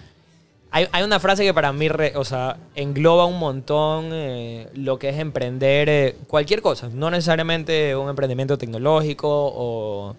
Hay, 0.71 0.87
hay 0.91 1.03
una 1.03 1.19
frase 1.19 1.43
que 1.43 1.53
para 1.53 1.71
mí 1.71 1.87
o 2.15 2.25
sea, 2.25 2.57
engloba 2.75 3.25
un 3.25 3.37
montón 3.37 4.09
eh, 4.11 4.67
lo 4.73 4.97
que 4.97 5.09
es 5.09 5.19
emprender 5.19 5.87
eh, 5.89 6.15
cualquier 6.27 6.61
cosa, 6.63 6.89
no 6.91 7.11
necesariamente 7.11 7.95
un 7.95 8.09
emprendimiento 8.09 8.57
tecnológico 8.57 9.27
o 9.29 10.15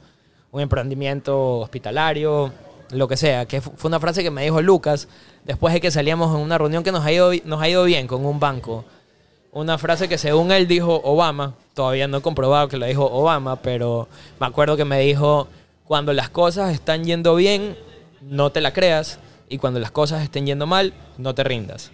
un 0.53 0.61
emprendimiento 0.61 1.59
hospitalario, 1.59 2.53
lo 2.93 3.09
que 3.09 3.17
sea, 3.17 3.45
que 3.47 3.61
fu- 3.61 3.73
fue 3.77 3.89
una 3.89 3.99
frase 3.99 4.23
que 4.23 4.31
me 4.31 4.45
dijo 4.45 4.63
Lucas 4.63 5.09
después 5.45 5.75
de 5.75 5.81
que 5.81 5.91
salíamos 5.91 6.33
en 6.35 6.41
una 6.41 6.57
reunión 6.57 6.85
que 6.85 6.93
nos 6.93 7.05
ha 7.05 7.11
ido, 7.13 7.33
nos 7.45 7.61
ha 7.61 7.69
ido 7.69 7.83
bien 7.85 8.07
con 8.07 8.25
un 8.25 8.39
banco. 8.39 8.85
Una 9.57 9.79
frase 9.79 10.07
que 10.07 10.19
según 10.19 10.53
él 10.53 10.69
dijo 10.69 11.01
Obama, 11.03 11.55
todavía 11.73 12.07
no 12.09 12.19
he 12.19 12.21
comprobado 12.21 12.69
que 12.69 12.77
la 12.77 12.89
dijo 12.89 13.07
Obama, 13.07 13.57
pero 13.63 14.07
me 14.39 14.47
acuerdo 14.47 14.77
que 14.77 14.85
me 14.85 15.01
dijo, 15.01 15.49
cuando 15.87 16.13
las 16.13 16.29
cosas 16.29 16.75
están 16.75 17.05
yendo 17.05 17.35
bien, 17.37 17.75
no 18.21 18.53
te 18.53 18.61
la 18.61 18.75
creas, 18.75 19.19
y 19.49 19.57
cuando 19.57 19.81
las 19.81 19.91
cosas 19.91 20.23
estén 20.23 20.45
yendo 20.45 20.67
mal, 20.67 20.93
no 21.17 21.35
te 21.35 21.43
rindas. 21.43 21.91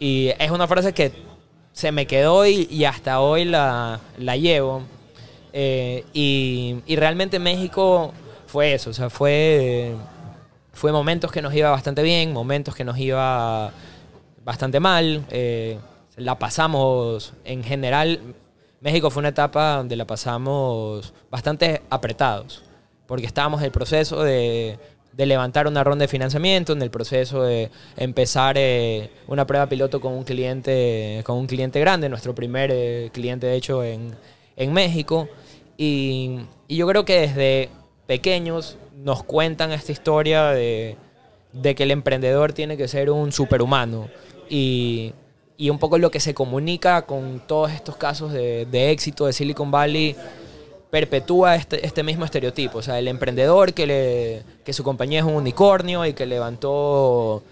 Y 0.00 0.32
es 0.36 0.50
una 0.50 0.66
frase 0.66 0.92
que 0.92 1.12
se 1.72 1.92
me 1.92 2.08
quedó 2.08 2.44
y, 2.44 2.84
hasta 2.84 3.20
hoy 3.20 3.44
la, 3.44 4.00
la 4.18 4.36
llevo. 4.36 4.82
Eh, 5.52 6.04
y, 6.12 6.78
y 6.86 6.96
realmente 6.96 7.38
México 7.38 8.12
fue 8.48 8.74
eso, 8.74 8.90
o 8.90 8.94
sea, 8.94 9.10
fue, 9.10 9.94
fue 10.72 10.90
momentos 10.90 11.30
que 11.30 11.40
nos 11.40 11.54
iba 11.54 11.70
bastante 11.70 12.02
bien, 12.02 12.32
momentos 12.32 12.74
que 12.74 12.82
nos 12.82 12.98
iba 12.98 13.70
bastante 14.44 14.80
mal. 14.80 15.24
eh, 15.30 15.78
la 16.18 16.38
pasamos 16.38 17.34
en 17.44 17.62
general. 17.62 18.20
México 18.80 19.10
fue 19.10 19.20
una 19.20 19.30
etapa 19.30 19.76
donde 19.76 19.96
la 19.96 20.06
pasamos 20.06 21.12
bastante 21.30 21.82
apretados, 21.90 22.62
porque 23.06 23.26
estábamos 23.26 23.60
en 23.60 23.66
el 23.66 23.72
proceso 23.72 24.22
de, 24.22 24.78
de 25.12 25.26
levantar 25.26 25.66
una 25.66 25.82
ronda 25.82 26.04
de 26.04 26.08
financiamiento, 26.08 26.72
en 26.72 26.82
el 26.82 26.90
proceso 26.90 27.42
de 27.42 27.70
empezar 27.96 28.56
eh, 28.56 29.10
una 29.26 29.46
prueba 29.46 29.68
piloto 29.68 30.00
con 30.00 30.12
un 30.12 30.24
cliente, 30.24 31.22
con 31.24 31.38
un 31.38 31.46
cliente 31.46 31.80
grande, 31.80 32.08
nuestro 32.08 32.34
primer 32.34 32.70
eh, 32.72 33.10
cliente 33.12 33.46
de 33.46 33.56
hecho 33.56 33.82
en, 33.82 34.14
en 34.56 34.72
México. 34.72 35.28
Y, 35.76 36.40
y 36.68 36.76
yo 36.76 36.86
creo 36.86 37.04
que 37.04 37.20
desde 37.20 37.68
pequeños 38.06 38.76
nos 38.96 39.24
cuentan 39.24 39.72
esta 39.72 39.92
historia 39.92 40.50
de, 40.50 40.96
de 41.52 41.74
que 41.74 41.82
el 41.84 41.90
emprendedor 41.90 42.52
tiene 42.52 42.76
que 42.76 42.88
ser 42.88 43.10
un 43.10 43.32
superhumano. 43.32 44.08
Y, 44.48 45.12
y 45.60 45.70
un 45.70 45.78
poco 45.78 45.98
lo 45.98 46.10
que 46.10 46.20
se 46.20 46.34
comunica 46.34 47.02
con 47.02 47.42
todos 47.46 47.72
estos 47.72 47.96
casos 47.96 48.32
de, 48.32 48.64
de 48.66 48.92
éxito 48.92 49.26
de 49.26 49.32
Silicon 49.32 49.72
Valley 49.72 50.16
perpetúa 50.88 51.56
este, 51.56 51.84
este 51.84 52.04
mismo 52.04 52.24
estereotipo. 52.24 52.78
O 52.78 52.82
sea, 52.82 52.98
el 52.98 53.08
emprendedor 53.08 53.74
que, 53.74 53.86
le, 53.86 54.42
que 54.64 54.72
su 54.72 54.84
compañía 54.84 55.18
es 55.18 55.24
un 55.24 55.34
unicornio 55.34 56.06
y 56.06 56.14
que 56.14 56.26
levantó 56.26 57.42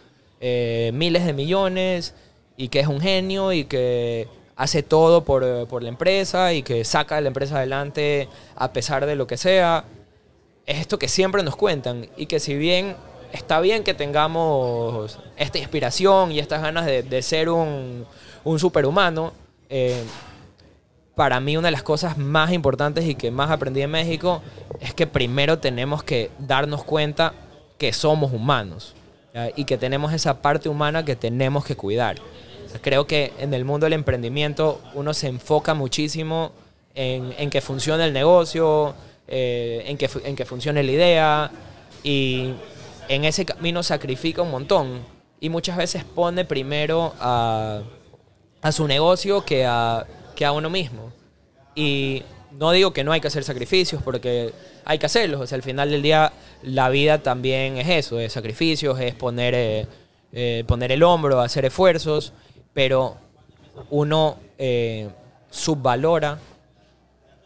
eh, 0.40 0.92
miles 0.94 1.26
de 1.26 1.32
millones 1.32 2.14
y 2.56 2.68
que 2.68 2.78
es 2.78 2.86
un 2.86 3.00
genio 3.00 3.52
y 3.52 3.64
que 3.64 4.28
hace 4.54 4.84
todo 4.84 5.24
por, 5.24 5.66
por 5.66 5.82
la 5.82 5.88
empresa 5.88 6.54
y 6.54 6.62
que 6.62 6.84
saca 6.84 7.16
a 7.16 7.20
la 7.20 7.28
empresa 7.28 7.56
adelante 7.56 8.28
a 8.54 8.72
pesar 8.72 9.04
de 9.04 9.16
lo 9.16 9.26
que 9.26 9.36
sea. 9.36 9.84
Es 10.64 10.78
esto 10.78 10.98
que 10.98 11.08
siempre 11.08 11.42
nos 11.42 11.56
cuentan 11.56 12.08
y 12.16 12.26
que 12.26 12.38
si 12.38 12.54
bien 12.54 12.94
está 13.36 13.60
bien 13.60 13.84
que 13.84 13.94
tengamos 13.94 15.18
esta 15.36 15.58
inspiración 15.58 16.32
y 16.32 16.38
estas 16.38 16.62
ganas 16.62 16.86
de, 16.86 17.02
de 17.02 17.22
ser 17.22 17.48
un, 17.48 18.04
un 18.44 18.58
superhumano, 18.58 19.32
eh, 19.68 20.04
para 21.14 21.40
mí 21.40 21.56
una 21.56 21.68
de 21.68 21.72
las 21.72 21.82
cosas 21.82 22.18
más 22.18 22.52
importantes 22.52 23.04
y 23.06 23.14
que 23.14 23.30
más 23.30 23.50
aprendí 23.50 23.82
en 23.82 23.90
México 23.90 24.42
es 24.80 24.94
que 24.94 25.06
primero 25.06 25.58
tenemos 25.58 26.04
que 26.04 26.30
darnos 26.38 26.84
cuenta 26.84 27.32
que 27.78 27.92
somos 27.92 28.32
humanos 28.32 28.94
¿ya? 29.34 29.50
y 29.56 29.64
que 29.64 29.78
tenemos 29.78 30.12
esa 30.12 30.42
parte 30.42 30.68
humana 30.68 31.04
que 31.04 31.16
tenemos 31.16 31.64
que 31.64 31.74
cuidar. 31.74 32.16
Creo 32.82 33.06
que 33.06 33.32
en 33.38 33.54
el 33.54 33.64
mundo 33.64 33.86
del 33.86 33.94
emprendimiento 33.94 34.80
uno 34.94 35.14
se 35.14 35.28
enfoca 35.28 35.72
muchísimo 35.72 36.52
en, 36.94 37.34
en 37.38 37.48
que 37.48 37.60
funcione 37.60 38.04
el 38.04 38.12
negocio, 38.12 38.94
eh, 39.26 39.84
en, 39.86 39.96
que, 39.96 40.08
en 40.24 40.36
que 40.36 40.44
funcione 40.44 40.82
la 40.82 40.92
idea 40.92 41.50
y 42.04 42.52
en 43.08 43.24
ese 43.24 43.44
camino 43.44 43.82
sacrifica 43.82 44.42
un 44.42 44.50
montón 44.50 45.00
y 45.40 45.48
muchas 45.48 45.76
veces 45.76 46.04
pone 46.04 46.44
primero 46.44 47.14
a, 47.20 47.82
a 48.62 48.72
su 48.72 48.86
negocio 48.86 49.44
que 49.44 49.64
a, 49.66 50.06
que 50.34 50.44
a 50.44 50.52
uno 50.52 50.70
mismo. 50.70 51.12
Y 51.74 52.22
no 52.58 52.70
digo 52.72 52.92
que 52.92 53.04
no 53.04 53.12
hay 53.12 53.20
que 53.20 53.28
hacer 53.28 53.44
sacrificios, 53.44 54.02
porque 54.02 54.52
hay 54.84 54.98
que 54.98 55.06
hacerlos. 55.06 55.52
Al 55.52 55.62
final 55.62 55.90
del 55.90 56.02
día, 56.02 56.32
la 56.62 56.88
vida 56.88 57.18
también 57.18 57.76
es 57.76 57.88
eso, 57.88 58.18
es 58.18 58.32
sacrificios, 58.32 58.98
es 59.00 59.14
poner, 59.14 59.54
eh, 59.54 59.86
eh, 60.32 60.64
poner 60.66 60.92
el 60.92 61.02
hombro, 61.02 61.40
hacer 61.40 61.64
esfuerzos, 61.64 62.32
pero 62.72 63.16
uno 63.90 64.38
eh, 64.58 65.08
subvalora 65.50 66.38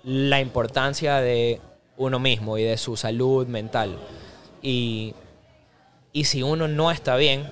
la 0.05 0.41
importancia 0.41 1.17
de 1.17 1.61
uno 1.97 2.19
mismo 2.19 2.57
y 2.57 2.65
de 2.65 2.77
su 2.77 2.97
salud 2.97 3.47
mental. 3.47 3.99
Y, 4.63 5.15
y 6.13 6.25
si 6.25 6.43
uno 6.43 6.69
no 6.69 6.91
está 6.91 7.17
bien, 7.17 7.51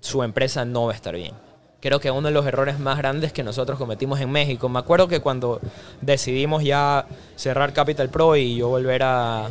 su 0.00 0.22
empresa 0.22 0.64
no 0.64 0.86
va 0.86 0.92
a 0.92 0.94
estar 0.94 1.14
bien. 1.14 1.34
Creo 1.80 1.98
que 1.98 2.10
uno 2.10 2.28
de 2.28 2.34
los 2.34 2.46
errores 2.46 2.78
más 2.78 2.98
grandes 2.98 3.32
que 3.32 3.42
nosotros 3.42 3.78
cometimos 3.78 4.20
en 4.20 4.30
México, 4.30 4.68
me 4.68 4.78
acuerdo 4.78 5.08
que 5.08 5.20
cuando 5.20 5.60
decidimos 6.02 6.62
ya 6.62 7.06
cerrar 7.36 7.72
Capital 7.72 8.10
Pro 8.10 8.36
y 8.36 8.56
yo 8.56 8.68
volver 8.68 9.02
a, 9.02 9.48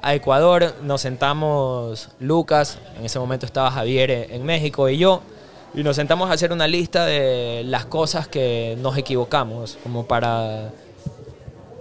a 0.00 0.14
Ecuador, 0.14 0.74
nos 0.82 1.00
sentamos 1.00 2.10
Lucas, 2.20 2.78
en 2.98 3.04
ese 3.04 3.18
momento 3.18 3.46
estaba 3.46 3.70
Javier 3.70 4.10
en 4.30 4.44
México 4.44 4.88
y 4.88 4.98
yo, 4.98 5.22
y 5.74 5.82
nos 5.82 5.96
sentamos 5.96 6.30
a 6.30 6.34
hacer 6.34 6.52
una 6.52 6.68
lista 6.68 7.04
de 7.04 7.62
las 7.64 7.86
cosas 7.86 8.28
que 8.28 8.76
nos 8.80 8.96
equivocamos, 8.96 9.76
como 9.82 10.06
para, 10.06 10.70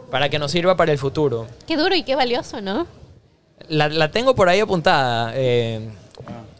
para 0.09 0.29
que 0.29 0.39
nos 0.39 0.51
sirva 0.51 0.75
para 0.75 0.91
el 0.91 0.97
futuro. 0.97 1.45
Qué 1.67 1.77
duro 1.77 1.93
y 1.93 2.03
qué 2.03 2.15
valioso, 2.15 2.59
¿no? 2.59 2.87
La, 3.69 3.89
la 3.89 4.11
tengo 4.11 4.35
por 4.35 4.49
ahí 4.49 4.59
apuntada, 4.59 5.33
eh, 5.35 5.89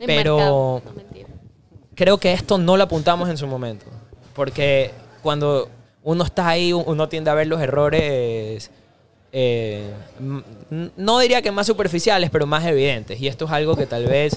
pero. 0.06 0.82
No, 0.86 0.92
mentira. 0.96 1.28
creo 1.96 2.18
que 2.18 2.34
esto 2.34 2.58
no 2.58 2.78
lo 2.78 2.84
apuntamos 2.84 3.30
en 3.30 3.38
su 3.38 3.48
momento. 3.48 3.86
Porque 4.34 4.92
cuando 5.22 5.70
uno 6.04 6.24
está 6.24 6.48
ahí, 6.48 6.74
uno 6.74 7.10
tiende 7.10 7.30
a 7.30 7.34
ver 7.34 7.48
los 7.48 7.62
errores, 7.62 8.72
eh, 9.32 9.92
no 10.98 11.20
diría 11.20 11.42
que 11.42 11.52
más 11.52 11.68
superficiales, 11.68 12.30
pero 12.30 12.46
más 12.46 12.66
evidentes. 12.66 13.20
Y 13.22 13.28
esto 13.28 13.46
es 13.46 13.52
algo 13.52 13.76
que 13.76 13.86
tal 13.86 14.06
vez 14.06 14.36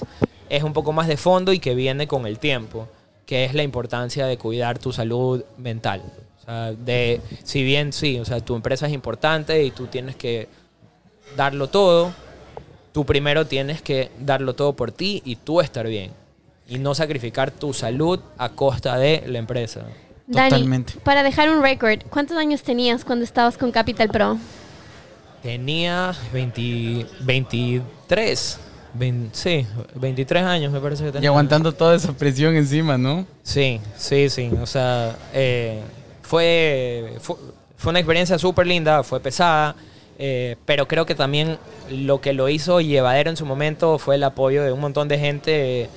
es 0.49 0.63
un 0.63 0.73
poco 0.73 0.93
más 0.93 1.07
de 1.07 1.17
fondo 1.17 1.53
y 1.53 1.59
que 1.59 1.75
viene 1.75 2.07
con 2.07 2.27
el 2.27 2.39
tiempo, 2.39 2.87
que 3.25 3.45
es 3.45 3.53
la 3.53 3.63
importancia 3.63 4.25
de 4.25 4.37
cuidar 4.37 4.77
tu 4.79 4.93
salud 4.93 5.43
mental. 5.57 6.03
O 6.41 6.45
sea, 6.45 6.71
de, 6.73 7.21
si 7.43 7.63
bien 7.63 7.91
sí, 7.91 8.19
o 8.19 8.25
sea, 8.25 8.39
tu 8.39 8.55
empresa 8.55 8.85
es 8.85 8.93
importante 8.93 9.63
y 9.63 9.71
tú 9.71 9.87
tienes 9.87 10.15
que 10.15 10.47
darlo 11.35 11.67
todo, 11.67 12.13
tú 12.95 13.05
primero 13.05 13.45
tienes 13.45 13.81
que 13.81 14.09
darlo 14.21 14.53
todo 14.55 14.71
por 14.73 14.89
ti 14.93 15.21
y 15.25 15.35
tú 15.35 15.59
estar 15.59 15.85
bien. 15.85 16.11
Y 16.65 16.77
no 16.79 16.95
sacrificar 16.95 17.51
tu 17.51 17.73
salud 17.73 18.21
a 18.37 18.47
costa 18.49 18.97
de 18.97 19.21
la 19.27 19.37
empresa. 19.37 19.81
Dani, 20.27 20.49
Totalmente. 20.49 20.93
para 21.03 21.21
dejar 21.21 21.49
un 21.49 21.61
récord, 21.61 21.99
¿cuántos 22.09 22.37
años 22.37 22.63
tenías 22.63 23.03
cuando 23.03 23.25
estabas 23.25 23.57
con 23.57 23.73
Capital 23.73 24.07
Pro? 24.07 24.37
Tenía 25.43 26.13
20 26.33 27.05
23. 27.19 28.59
20 28.93 29.29
sí, 29.37 29.67
23 29.95 30.43
años 30.43 30.71
me 30.71 30.79
parece 30.79 31.03
que 31.03 31.09
Y 31.09 31.11
tenía. 31.11 31.29
aguantando 31.29 31.73
toda 31.73 31.95
esa 31.95 32.13
presión 32.13 32.55
encima, 32.55 32.97
¿no? 32.97 33.27
Sí, 33.43 33.81
sí, 33.97 34.29
sí. 34.29 34.49
O 34.61 34.65
sea, 34.65 35.17
eh, 35.33 35.81
fue, 36.21 37.15
fue- 37.19 37.35
fue 37.75 37.89
una 37.89 37.99
experiencia 37.99 38.39
súper 38.39 38.65
linda, 38.65 39.03
fue 39.03 39.19
pesada, 39.19 39.75
eh, 40.19 40.55
pero 40.65 40.87
creo 40.87 41.05
que 41.05 41.15
también 41.15 41.57
lo 41.89 42.21
que 42.21 42.33
lo 42.33 42.49
hizo 42.49 42.81
llevadero 42.81 43.29
en 43.29 43.37
su 43.37 43.45
momento 43.45 43.97
fue 43.99 44.15
el 44.15 44.23
apoyo 44.23 44.63
de 44.63 44.71
un 44.71 44.79
montón 44.79 45.07
de 45.07 45.19
gente 45.19 45.89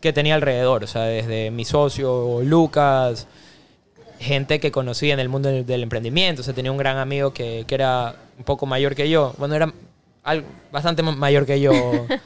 que 0.00 0.12
tenía 0.12 0.34
alrededor, 0.34 0.84
o 0.84 0.86
sea, 0.86 1.02
desde 1.02 1.50
mi 1.50 1.64
socio 1.64 2.40
Lucas, 2.42 3.26
gente 4.20 4.60
que 4.60 4.70
conocí 4.70 5.10
en 5.10 5.20
el 5.20 5.28
mundo 5.28 5.48
del, 5.48 5.66
del 5.66 5.82
emprendimiento, 5.82 6.42
o 6.42 6.44
sea, 6.44 6.54
tenía 6.54 6.70
un 6.72 6.78
gran 6.78 6.98
amigo 6.98 7.32
que, 7.32 7.64
que 7.66 7.74
era 7.74 8.14
un 8.38 8.44
poco 8.44 8.66
mayor 8.66 8.94
que 8.94 9.08
yo, 9.08 9.34
bueno, 9.38 9.54
era 9.54 9.72
al- 10.22 10.44
bastante 10.72 11.02
ma- 11.02 11.12
mayor 11.12 11.46
que 11.46 11.60
yo. 11.60 11.72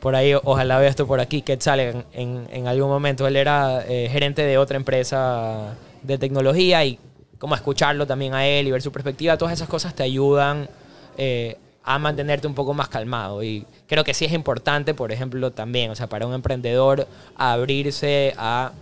Por 0.00 0.14
ahí, 0.14 0.32
ojalá 0.44 0.78
vea 0.78 0.88
esto 0.88 1.08
por 1.08 1.18
aquí, 1.18 1.42
que 1.42 1.60
sale 1.60 1.90
en, 1.90 2.04
en, 2.12 2.48
en 2.52 2.68
algún 2.68 2.88
momento. 2.88 3.26
Él 3.26 3.34
era 3.34 3.84
eh, 3.88 4.08
gerente 4.08 4.42
de 4.42 4.56
otra 4.56 4.76
empresa 4.76 5.74
de 6.04 6.18
tecnología 6.18 6.84
y 6.84 7.00
como 7.38 7.54
escucharlo 7.54 8.06
también 8.06 8.34
a 8.34 8.46
él 8.46 8.66
y 8.66 8.70
ver 8.70 8.82
su 8.82 8.92
perspectiva, 8.92 9.36
todas 9.38 9.54
esas 9.54 9.68
cosas 9.68 9.94
te 9.94 10.02
ayudan 10.02 10.68
eh, 11.16 11.56
a 11.84 11.98
mantenerte 11.98 12.46
un 12.46 12.54
poco 12.54 12.74
más 12.74 12.88
calmado. 12.88 13.42
Y 13.42 13.64
creo 13.86 14.04
que 14.04 14.14
sí 14.14 14.24
es 14.24 14.32
importante, 14.32 14.94
por 14.94 15.12
ejemplo, 15.12 15.50
también, 15.52 15.90
o 15.90 15.94
sea, 15.94 16.08
para 16.08 16.26
un 16.26 16.34
emprendedor 16.34 17.06
abrirse 17.36 18.34
a 18.36 18.72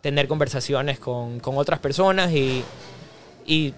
tener 0.00 0.28
conversaciones 0.28 0.98
con, 0.98 1.40
con 1.40 1.56
otras 1.56 1.78
personas 1.78 2.32
y, 2.32 2.62
y 3.46 3.72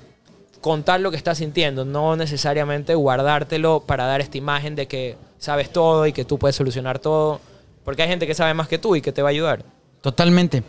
contar 0.61 1.01
lo 1.01 1.13
que 1.13 1.17
estás 1.17 1.39
sintiendo, 1.39 1.85
no 1.85 2.17
necesariamente 2.17 2.95
guardártelo 2.97 3.85
para 3.87 4.07
dar 4.07 4.21
esta 4.21 4.37
imagen 4.37 4.75
de 4.75 4.89
que 4.89 5.17
sabes 5.39 5.71
todo 5.71 6.07
y 6.07 6.13
que 6.13 6.25
tú 6.25 6.39
puedes 6.39 6.57
solucionar 6.57 6.99
todo, 6.99 7.41
porque 7.85 8.03
hay 8.03 8.09
gente 8.09 8.27
que 8.27 8.35
sabe 8.35 8.55
más 8.55 8.67
que 8.67 8.79
tú 8.79 8.97
y 8.97 9.01
que 9.01 9.13
te 9.13 9.23
va 9.23 9.29
a 9.29 9.31
ayudar. 9.31 9.65
Totalmente. 10.01 10.65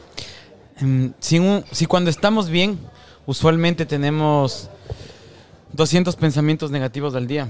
Em, 0.80 1.14
Si, 1.20 1.86
cuando 1.88 2.12
estamos 2.12 2.50
bien, 2.50 2.78
usualmente 3.28 3.86
tenemos 3.86 4.70
200 5.74 6.16
pensamientos 6.16 6.72
negativos 6.72 7.14
al 7.14 7.28
día. 7.28 7.50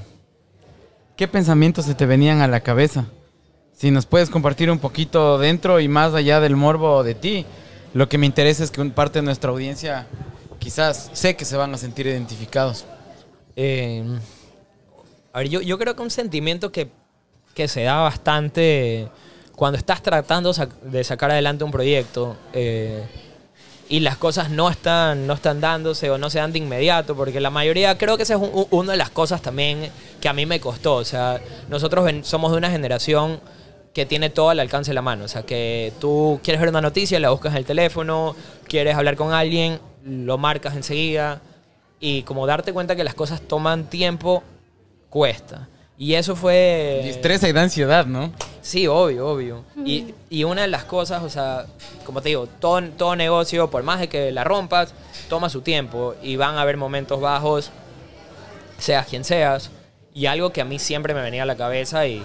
¿Qué 1.15 1.27
pensamientos 1.27 1.85
se 1.85 1.95
te 1.95 2.05
venían 2.05 2.41
a 2.41 2.47
la 2.47 2.59
cabeza? 2.59 3.05
Si 3.73 3.91
nos 3.91 4.05
puedes 4.05 4.29
compartir 4.29 4.69
un 4.69 4.79
poquito 4.79 5.37
dentro 5.37 5.79
y 5.79 5.87
más 5.87 6.13
allá 6.13 6.41
del 6.41 6.55
morbo 6.55 7.03
de 7.03 7.15
ti, 7.15 7.45
lo 7.93 8.09
que 8.09 8.17
me 8.17 8.25
interesa 8.25 8.63
es 8.63 8.71
que 8.71 8.83
parte 8.85 9.19
de 9.19 9.23
nuestra 9.23 9.51
audiencia 9.51 10.07
quizás 10.59 11.09
sé 11.13 11.35
que 11.35 11.45
se 11.45 11.55
van 11.55 11.73
a 11.73 11.77
sentir 11.77 12.07
identificados. 12.07 12.85
Eh, 13.55 14.03
a 15.31 15.39
ver, 15.39 15.49
yo, 15.49 15.77
creo 15.77 15.95
que 15.95 16.01
un 16.01 16.09
sentimiento 16.09 16.71
que, 16.71 16.89
que 17.53 17.67
se 17.67 17.83
da 17.83 17.97
bastante 17.97 19.09
cuando 19.55 19.77
estás 19.77 20.01
tratando 20.01 20.51
de 20.83 21.03
sacar 21.03 21.31
adelante 21.31 21.63
un 21.63 21.71
proyecto 21.71 22.35
eh, 22.53 23.03
y 23.89 24.01
las 24.01 24.17
cosas 24.17 24.49
no 24.49 24.69
están, 24.69 25.27
no 25.27 25.33
están 25.33 25.61
dándose 25.61 26.09
o 26.09 26.17
no 26.17 26.29
se 26.29 26.39
dan 26.39 26.51
de 26.51 26.59
inmediato, 26.59 27.15
porque 27.15 27.39
la 27.39 27.49
mayoría, 27.49 27.97
creo 27.97 28.17
que 28.17 28.23
esa 28.23 28.33
es 28.35 28.39
un- 28.39 28.51
un- 28.53 28.67
una 28.71 28.91
de 28.91 28.97
las 28.97 29.09
cosas 29.09 29.41
también 29.41 29.89
que 30.19 30.27
a 30.27 30.33
mí 30.33 30.45
me 30.45 30.59
costó. 30.59 30.95
O 30.95 31.05
sea, 31.05 31.39
nosotros 31.69 32.09
somos 32.23 32.51
de 32.51 32.57
una 32.57 32.69
generación 32.69 33.39
que 33.93 34.05
tiene 34.05 34.29
todo 34.29 34.49
al 34.49 34.59
alcance 34.59 34.91
de 34.91 34.95
la 34.95 35.01
mano. 35.01 35.23
O 35.25 35.27
sea, 35.27 35.43
que 35.43 35.93
tú 35.99 36.39
quieres 36.43 36.59
ver 36.59 36.69
una 36.69 36.81
noticia, 36.81 37.19
la 37.19 37.29
buscas 37.31 37.53
en 37.53 37.57
el 37.57 37.65
teléfono, 37.65 38.35
quieres 38.67 38.95
hablar 38.95 39.15
con 39.15 39.33
alguien, 39.33 39.79
lo 40.05 40.37
marcas 40.37 40.75
enseguida. 40.75 41.41
Y 41.99 42.21
como 42.23 42.45
darte 42.45 42.73
cuenta 42.73 42.95
que 42.95 43.03
las 43.03 43.15
cosas 43.15 43.41
toman 43.41 43.85
tiempo, 43.89 44.43
cuesta. 45.09 45.67
Y 45.97 46.13
eso 46.13 46.35
fue... 46.35 47.01
Y 47.05 47.09
estresa 47.09 47.49
y 47.49 47.53
da 47.53 47.63
ansiedad, 47.63 48.05
¿no? 48.05 48.31
Sí, 48.67 48.85
obvio, 48.85 49.29
obvio. 49.29 49.63
Y, 49.85 50.13
y 50.29 50.43
una 50.43 50.63
de 50.63 50.67
las 50.67 50.83
cosas, 50.83 51.23
o 51.23 51.29
sea, 51.29 51.67
como 52.05 52.21
te 52.21 52.27
digo, 52.27 52.47
todo, 52.59 52.83
todo 52.97 53.15
negocio, 53.15 53.69
por 53.69 53.81
más 53.83 54.01
de 54.01 54.09
que 54.09 54.29
la 54.33 54.43
rompas, 54.43 54.93
toma 55.29 55.49
su 55.49 55.61
tiempo 55.61 56.15
y 56.21 56.35
van 56.35 56.55
a 56.55 56.63
haber 56.63 56.75
momentos 56.75 57.21
bajos, 57.21 57.71
seas 58.77 59.07
quien 59.07 59.23
seas. 59.23 59.71
Y 60.13 60.25
algo 60.25 60.51
que 60.51 60.59
a 60.59 60.65
mí 60.65 60.79
siempre 60.79 61.13
me 61.13 61.21
venía 61.21 61.43
a 61.43 61.45
la 61.45 61.55
cabeza 61.55 62.07
y, 62.07 62.21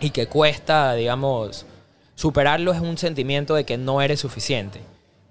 y 0.00 0.10
que 0.10 0.26
cuesta, 0.26 0.94
digamos, 0.94 1.66
superarlo 2.16 2.72
es 2.72 2.80
un 2.80 2.98
sentimiento 2.98 3.54
de 3.54 3.62
que 3.62 3.78
no 3.78 4.02
eres 4.02 4.18
suficiente. 4.18 4.80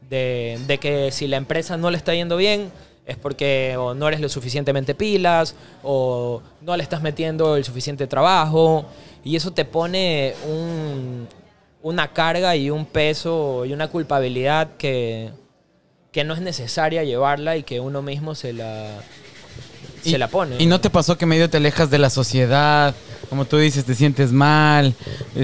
De, 0.10 0.58
de 0.68 0.78
que 0.78 1.12
si 1.12 1.28
la 1.28 1.36
empresa 1.36 1.76
no 1.76 1.91
le 1.91 1.97
está 1.97 2.14
yendo 2.14 2.38
bien 2.38 2.72
es 3.08 3.18
porque 3.18 3.76
o 3.78 3.93
no 3.95 4.08
eres 4.08 4.20
lo 4.20 4.30
suficientemente 4.30 4.93
pilas 4.93 5.55
o 5.82 6.41
no 6.62 6.76
le 6.78 6.84
estás 6.84 7.01
metiendo 7.01 7.55
el 7.55 7.64
suficiente 7.64 8.05
trabajo 8.05 8.86
y 9.24 9.36
eso 9.36 9.51
te 9.51 9.66
pone 9.66 10.34
un- 10.47 11.28
una 11.82 12.12
carga 12.12 12.55
y 12.55 12.70
un 12.70 12.86
peso 12.86 13.64
y 13.66 13.72
una 13.74 13.88
culpabilidad 13.88 14.72
que, 14.78 15.32
que 16.12 16.24
no 16.26 16.34
es 16.34 16.41
necesaria 16.41 17.03
llevarla 17.03 17.55
y 17.55 17.64
que 17.64 17.80
uno 17.80 18.01
mismo 18.01 18.36
se 18.36 18.51
la, 18.51 18.89
se 20.03 20.18
la 20.18 20.28
pone. 20.28 20.55
¿Y 20.60 20.66
no 20.66 20.82
te 20.82 20.89
pasó 20.89 21.18
que 21.18 21.26
medio 21.26 21.49
te 21.49 21.58
alejas 21.58 21.89
de 21.89 21.99
la 21.99 22.10
sociedad? 22.10 22.93
Como 23.30 23.45
tú 23.45 23.58
dices, 23.58 23.86
te 23.86 23.93
sientes 23.95 24.32
mal, 24.34 24.93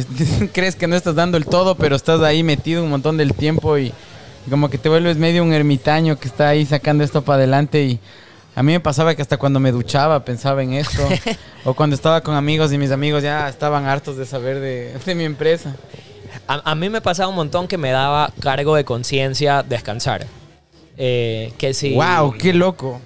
crees 0.54 0.76
que 0.76 0.88
no 0.88 0.96
estás 0.96 1.16
dando 1.16 1.38
el 1.38 1.46
todo, 1.46 1.76
pero 1.76 1.96
estás 1.96 2.22
ahí 2.22 2.44
metido 2.44 2.84
un 2.84 2.90
montón 2.90 3.16
del 3.18 3.34
tiempo 3.34 3.78
y 3.78 3.94
como 4.50 4.70
que 4.70 4.78
te 4.78 4.90
vuelves 4.90 5.18
medio 5.18 5.44
un 5.44 5.54
ermitaño 5.54 6.18
que 6.20 6.28
está 6.28 6.50
ahí 6.50 6.66
sacando 6.66 7.04
esto 7.04 7.22
para 7.24 7.38
adelante 7.38 7.84
y 7.84 8.00
a 8.56 8.62
mí 8.64 8.72
me 8.74 8.80
pasaba 8.80 9.16
que 9.16 9.22
hasta 9.22 9.38
cuando 9.38 9.60
me 9.60 9.72
duchaba 9.72 10.24
pensaba 10.26 10.62
en 10.64 10.74
esto 10.74 11.08
o 11.66 11.74
cuando 11.74 11.96
estaba 11.96 12.22
con 12.22 12.36
amigos 12.36 12.72
y 12.74 12.78
mis 12.78 12.92
amigos 12.92 13.24
ya 13.24 13.48
estaban 13.50 13.86
hartos 13.86 14.18
de 14.18 14.26
saber 14.26 14.60
de, 14.60 14.98
de 15.06 15.16
mi 15.16 15.24
empresa. 15.24 15.76
A, 16.48 16.72
a 16.72 16.76
mí 16.76 16.90
me 16.90 17.00
pasaba 17.02 17.30
un 17.30 17.36
montón 17.36 17.68
que 17.68 17.78
me 17.78 17.92
daba 17.92 18.32
cargo 18.42 18.76
de 18.76 18.84
conciencia 18.84 19.64
descansar. 19.64 20.26
Eh, 20.98 21.52
que 21.58 21.74
si, 21.74 21.94
¡Wow! 21.96 22.36
¡Qué 22.38 22.54
loco! 22.54 23.02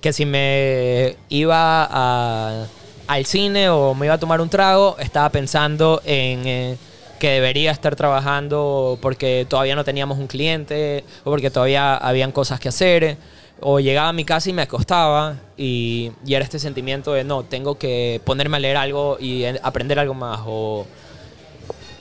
que 0.00 0.12
si 0.14 0.24
me 0.26 1.16
iba 1.28 1.84
a- 1.90 2.66
al 3.06 3.26
cine 3.26 3.68
o 3.68 3.94
me 3.94 4.06
iba 4.06 4.14
a 4.14 4.18
tomar 4.18 4.40
un 4.40 4.48
trago, 4.48 4.96
estaba 4.98 5.28
pensando 5.30 6.00
en 6.04 6.46
eh, 6.46 6.76
que 7.20 7.30
debería 7.30 7.70
estar 7.70 7.94
trabajando 7.94 8.98
porque 9.00 9.46
todavía 9.48 9.76
no 9.76 9.84
teníamos 9.84 10.18
un 10.18 10.26
cliente 10.26 11.04
o 11.22 11.30
porque 11.30 11.50
todavía 11.50 11.94
habían 11.96 12.32
cosas 12.32 12.58
que 12.58 12.68
hacer. 12.68 13.16
O 13.60 13.78
llegaba 13.78 14.08
a 14.08 14.12
mi 14.14 14.24
casa 14.24 14.48
y 14.48 14.54
me 14.54 14.62
acostaba 14.62 15.36
y, 15.56 16.12
y 16.24 16.34
era 16.34 16.42
este 16.42 16.58
sentimiento 16.58 17.12
de 17.12 17.24
no, 17.24 17.44
tengo 17.44 17.76
que 17.76 18.20
ponerme 18.24 18.56
a 18.56 18.60
leer 18.60 18.78
algo 18.78 19.18
y 19.20 19.44
aprender 19.62 19.98
algo 19.98 20.14
más. 20.14 20.40
O, 20.46 20.86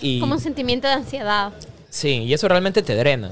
y, 0.01 0.21
Como 0.21 0.35
un 0.35 0.39
sentimiento 0.39 0.87
de 0.87 0.93
ansiedad. 0.93 1.51
Sí, 1.89 2.23
y 2.23 2.33
eso 2.33 2.47
realmente 2.47 2.81
te 2.81 2.95
drena. 2.95 3.29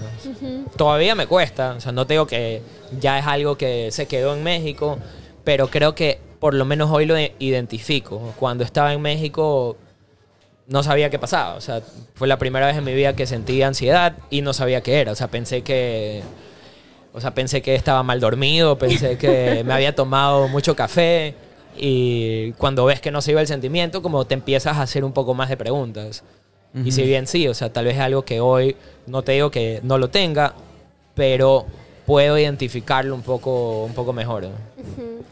Todavía 0.75 1.15
me 1.15 1.25
cuesta, 1.25 1.75
o 1.77 1.79
sea, 1.79 1.91
no 1.91 2.05
te 2.05 2.15
digo 2.15 2.27
que 2.27 2.61
ya 2.99 3.19
es 3.19 3.25
algo 3.25 3.57
que 3.57 3.91
se 3.91 4.07
quedó 4.07 4.35
en 4.35 4.43
México, 4.43 4.97
pero 5.43 5.69
creo 5.69 5.95
que 5.95 6.19
por 6.39 6.53
lo 6.53 6.65
menos 6.65 6.91
hoy 6.91 7.05
lo 7.05 7.15
identifico. 7.39 8.33
Cuando 8.37 8.63
estaba 8.63 8.93
en 8.93 9.01
México 9.01 9.77
no 10.67 10.83
sabía 10.83 11.09
qué 11.09 11.19
pasaba, 11.19 11.55
o 11.55 11.61
sea, 11.61 11.81
fue 12.13 12.27
la 12.27 12.37
primera 12.37 12.67
vez 12.67 12.77
en 12.77 12.83
mi 12.83 12.93
vida 12.93 13.15
que 13.15 13.25
sentí 13.25 13.61
ansiedad 13.61 14.17
y 14.29 14.41
no 14.41 14.53
sabía 14.53 14.81
qué 14.81 14.99
era, 14.99 15.11
o 15.11 15.15
sea, 15.15 15.29
pensé 15.29 15.61
que 15.61 16.23
o 17.17 17.19
sea, 17.19 17.33
pensé 17.33 17.63
que 17.63 17.73
estaba 17.73 18.03
mal 18.03 18.19
dormido, 18.19 18.77
pensé 18.77 19.17
que 19.17 19.63
me 19.65 19.73
había 19.73 19.95
tomado 19.95 20.47
mucho 20.49 20.75
café 20.75 21.33
y 21.75 22.51
cuando 22.53 22.85
ves 22.85 23.01
que 23.01 23.09
no 23.09 23.21
se 23.21 23.31
iba 23.31 23.41
el 23.41 23.47
sentimiento, 23.47 24.03
como 24.03 24.25
te 24.25 24.35
empiezas 24.35 24.77
a 24.77 24.83
hacer 24.83 25.03
un 25.03 25.13
poco 25.13 25.33
más 25.33 25.49
de 25.49 25.57
preguntas. 25.57 26.23
Y 26.85 26.91
si 26.91 27.01
bien 27.01 27.25
sí, 27.25 27.47
o 27.47 27.55
sea, 27.55 27.73
tal 27.73 27.85
vez 27.85 27.95
es 27.95 28.01
algo 28.01 28.23
que 28.23 28.39
hoy 28.39 28.75
no 29.07 29.23
te 29.23 29.31
digo 29.31 29.49
que 29.49 29.79
no 29.81 29.97
lo 29.97 30.09
tenga, 30.11 30.53
pero 31.15 31.65
puedo 32.05 32.37
identificarlo 32.37 33.15
un 33.15 33.23
poco, 33.23 33.85
un 33.85 33.93
poco 33.95 34.13
mejor. 34.13 34.43
¿no? 34.43 34.49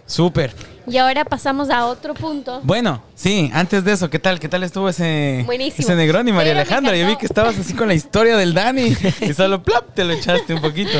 Súper. 0.05 0.53
Y 0.87 0.97
ahora 0.97 1.25
pasamos 1.25 1.69
a 1.71 1.85
otro 1.87 2.13
punto. 2.13 2.61
Bueno, 2.63 3.01
sí, 3.15 3.49
antes 3.53 3.83
de 3.83 3.93
eso, 3.93 4.09
¿qué 4.09 4.19
tal? 4.19 4.39
¿Qué 4.39 4.47
tal 4.47 4.61
estuvo 4.63 4.87
ese, 4.87 5.41
Buenísimo. 5.45 5.87
ese 5.87 5.95
Negroni, 5.95 6.31
María 6.31 6.51
Pero 6.53 6.61
Alejandra? 6.61 6.95
Yo 6.95 7.07
vi 7.07 7.15
que 7.15 7.25
estabas 7.25 7.57
así 7.57 7.73
con 7.73 7.87
la 7.87 7.95
historia 7.95 8.37
del 8.37 8.53
Dani 8.53 8.95
y 9.21 9.33
solo 9.33 9.63
plap, 9.63 9.95
te 9.95 10.03
lo 10.03 10.13
echaste 10.13 10.53
un 10.53 10.61
poquito. 10.61 10.97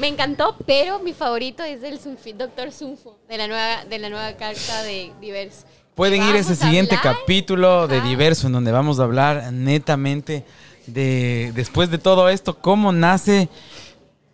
Me 0.00 0.08
encantó, 0.08 0.56
pero 0.66 0.98
mi 0.98 1.12
favorito 1.12 1.62
es 1.62 1.82
el 1.84 2.00
Sunfi- 2.00 2.34
Dr. 2.34 2.72
Sunfo, 2.72 3.18
de 3.28 3.38
la 3.38 3.46
nueva, 3.46 3.84
de 3.84 3.98
la 3.98 4.08
nueva 4.10 4.32
carta 4.32 4.82
de 4.82 5.12
Diverso. 5.20 5.64
Pueden 5.94 6.22
ir 6.22 6.34
a 6.34 6.38
ese 6.38 6.56
siguiente 6.56 6.96
hablar- 6.96 7.16
capítulo 7.20 7.86
de. 7.86 8.00
Diverso, 8.00 8.46
en 8.48 8.54
donde 8.54 8.72
vamos 8.72 8.98
a 8.98 9.04
hablar 9.04 9.52
netamente 9.52 10.44
de, 10.86 11.52
después 11.54 11.90
de 11.90 11.98
todo 11.98 12.28
esto, 12.30 12.58
cómo 12.58 12.90
nace 12.90 13.48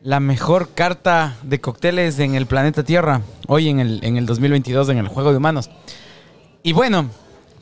la 0.02 0.20
mejor 0.20 0.74
carta 0.74 1.36
de 1.42 1.60
cócteles 1.60 2.18
en 2.18 2.34
el 2.34 2.46
planeta 2.46 2.84
Tierra, 2.84 3.22
hoy 3.48 3.68
en 3.68 3.80
el, 3.80 4.00
en 4.04 4.16
el 4.16 4.26
2022, 4.26 4.90
en 4.90 4.98
el 4.98 5.08
Juego 5.08 5.30
de 5.30 5.38
Humanos. 5.38 5.70
Y 6.62 6.72
bueno, 6.72 7.10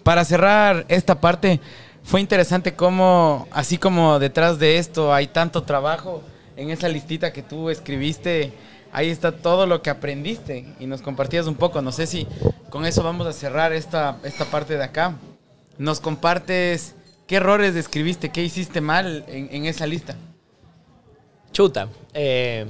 para 0.03 0.25
cerrar 0.25 0.85
esta 0.89 1.21
parte, 1.21 1.61
fue 2.03 2.21
interesante 2.21 2.75
cómo, 2.75 3.49
así 3.51 3.79
como 3.79 4.19
detrás 4.19 4.59
de 4.59 4.79
esto 4.79 5.15
hay 5.15 5.29
tanto 5.29 5.63
trabajo, 5.63 6.23
en 6.57 6.71
esa 6.71 6.89
listita 6.89 7.33
que 7.33 7.43
tú 7.43 7.71
escribiste, 7.71 8.53
ahí 8.93 9.11
está 9.11 9.33
todo 9.33 9.67
lo 9.67 9.83
que 9.83 9.91
aprendiste 9.91 10.67
y 10.79 10.87
nos 10.87 11.03
compartías 11.03 11.47
un 11.47 11.57
poco. 11.57 11.83
No 11.83 11.93
sé 11.93 12.07
si 12.07 12.29
con 12.71 12.87
eso 12.87 13.03
vamos 13.03 13.27
a 13.27 13.33
cerrar 13.33 13.73
esta, 13.73 14.19
esta 14.23 14.45
parte 14.45 14.77
de 14.77 14.85
acá. 14.85 15.17
Nos 15.79 15.99
compartes 15.99 16.95
qué 17.27 17.37
errores 17.37 17.75
escribiste, 17.75 18.31
qué 18.31 18.45
hiciste 18.45 18.81
mal 18.81 19.25
en 19.29 19.65
esa 19.65 19.87
lista. 19.87 20.15
Chuta. 21.55 21.89
eh, 22.13 22.67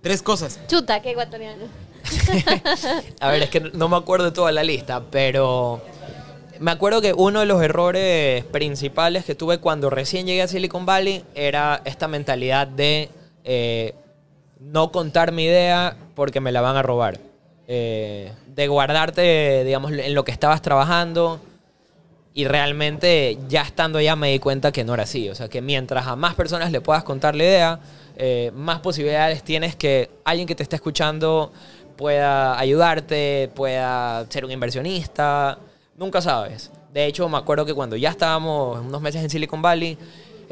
Tres 0.00 0.22
cosas. 0.22 0.60
Chuta, 0.68 1.02
qué 1.02 1.10
ecuatoriano. 1.10 1.64
A 3.20 3.28
ver, 3.30 3.42
es 3.42 3.50
que 3.50 3.60
no 3.60 3.88
me 3.88 3.96
acuerdo 3.96 4.26
de 4.26 4.32
toda 4.32 4.50
la 4.52 4.62
lista, 4.64 5.02
pero 5.10 5.80
me 6.58 6.70
acuerdo 6.70 7.00
que 7.00 7.12
uno 7.12 7.40
de 7.40 7.46
los 7.46 7.62
errores 7.62 8.44
principales 8.46 9.24
que 9.24 9.34
tuve 9.34 9.58
cuando 9.58 9.90
recién 9.90 10.26
llegué 10.26 10.42
a 10.42 10.48
Silicon 10.48 10.86
Valley 10.86 11.24
era 11.34 11.82
esta 11.84 12.08
mentalidad 12.08 12.66
de 12.68 13.10
eh, 13.44 13.94
no 14.60 14.92
contar 14.92 15.32
mi 15.32 15.44
idea 15.44 15.96
porque 16.14 16.40
me 16.40 16.52
la 16.52 16.60
van 16.60 16.76
a 16.76 16.82
robar. 16.82 17.18
Eh, 17.68 18.32
de 18.46 18.68
guardarte, 18.68 19.64
digamos, 19.64 19.92
en 19.92 20.14
lo 20.14 20.24
que 20.24 20.32
estabas 20.32 20.62
trabajando. 20.62 21.40
Y 22.34 22.46
realmente 22.46 23.38
ya 23.48 23.62
estando 23.62 23.98
allá 23.98 24.16
me 24.16 24.30
di 24.32 24.38
cuenta 24.38 24.72
que 24.72 24.84
no 24.84 24.94
era 24.94 25.02
así. 25.02 25.28
O 25.28 25.34
sea, 25.34 25.48
que 25.48 25.60
mientras 25.60 26.06
a 26.06 26.16
más 26.16 26.34
personas 26.34 26.72
le 26.72 26.80
puedas 26.80 27.04
contar 27.04 27.36
la 27.36 27.42
idea, 27.44 27.80
eh, 28.16 28.50
más 28.54 28.80
posibilidades 28.80 29.42
tienes 29.42 29.76
que 29.76 30.10
alguien 30.24 30.46
que 30.46 30.54
te 30.54 30.62
esté 30.62 30.76
escuchando 30.76 31.52
pueda 31.96 32.58
ayudarte, 32.58 33.50
pueda 33.54 34.24
ser 34.30 34.44
un 34.46 34.50
inversionista. 34.50 35.58
Nunca 35.96 36.22
sabes. 36.22 36.70
De 36.92 37.06
hecho, 37.06 37.28
me 37.28 37.36
acuerdo 37.36 37.66
que 37.66 37.74
cuando 37.74 37.96
ya 37.96 38.10
estábamos 38.10 38.80
unos 38.80 39.00
meses 39.02 39.22
en 39.22 39.30
Silicon 39.30 39.60
Valley, 39.60 39.98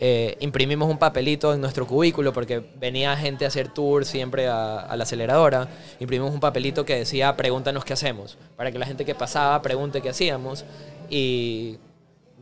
eh, 0.03 0.37
imprimimos 0.41 0.89
un 0.89 0.99
papelito 0.99 1.53
en 1.53 1.61
nuestro 1.61 1.87
cubículo 1.87 2.33
porque 2.33 2.63
venía 2.79 3.15
gente 3.17 3.45
a 3.45 3.49
hacer 3.49 3.69
tours 3.69 4.09
siempre 4.09 4.49
a, 4.49 4.79
a 4.81 4.97
la 4.97 5.05
aceleradora. 5.05 5.69
Imprimimos 5.99 6.33
un 6.33 6.41
papelito 6.41 6.85
que 6.85 6.97
decía 6.97 7.37
pregúntanos 7.37 7.85
qué 7.85 7.95
hacemos, 7.95 8.39
para 8.57 8.71
que 8.71 8.79
la 8.79 8.87
gente 8.87 9.05
que 9.05 9.15
pasaba 9.15 9.61
pregunte 9.61 10.01
qué 10.01 10.11
hacíamos 10.11 10.65
y 11.11 11.77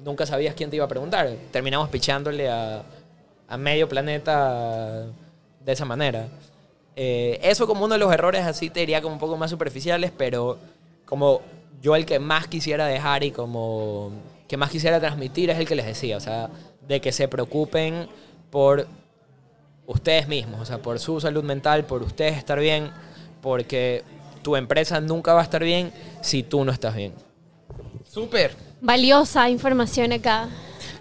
nunca 0.05 0.27
sabías 0.27 0.55
quién 0.55 0.71
te 0.71 0.77
iba 0.77 0.85
a 0.85 0.89
preguntar. 0.89 1.29
Terminamos 1.51 1.89
pichándole 1.89 2.49
a, 2.49 2.83
a 3.49 3.57
medio 3.57 3.89
planeta 3.89 5.07
de 5.65 5.73
esa 5.73 5.85
manera. 5.85 6.29
Eh, 6.95 7.39
eso 7.43 7.67
como 7.67 7.85
uno 7.85 7.95
de 7.95 8.01
los 8.01 8.13
errores 8.13 8.45
así 8.45 8.71
te 8.71 8.81
diría 8.81 9.01
como 9.01 9.15
un 9.15 9.21
poco 9.21 9.37
más 9.37 9.51
superficiales, 9.51 10.13
pero 10.17 10.59
como 11.05 11.43
yo 11.81 11.97
el 11.97 12.05
que 12.05 12.19
más 12.19 12.49
quisiera 12.49 12.87
dejar 12.87 13.23
y 13.23 13.31
como 13.31 14.11
que 14.49 14.57
más 14.57 14.71
quisiera 14.71 14.99
transmitir 14.99 15.51
es 15.51 15.59
el 15.59 15.67
que 15.67 15.77
les 15.77 15.87
decía, 15.87 16.17
o 16.17 16.21
sea, 16.21 16.51
de 16.87 17.01
que 17.01 17.13
se 17.13 17.29
preocupen 17.29 18.09
por 18.51 18.87
ustedes 19.87 20.27
mismos, 20.27 20.61
o 20.61 20.65
sea, 20.65 20.79
por 20.79 20.99
su 20.99 21.21
salud 21.21 21.45
mental, 21.45 21.85
por 21.85 22.03
ustedes 22.03 22.37
estar 22.37 22.59
bien, 22.59 22.91
porque 23.43 24.03
tu 24.43 24.57
empresa 24.57 25.01
nunca 25.01 25.35
va 25.35 25.41
a 25.41 25.45
estar 25.45 25.63
bien 25.63 25.93
si 26.21 26.43
tú 26.43 26.65
no 26.65 26.73
estás 26.73 26.97
bien. 26.97 27.13
Súper. 28.11 28.57
Valiosa 28.81 29.49
información 29.51 30.13
acá. 30.13 30.49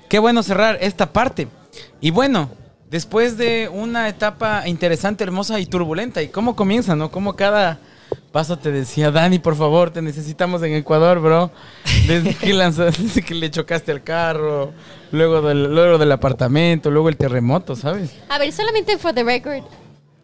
Qué 0.09 0.19
bueno 0.19 0.43
cerrar 0.43 0.77
esta 0.81 1.11
parte. 1.11 1.47
Y 2.01 2.11
bueno, 2.11 2.49
después 2.89 3.37
de 3.37 3.69
una 3.71 4.07
etapa 4.09 4.67
interesante, 4.67 5.23
hermosa 5.23 5.59
y 5.59 5.65
turbulenta, 5.65 6.21
¿y 6.21 6.29
cómo 6.29 6.55
comienza, 6.55 6.95
no? 6.95 7.11
Cómo 7.11 7.35
cada 7.35 7.79
paso 8.31 8.57
te 8.57 8.71
decía, 8.71 9.11
Dani, 9.11 9.39
por 9.39 9.55
favor, 9.55 9.91
te 9.91 10.01
necesitamos 10.01 10.61
en 10.63 10.73
Ecuador, 10.73 11.19
bro. 11.19 11.51
Desde 12.07 12.35
que, 12.35 12.53
lanzaste, 12.53 13.01
desde 13.03 13.21
que 13.21 13.33
le 13.33 13.51
chocaste 13.51 13.91
al 13.91 14.03
carro, 14.03 14.73
luego 15.11 15.41
del, 15.41 15.73
luego 15.73 15.97
del 15.97 16.11
apartamento, 16.11 16.91
luego 16.91 17.09
el 17.09 17.17
terremoto, 17.17 17.75
¿sabes? 17.75 18.11
A 18.29 18.37
ver, 18.37 18.51
solamente 18.51 18.97
for 18.97 19.13
the 19.13 19.23
record. 19.23 19.63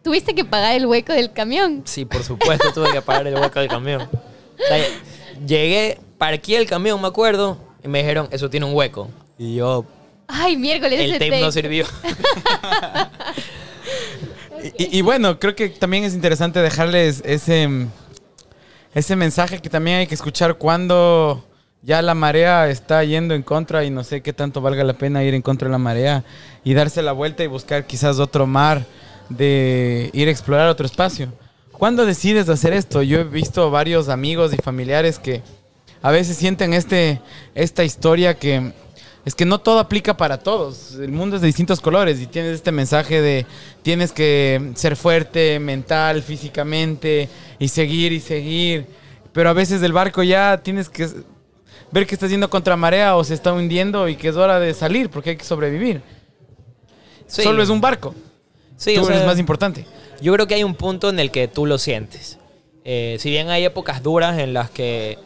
Tuviste 0.02 0.34
que 0.34 0.44
pagar 0.44 0.74
el 0.74 0.86
hueco 0.86 1.12
del 1.12 1.32
camión. 1.32 1.82
Sí, 1.86 2.04
por 2.04 2.22
supuesto, 2.22 2.72
tuve 2.72 2.92
que 2.92 3.02
pagar 3.02 3.26
el 3.26 3.36
hueco 3.36 3.58
del 3.58 3.68
camión. 3.68 4.02
O 4.02 4.08
sea, 4.68 4.78
llegué, 5.46 5.98
parqué 6.24 6.56
el 6.56 6.66
camión, 6.66 6.98
me 7.02 7.08
acuerdo, 7.08 7.58
y 7.84 7.88
me 7.88 7.98
dijeron, 7.98 8.28
eso 8.30 8.48
tiene 8.48 8.64
un 8.64 8.74
hueco. 8.74 9.10
Y 9.36 9.56
yo, 9.56 9.84
Ay, 10.26 10.56
miércoles 10.56 10.98
el 10.98 11.10
ese 11.10 11.18
tape 11.18 11.40
no 11.40 11.52
sirvió. 11.52 11.86
Y, 14.78 14.98
y 14.98 15.02
bueno, 15.02 15.38
creo 15.38 15.54
que 15.54 15.68
también 15.68 16.04
es 16.04 16.14
interesante 16.14 16.58
dejarles 16.60 17.20
ese, 17.26 17.68
ese 18.94 19.14
mensaje 19.14 19.58
que 19.58 19.68
también 19.68 19.98
hay 19.98 20.06
que 20.06 20.14
escuchar 20.14 20.54
cuando 20.54 21.44
ya 21.82 22.00
la 22.00 22.14
marea 22.14 22.70
está 22.70 23.04
yendo 23.04 23.34
en 23.34 23.42
contra 23.42 23.84
y 23.84 23.90
no 23.90 24.02
sé 24.04 24.22
qué 24.22 24.32
tanto 24.32 24.62
valga 24.62 24.82
la 24.82 24.94
pena 24.94 25.22
ir 25.22 25.34
en 25.34 25.42
contra 25.42 25.68
de 25.68 25.72
la 25.72 25.78
marea 25.78 26.24
y 26.64 26.72
darse 26.72 27.02
la 27.02 27.12
vuelta 27.12 27.44
y 27.44 27.46
buscar 27.46 27.86
quizás 27.86 28.18
otro 28.18 28.46
mar, 28.46 28.86
de 29.28 30.08
ir 30.14 30.28
a 30.28 30.30
explorar 30.30 30.68
otro 30.68 30.86
espacio. 30.86 31.30
¿Cuándo 31.70 32.06
decides 32.06 32.48
hacer 32.48 32.72
esto? 32.72 33.02
Yo 33.02 33.20
he 33.20 33.24
visto 33.24 33.70
varios 33.70 34.08
amigos 34.08 34.54
y 34.54 34.56
familiares 34.56 35.18
que 35.18 35.42
a 36.04 36.10
veces 36.10 36.36
sienten 36.36 36.74
este, 36.74 37.18
esta 37.54 37.82
historia 37.82 38.34
que 38.34 38.72
es 39.24 39.34
que 39.34 39.46
no 39.46 39.58
todo 39.58 39.78
aplica 39.78 40.18
para 40.18 40.36
todos. 40.36 40.96
El 40.96 41.12
mundo 41.12 41.36
es 41.36 41.40
de 41.40 41.46
distintos 41.46 41.80
colores 41.80 42.20
y 42.20 42.26
tienes 42.26 42.56
este 42.56 42.72
mensaje 42.72 43.22
de 43.22 43.46
tienes 43.80 44.12
que 44.12 44.72
ser 44.74 44.96
fuerte 44.96 45.58
mental, 45.58 46.22
físicamente 46.22 47.30
y 47.58 47.68
seguir 47.68 48.12
y 48.12 48.20
seguir. 48.20 48.86
Pero 49.32 49.48
a 49.48 49.54
veces 49.54 49.80
del 49.80 49.94
barco 49.94 50.22
ya 50.22 50.60
tienes 50.62 50.90
que 50.90 51.08
ver 51.90 52.06
que 52.06 52.16
está 52.16 52.26
yendo 52.26 52.50
contra 52.50 52.76
marea 52.76 53.16
o 53.16 53.24
se 53.24 53.32
está 53.32 53.54
hundiendo 53.54 54.06
y 54.06 54.16
que 54.16 54.28
es 54.28 54.36
hora 54.36 54.60
de 54.60 54.74
salir 54.74 55.08
porque 55.08 55.30
hay 55.30 55.36
que 55.36 55.44
sobrevivir. 55.46 56.02
Sí. 57.26 57.44
Solo 57.44 57.62
es 57.62 57.70
un 57.70 57.80
barco. 57.80 58.14
Sí, 58.76 58.94
Tú 58.94 59.00
o 59.00 59.04
sea, 59.06 59.14
eres 59.14 59.26
más 59.26 59.38
importante. 59.38 59.86
Yo 60.20 60.34
creo 60.34 60.46
que 60.46 60.54
hay 60.54 60.64
un 60.64 60.74
punto 60.74 61.08
en 61.08 61.18
el 61.18 61.30
que 61.30 61.48
tú 61.48 61.64
lo 61.64 61.78
sientes. 61.78 62.36
Eh, 62.84 63.16
si 63.20 63.30
bien 63.30 63.48
hay 63.48 63.64
épocas 63.64 64.02
duras 64.02 64.38
en 64.38 64.52
las 64.52 64.68
que 64.68 65.16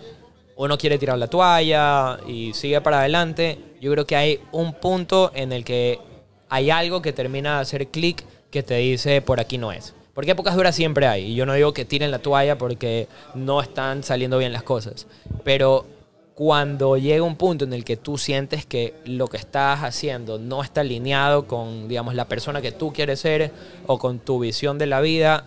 uno 0.59 0.77
quiere 0.77 0.99
tirar 0.99 1.17
la 1.19 1.29
toalla 1.29 2.19
y 2.27 2.53
sigue 2.53 2.81
para 2.81 2.99
adelante, 2.99 3.59
yo 3.81 3.93
creo 3.93 4.07
que 4.07 4.17
hay 4.17 4.41
un 4.51 4.75
punto 4.75 5.31
en 5.35 5.53
el 5.53 5.65
que 5.65 6.01
hay 6.49 6.71
algo 6.71 7.01
que 7.01 7.13
termina 7.13 7.57
de 7.57 7.63
hacer 7.63 7.87
clic 7.89 8.25
que 8.51 8.65
te 8.65 8.75
dice 8.75 9.23
por 9.23 9.39
aquí 9.39 9.57
no 9.57 9.71
es. 9.71 9.95
Porque 10.15 10.33
épocas 10.33 10.57
duras 10.57 10.75
siempre 10.75 11.07
hay. 11.07 11.27
Y 11.27 11.35
yo 11.37 11.47
no 11.47 11.55
digo 11.55 11.73
que 11.73 11.85
tiren 11.85 12.11
la 12.11 12.19
toalla 12.19 12.59
porque 12.59 13.07
no 13.35 13.63
están 13.63 14.03
saliendo 14.03 14.37
bien 14.37 14.53
las 14.53 14.65
cosas. 14.65 15.07
Pero 15.45 15.87
cuando 16.35 16.97
llega 16.97 17.23
un 17.23 17.37
punto 17.37 17.65
en 17.65 17.73
el 17.73 17.85
que 17.85 17.97
tú 17.97 18.19
sientes 18.19 18.67
que 18.67 18.95
lo 19.05 19.29
que 19.29 19.37
estás 19.37 19.85
haciendo 19.85 20.41
no 20.41 20.65
está 20.65 20.81
alineado 20.81 21.47
con, 21.47 21.87
digamos, 21.87 22.17
la 22.17 22.27
persona 22.27 22.61
que 22.61 22.73
tú 22.73 22.93
quieres 22.93 23.21
ser 23.21 23.53
o 23.87 24.01
con 24.01 24.19
tu 24.19 24.41
visión 24.41 24.77
de 24.77 24.87
la 24.87 25.01
vida, 25.01 25.45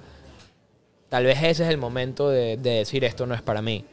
tal 1.09 1.26
vez 1.26 1.39
ese 1.39 1.64
es 1.64 1.70
el 1.70 1.78
momento 1.78 2.30
de, 2.30 2.55
de 2.55 2.70
decir 2.76 3.03
esto 3.03 3.26
no 3.26 3.36
es 3.36 3.41
para 3.41 3.62
mí. 3.62 3.84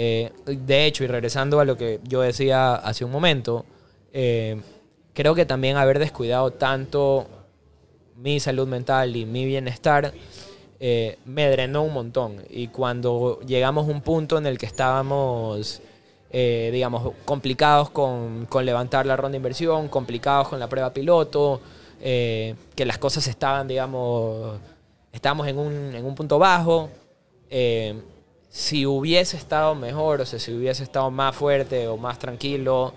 Eh, 0.00 0.30
de 0.46 0.86
hecho, 0.86 1.02
y 1.02 1.08
regresando 1.08 1.58
a 1.58 1.64
lo 1.64 1.76
que 1.76 1.98
yo 2.04 2.20
decía 2.20 2.76
hace 2.76 3.04
un 3.04 3.10
momento, 3.10 3.66
eh, 4.12 4.62
creo 5.12 5.34
que 5.34 5.44
también 5.44 5.76
haber 5.76 5.98
descuidado 5.98 6.52
tanto 6.52 7.26
mi 8.14 8.38
salud 8.38 8.68
mental 8.68 9.16
y 9.16 9.26
mi 9.26 9.44
bienestar 9.44 10.12
eh, 10.78 11.18
me 11.24 11.50
drenó 11.50 11.82
un 11.82 11.94
montón. 11.94 12.44
Y 12.48 12.68
cuando 12.68 13.40
llegamos 13.40 13.88
a 13.88 13.90
un 13.90 14.00
punto 14.02 14.38
en 14.38 14.46
el 14.46 14.56
que 14.56 14.66
estábamos, 14.66 15.82
digamos, 16.30 17.14
complicados 17.24 17.90
con, 17.90 18.46
con 18.46 18.64
levantar 18.64 19.04
la 19.04 19.16
ronda 19.16 19.32
de 19.32 19.38
inversión, 19.38 19.88
complicados 19.88 20.46
con 20.46 20.60
la 20.60 20.68
prueba 20.68 20.92
piloto, 20.92 21.60
que 22.00 22.84
las 22.86 22.98
cosas 22.98 23.26
estaban, 23.26 23.66
digamos, 23.66 24.60
estábamos 25.10 25.48
en 25.48 25.58
un, 25.58 25.92
en 25.92 26.04
un 26.04 26.14
punto 26.14 26.38
bajo. 26.38 26.88
Si 28.48 28.86
hubiese 28.86 29.36
estado 29.36 29.74
mejor, 29.74 30.20
o 30.20 30.26
sea, 30.26 30.38
si 30.38 30.52
hubiese 30.52 30.82
estado 30.82 31.10
más 31.10 31.36
fuerte 31.36 31.86
o 31.86 31.96
más 31.96 32.18
tranquilo, 32.18 32.94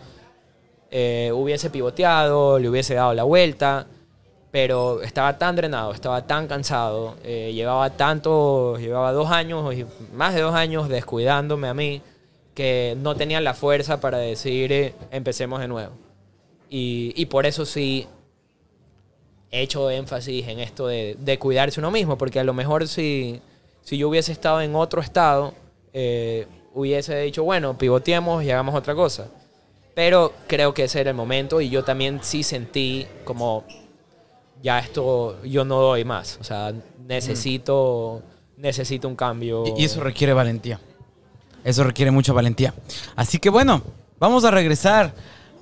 eh, 0.89 1.31
hubiese 1.33 1.69
pivoteado, 1.69 2.59
le 2.59 2.69
hubiese 2.69 2.95
dado 2.95 3.13
la 3.13 3.23
vuelta, 3.23 3.87
pero 4.51 5.01
estaba 5.01 5.37
tan 5.37 5.55
drenado, 5.55 5.93
estaba 5.93 6.25
tan 6.27 6.47
cansado, 6.47 7.15
eh, 7.23 7.51
llevaba 7.53 7.89
tanto, 7.91 8.77
llevaba 8.77 9.11
dos 9.11 9.29
años, 9.31 9.73
más 10.13 10.33
de 10.33 10.41
dos 10.41 10.53
años 10.53 10.89
descuidándome 10.89 11.67
a 11.67 11.73
mí, 11.73 12.01
que 12.53 12.97
no 12.99 13.15
tenía 13.15 13.39
la 13.39 13.53
fuerza 13.53 14.01
para 14.01 14.17
decir 14.17 14.71
eh, 14.73 14.93
empecemos 15.11 15.61
de 15.61 15.67
nuevo. 15.67 15.93
Y, 16.69 17.13
y 17.15 17.25
por 17.27 17.45
eso 17.45 17.65
sí 17.65 18.07
he 19.51 19.61
hecho 19.61 19.89
énfasis 19.89 20.47
en 20.47 20.59
esto 20.59 20.87
de, 20.87 21.15
de 21.19 21.39
cuidarse 21.39 21.79
uno 21.79 21.91
mismo, 21.91 22.17
porque 22.17 22.39
a 22.39 22.43
lo 22.43 22.53
mejor 22.53 22.87
si, 22.87 23.41
si 23.82 23.97
yo 23.97 24.09
hubiese 24.09 24.32
estado 24.32 24.61
en 24.61 24.75
otro 24.75 25.01
estado, 25.01 25.53
eh, 25.93 26.47
hubiese 26.73 27.19
dicho, 27.19 27.43
bueno, 27.43 27.77
pivoteemos 27.77 28.43
y 28.43 28.51
hagamos 28.51 28.75
otra 28.75 28.95
cosa. 28.95 29.27
Pero 29.93 30.34
creo 30.47 30.73
que 30.73 30.86
ese 30.86 31.01
era 31.01 31.09
el 31.09 31.15
momento 31.15 31.59
y 31.59 31.69
yo 31.69 31.84
también 31.84 32.19
sí 32.21 32.43
sentí 32.43 33.05
como, 33.25 33.65
ya 34.63 34.79
esto, 34.79 35.43
yo 35.43 35.65
no 35.65 35.79
doy 35.82 36.05
más. 36.05 36.38
O 36.39 36.43
sea, 36.43 36.73
necesito, 37.05 38.21
necesito 38.57 39.07
un 39.07 39.15
cambio. 39.15 39.65
Y 39.65 39.82
y 39.82 39.86
eso 39.86 40.01
requiere 40.01 40.34
valentía. 40.34 40.79
Eso 41.63 41.84
requiere 41.84 42.11
mucha 42.11 42.34
valentía. 42.34 42.73
Así 43.15 43.38
que 43.39 43.49
bueno, 43.49 43.84
vamos 44.19 44.45
a 44.45 44.51
regresar 44.51 45.13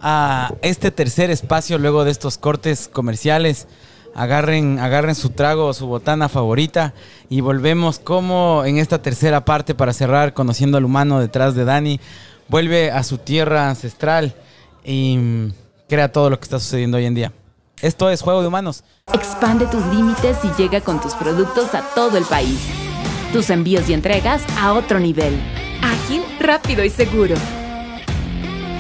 a 0.02 0.54
este 0.62 0.92
tercer 0.92 1.30
espacio 1.30 1.78
luego 1.78 2.06
de 2.06 2.12
estos 2.12 2.38
cortes 2.38 2.88
comerciales. 2.88 3.68
Agarren, 4.16 4.80
agarren 4.80 5.16
su 5.16 5.30
trago 5.30 5.68
o 5.68 5.74
su 5.74 5.88
botana 5.88 6.30
favorita 6.30 6.94
y 7.30 7.42
volvemos 7.42 8.00
como 8.00 8.64
en 8.66 8.78
esta 8.78 9.02
tercera 9.02 9.46
parte 9.46 9.76
para 9.76 9.94
cerrar 9.94 10.34
conociendo 10.34 10.78
al 10.78 10.86
humano 10.86 11.20
detrás 11.20 11.56
de 11.56 11.66
Dani. 11.66 12.00
Vuelve 12.48 12.92
a 12.92 13.04
su 13.04 13.18
tierra 13.18 13.70
ancestral 13.70 14.36
y 14.84 15.52
crea 15.88 16.12
todo 16.12 16.30
lo 16.30 16.40
que 16.40 16.44
está 16.44 16.60
sucediendo 16.60 16.98
hoy 16.98 17.06
en 17.06 17.16
día. 17.16 17.34
Esto 17.82 18.10
es 18.10 18.22
Juego 18.22 18.42
de 18.42 18.48
Humanos. 18.48 18.84
Expande 19.14 19.66
tus 19.68 19.86
límites 19.88 20.38
y 20.44 20.62
llega 20.62 20.82
con 20.82 21.00
tus 21.00 21.14
productos 21.14 21.74
a 21.74 21.82
todo 21.96 22.18
el 22.18 22.26
país. 22.26 22.60
Tus 23.32 23.50
envíos 23.50 23.90
y 23.90 23.94
entregas 23.94 24.44
a 24.58 24.74
otro 24.74 25.00
nivel. 25.00 25.40
Ágil, 25.82 26.24
rápido 26.40 26.84
y 26.84 26.90
seguro. 26.90 27.36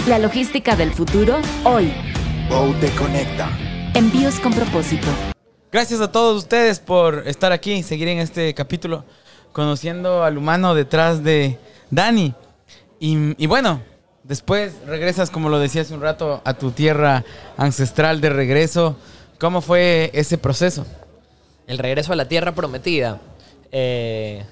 La 0.07 0.19
logística 0.19 0.75
del 0.75 0.91
futuro 0.91 1.37
hoy. 1.63 1.93
Bow 2.49 2.73
te 2.81 2.89
conecta. 2.95 3.68
Envíos 3.95 4.39
con 4.39 4.53
propósito. 4.53 5.07
Gracias 5.71 5.99
a 5.99 6.11
todos 6.11 6.37
ustedes 6.37 6.79
por 6.79 7.27
estar 7.27 7.51
aquí, 7.51 7.83
seguir 7.83 8.07
en 8.07 8.19
este 8.19 8.53
capítulo, 8.53 9.03
conociendo 9.51 10.23
al 10.23 10.37
humano 10.37 10.75
detrás 10.75 11.23
de 11.23 11.57
Dani. 11.89 12.33
Y, 12.99 13.43
y 13.43 13.47
bueno, 13.47 13.81
después 14.23 14.73
regresas, 14.85 15.29
como 15.29 15.49
lo 15.49 15.59
decía 15.59 15.81
hace 15.81 15.93
un 15.93 16.01
rato, 16.01 16.41
a 16.45 16.53
tu 16.53 16.71
tierra 16.71 17.25
ancestral 17.57 18.21
de 18.21 18.29
regreso. 18.29 18.95
¿Cómo 19.39 19.61
fue 19.61 20.11
ese 20.13 20.37
proceso? 20.37 20.85
El 21.67 21.77
regreso 21.77 22.13
a 22.13 22.15
la 22.15 22.27
tierra 22.27 22.53
prometida. 22.53 23.19
Eh, 23.71 24.43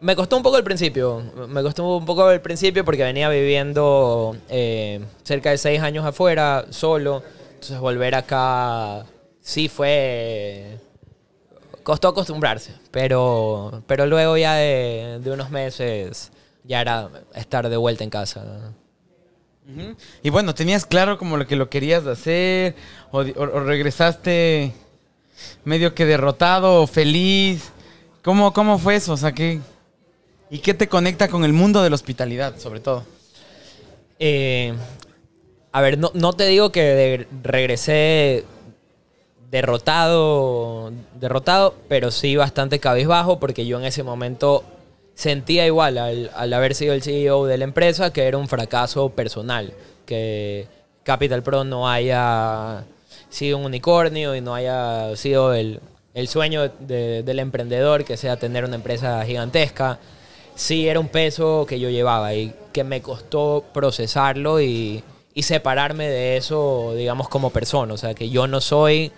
me 0.00 0.16
costó 0.16 0.36
un 0.36 0.42
poco 0.42 0.56
al 0.56 0.64
principio. 0.64 1.22
Me 1.48 1.62
costó 1.62 1.96
un 1.96 2.04
poco 2.04 2.26
al 2.26 2.40
principio 2.40 2.84
porque 2.84 3.04
venía 3.04 3.28
viviendo 3.28 4.36
eh, 4.48 5.00
cerca 5.22 5.50
de 5.50 5.58
seis 5.58 5.80
años 5.80 6.04
afuera, 6.04 6.66
solo. 6.70 7.22
Entonces 7.58 7.80
volver 7.80 8.14
acá 8.14 9.04
sí 9.40 9.68
fue... 9.68 10.78
Costó 11.82 12.06
acostumbrarse, 12.06 12.72
pero, 12.92 13.82
pero 13.88 14.06
luego 14.06 14.36
ya 14.36 14.54
de, 14.54 15.18
de 15.20 15.30
unos 15.32 15.50
meses 15.50 16.30
ya 16.62 16.80
era 16.82 17.08
estar 17.34 17.68
de 17.68 17.76
vuelta 17.76 18.04
en 18.04 18.10
casa. 18.10 18.72
Y 20.22 20.30
bueno, 20.30 20.54
¿tenías 20.54 20.86
claro 20.86 21.18
como 21.18 21.36
lo 21.36 21.48
que 21.48 21.56
lo 21.56 21.68
querías 21.68 22.06
hacer? 22.06 22.76
¿O, 23.10 23.22
o- 23.22 23.42
o 23.42 23.60
regresaste 23.60 24.72
medio 25.64 25.94
que 25.96 26.04
derrotado 26.06 26.82
o 26.82 26.86
feliz? 26.86 27.72
¿Cómo, 28.22 28.52
¿Cómo 28.52 28.78
fue 28.78 28.94
eso? 28.96 29.14
O 29.14 29.16
sea, 29.16 29.32
¿qué, 29.32 29.60
¿Y 30.48 30.58
qué 30.60 30.74
te 30.74 30.88
conecta 30.88 31.26
con 31.28 31.44
el 31.44 31.52
mundo 31.52 31.82
de 31.82 31.90
la 31.90 31.96
hospitalidad, 31.96 32.56
sobre 32.58 32.78
todo? 32.80 33.04
Eh, 34.20 34.74
a 35.72 35.80
ver, 35.80 35.98
no, 35.98 36.10
no 36.14 36.32
te 36.32 36.46
digo 36.46 36.70
que 36.72 37.26
regresé 37.42 38.44
derrotado, 39.50 40.92
derrotado, 41.14 41.74
pero 41.88 42.10
sí 42.10 42.36
bastante 42.36 42.78
cabizbajo 42.80 43.38
porque 43.40 43.66
yo 43.66 43.78
en 43.78 43.84
ese 43.86 44.02
momento 44.02 44.64
sentía 45.14 45.66
igual 45.66 45.98
al, 45.98 46.30
al 46.34 46.52
haber 46.52 46.74
sido 46.74 46.94
el 46.94 47.02
CEO 47.02 47.46
de 47.46 47.58
la 47.58 47.64
empresa 47.64 48.12
que 48.12 48.24
era 48.26 48.36
un 48.38 48.48
fracaso 48.48 49.10
personal, 49.10 49.72
que 50.06 50.66
Capital 51.02 51.42
Pro 51.42 51.64
no 51.64 51.88
haya 51.88 52.84
sido 53.30 53.58
un 53.58 53.64
unicornio 53.64 54.34
y 54.36 54.40
no 54.40 54.54
haya 54.54 55.16
sido 55.16 55.54
el, 55.54 55.80
el 56.14 56.28
sueño 56.28 56.68
de- 56.80 57.22
del 57.22 57.38
emprendedor 57.38 58.04
que 58.04 58.16
sea 58.16 58.36
tener 58.36 58.64
una 58.64 58.76
empresa 58.76 59.24
gigantesca. 59.24 59.98
Sí 60.54 60.88
era 60.88 60.98
un 61.00 61.08
peso 61.08 61.64
que 61.68 61.78
yo 61.80 61.88
llevaba 61.88 62.34
y 62.34 62.52
que 62.72 62.84
me 62.84 63.00
costó 63.00 63.64
procesarlo 63.72 64.60
y, 64.60 65.02
y 65.38 65.42
separarme 65.42 66.08
de 66.08 66.36
eso, 66.36 66.94
digamos, 66.96 67.28
como 67.28 67.50
persona. 67.50 67.94
O 67.94 67.96
sea, 67.96 68.14
que 68.14 68.28
yo 68.28 68.46
no 68.46 68.60
soy... 68.60 69.12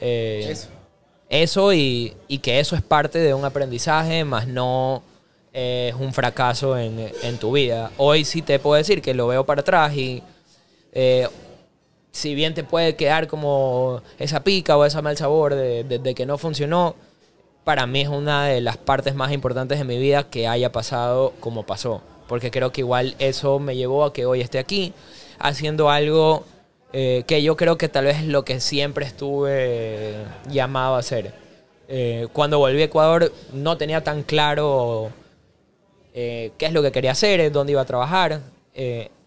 eh, 0.00 0.48
Eso. 0.50 0.68
eso 1.28 1.72
y, 1.72 2.14
y 2.28 2.38
que 2.38 2.60
eso 2.60 2.76
es 2.76 2.82
parte 2.82 3.18
de 3.18 3.34
un 3.34 3.44
aprendizaje, 3.44 4.24
más 4.24 4.46
no 4.46 5.02
eh, 5.52 5.90
es 5.94 6.00
un 6.00 6.12
fracaso 6.14 6.78
en, 6.78 7.10
en 7.22 7.38
tu 7.38 7.52
vida. 7.52 7.90
Hoy 7.98 8.24
sí 8.24 8.42
te 8.42 8.58
puedo 8.58 8.76
decir 8.76 9.02
que 9.02 9.14
lo 9.14 9.26
veo 9.26 9.44
para 9.44 9.60
atrás 9.60 9.94
y 9.94 10.22
eh, 10.92 11.28
si 12.10 12.34
bien 12.34 12.54
te 12.54 12.64
puede 12.64 12.96
quedar 12.96 13.26
como 13.26 14.00
esa 14.18 14.42
pica 14.42 14.76
o 14.78 14.84
ese 14.84 15.02
mal 15.02 15.16
sabor 15.18 15.54
de, 15.54 15.84
de- 15.84 15.98
de 15.98 16.14
que 16.14 16.24
no 16.26 16.38
funcionó, 16.38 16.94
para 17.64 17.86
mí 17.86 18.00
es 18.00 18.08
una 18.08 18.46
de 18.46 18.60
las 18.62 18.76
partes 18.78 19.14
más 19.14 19.32
importantes 19.32 19.78
de 19.78 19.84
mi 19.84 19.98
vida 19.98 20.24
que 20.30 20.46
haya 20.48 20.72
pasado 20.72 21.34
como 21.40 21.64
pasó. 21.66 22.00
Porque 22.28 22.50
creo 22.50 22.72
que 22.72 22.80
igual 22.80 23.14
eso 23.18 23.58
me 23.58 23.76
llevó 23.76 24.04
a 24.04 24.12
que 24.12 24.24
hoy 24.26 24.40
esté 24.40 24.58
aquí 24.58 24.92
haciendo 25.38 25.90
algo 25.90 26.44
eh, 26.98 27.24
que 27.26 27.42
yo 27.42 27.56
creo 27.56 27.76
que 27.76 27.90
tal 27.90 28.06
vez 28.06 28.18
es 28.18 28.26
lo 28.26 28.44
que 28.44 28.58
siempre 28.58 29.04
estuve 29.04 30.14
llamado 30.48 30.94
a 30.94 31.00
hacer. 31.00 31.34
Eh, 31.88 32.26
cuando 32.32 32.58
volví 32.58 32.80
a 32.80 32.86
Ecuador 32.86 33.32
no 33.52 33.76
tenía 33.76 34.02
tan 34.02 34.22
claro 34.22 35.10
eh, 36.14 36.52
qué 36.56 36.66
es 36.66 36.72
lo 36.72 36.82
que 36.82 36.92
quería 36.92 37.10
hacer, 37.10 37.52
dónde 37.52 37.72
iba 37.72 37.82
a 37.82 37.86
trabajar. 37.86 38.40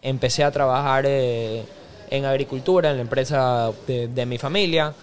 Empecé 0.01 0.43
a 0.43 0.51
trabajar 0.51 1.05
en 1.05 2.25
agricultura, 2.25 2.89
en 2.89 2.95
la 2.95 3.01
empresa 3.01 3.71
de, 3.85 4.25
mi 4.25 4.37
familia, 4.37 4.93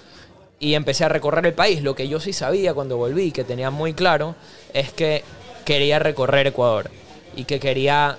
y 0.58 0.74
empecé 0.74 1.04
a 1.04 1.08
recorrer 1.08 1.46
el 1.46 1.52
país. 1.52 1.82
Lo 1.82 1.94
que 1.94 2.08
yo 2.08 2.18
sí 2.18 2.32
sabía 2.32 2.74
cuando 2.74 2.96
volví, 2.96 3.30
que 3.30 3.44
tenía 3.44 3.70
muy 3.70 3.92
claro, 3.92 4.34
es 4.72 4.92
que 4.92 5.22
quería 5.64 5.98
recorrer 5.98 6.48
Ecuador 6.48 6.90
y 7.36 7.44
que 7.44 7.60
quería 7.60 8.18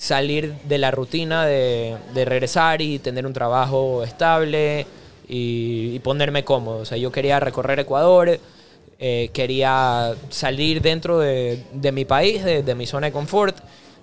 salir 0.00 0.54
de 0.64 0.78
la 0.78 0.90
rutina 0.90 1.44
de, 1.44 1.98
regresar 2.14 2.80
y 2.80 2.98
tener 2.98 3.26
un 3.26 3.34
trabajo 3.34 4.02
estable 4.02 4.86
y, 5.28 5.98
ponerme 5.98 6.42
cómodo. 6.42 6.78
O 6.78 6.84
sea, 6.86 6.96
yo 6.96 7.12
quería 7.12 7.38
recorrer 7.38 7.80
Ecuador, 7.80 8.40
eh, 8.98 9.30
quería 9.34 10.14
salir 10.30 10.80
dentro 10.80 11.18
de, 11.18 11.62
mi 11.92 12.06
país, 12.06 12.42
de, 12.42 12.62
de 12.62 12.74
mi 12.74 12.86
zona 12.86 13.08
de 13.08 13.12
confort 13.12 13.58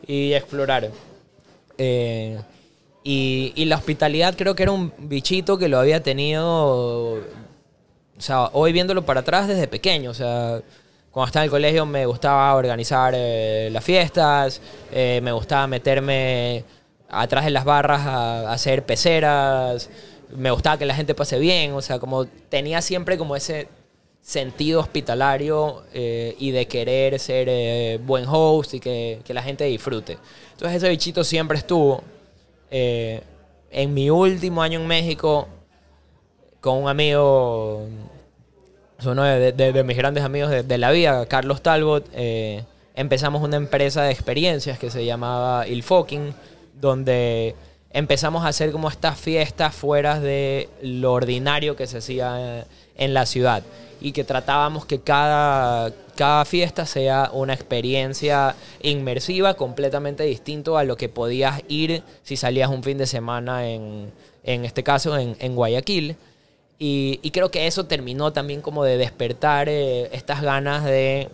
y 0.06 0.34
explorar. 0.34 0.92
Eh, 1.80 2.38
y, 3.04 3.54
y 3.56 3.66
la 3.66 3.78
hospitalidad 3.78 4.36
creo 4.38 4.54
que 4.54 4.64
era 4.64 4.72
un 4.72 4.94
bichito 5.00 5.58
que 5.58 5.68
lo 5.68 5.80
había 5.80 6.04
tenido, 6.04 7.14
o 7.16 7.22
sea, 8.20 8.50
hoy 8.54 8.72
viéndolo 8.72 9.04
para 9.04 9.22
atrás 9.22 9.48
desde 9.48 9.68
pequeño, 9.68 10.12
o 10.12 10.14
sea, 10.14 10.62
cuando 11.18 11.30
estaba 11.30 11.46
en 11.46 11.48
el 11.48 11.52
colegio 11.52 11.86
me 11.88 12.06
gustaba 12.06 12.54
organizar 12.54 13.12
eh, 13.18 13.70
las 13.72 13.84
fiestas, 13.84 14.62
eh, 14.92 15.20
me 15.24 15.32
gustaba 15.32 15.66
meterme 15.66 16.64
atrás 17.10 17.46
de 17.46 17.50
las 17.50 17.66
barras 17.66 18.02
a, 18.06 18.52
hacer 18.54 18.86
peceras, 18.86 19.90
me 20.36 20.52
gustaba 20.52 20.78
que 20.78 20.86
la 20.86 20.94
gente 20.94 21.16
pase 21.16 21.40
bien, 21.40 21.74
o 21.74 21.82
sea, 21.82 21.98
como 21.98 22.28
tenía 22.28 22.84
siempre 22.84 23.18
como 23.18 23.36
ese 23.36 23.68
sentido 24.22 24.80
hospitalario 24.80 25.86
eh, 25.92 26.36
y 26.38 26.52
de 26.52 26.68
querer 26.68 27.18
ser 27.18 27.98
buen 27.98 28.26
host 28.28 28.76
y 28.76 28.80
que, 28.80 29.22
que 29.26 29.34
la 29.34 29.42
gente 29.42 29.64
disfrute. 29.64 30.20
Entonces 30.52 30.78
ese 30.78 30.88
bichito 30.88 31.24
siempre 31.24 31.58
estuvo. 31.58 32.04
En 32.70 33.94
mi 33.96 34.12
último 34.12 34.62
año 34.62 34.80
en 34.80 34.86
México, 34.86 35.48
con 36.62 36.84
un 36.84 36.90
amigo, 36.90 37.88
es 39.00 39.06
uno 39.06 39.24
de, 39.24 39.84
mis 39.84 39.98
grandes 39.98 40.24
amigos 40.24 40.50
de, 40.50 40.78
la 40.78 40.92
vida, 40.92 41.26
Carlos 41.28 41.62
Talbot, 41.62 42.06
eh, 42.14 42.64
empezamos 42.96 43.44
una 43.44 43.58
empresa 43.58 44.04
de 44.04 44.12
experiencias 44.12 44.80
que 44.80 44.90
se 44.90 45.06
llamaba 45.06 45.68
Il 45.68 45.84
Fucking, 45.84 46.34
donde 46.80 47.56
empezamos 47.92 48.44
a 48.44 48.50
hacer 48.50 48.72
como 48.72 48.90
estas 48.90 49.20
fiestas 49.20 49.76
fuera 49.76 50.20
de 50.20 50.70
lo 50.82 51.14
ordinario 51.14 51.76
que 51.76 51.86
se 51.86 52.00
hacía 52.00 52.66
en 52.96 53.14
la 53.14 53.26
ciudad 53.26 53.64
y 54.02 54.12
que 54.12 54.24
tratábamos 54.24 54.86
que 54.86 55.00
cada, 55.00 55.92
cada 56.16 56.46
fiesta 56.46 56.86
sea 56.86 57.30
una 57.34 57.54
experiencia 57.54 58.56
inmersiva 58.82 59.56
completamente 59.56 60.24
distinto 60.24 60.78
a 60.78 60.84
lo 60.84 60.98
que 60.98 61.10
podías 61.10 61.62
ir 61.68 62.04
si 62.24 62.36
salías 62.36 62.70
un 62.70 62.84
fin 62.84 62.98
de 62.98 63.08
semana 63.08 63.68
en, 63.68 64.12
en 64.44 64.66
este 64.66 64.84
caso 64.84 65.18
en 65.18 65.56
Guayaquil. 65.56 66.16
Y, 66.80 67.20
y 67.24 67.32
creo 67.32 67.50
que 67.50 67.66
eso 67.66 67.86
terminó 67.86 68.32
también 68.34 68.62
como 68.62 68.84
de 68.84 68.98
despertar 68.98 69.68
eh, 69.68 70.10
estas 70.12 70.42
ganas 70.42 70.86
de 70.86 71.30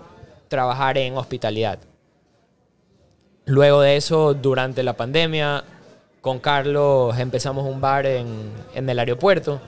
trabajar 0.48 0.98
en 0.98 1.18
hospitalidad. 1.18 1.80
Luego 3.46 3.82
de 3.82 3.98
eso, 3.98 4.34
durante 4.34 4.84
la 4.84 4.94
pandemia, 4.94 5.66
con 6.22 6.40
Carlos 6.40 7.20
empezamos 7.20 7.66
un 7.66 7.82
bar 7.82 8.06
en, 8.06 8.28
en 8.74 8.90
el 8.90 8.98
aeropuerto. 9.00 9.60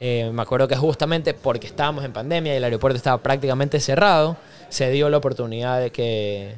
Eh, 0.00 0.30
me 0.32 0.42
acuerdo 0.42 0.66
que 0.66 0.76
justamente 0.76 1.34
porque 1.34 1.68
estábamos 1.68 2.04
en 2.04 2.12
pandemia 2.12 2.54
y 2.54 2.56
el 2.56 2.64
aeropuerto 2.64 2.96
estaba 2.96 3.18
prácticamente 3.18 3.78
cerrado, 3.78 4.36
se 4.68 4.90
dio 4.90 5.08
la 5.10 5.18
oportunidad 5.18 5.80
de 5.80 5.90
que, 5.90 6.56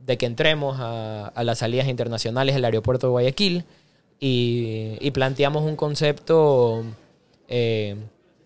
de 0.00 0.16
que 0.16 0.26
entremos 0.26 0.76
a, 0.78 1.26
a 1.26 1.44
las 1.44 1.58
salidas 1.58 1.88
internacionales 1.88 2.54
del 2.54 2.64
aeropuerto 2.64 3.08
de 3.08 3.10
Guayaquil 3.10 3.64
y, 4.20 4.96
y 5.00 5.10
planteamos 5.10 5.64
un 5.64 5.74
concepto 5.74 6.84
eh, 7.48 7.96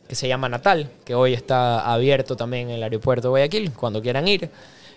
que 0.09 0.15
se 0.15 0.29
llama 0.29 0.49
Natal, 0.49 0.91
que 1.05 1.15
hoy 1.15 1.35
está 1.35 1.93
abierto 1.93 2.37
también 2.37 2.69
en 2.69 2.77
el 2.77 2.83
aeropuerto 2.83 3.29
de 3.29 3.31
Guayaquil, 3.31 3.73
cuando 3.73 4.01
quieran 4.01 4.27
ir, 4.27 4.51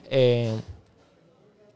eh, 0.09 0.53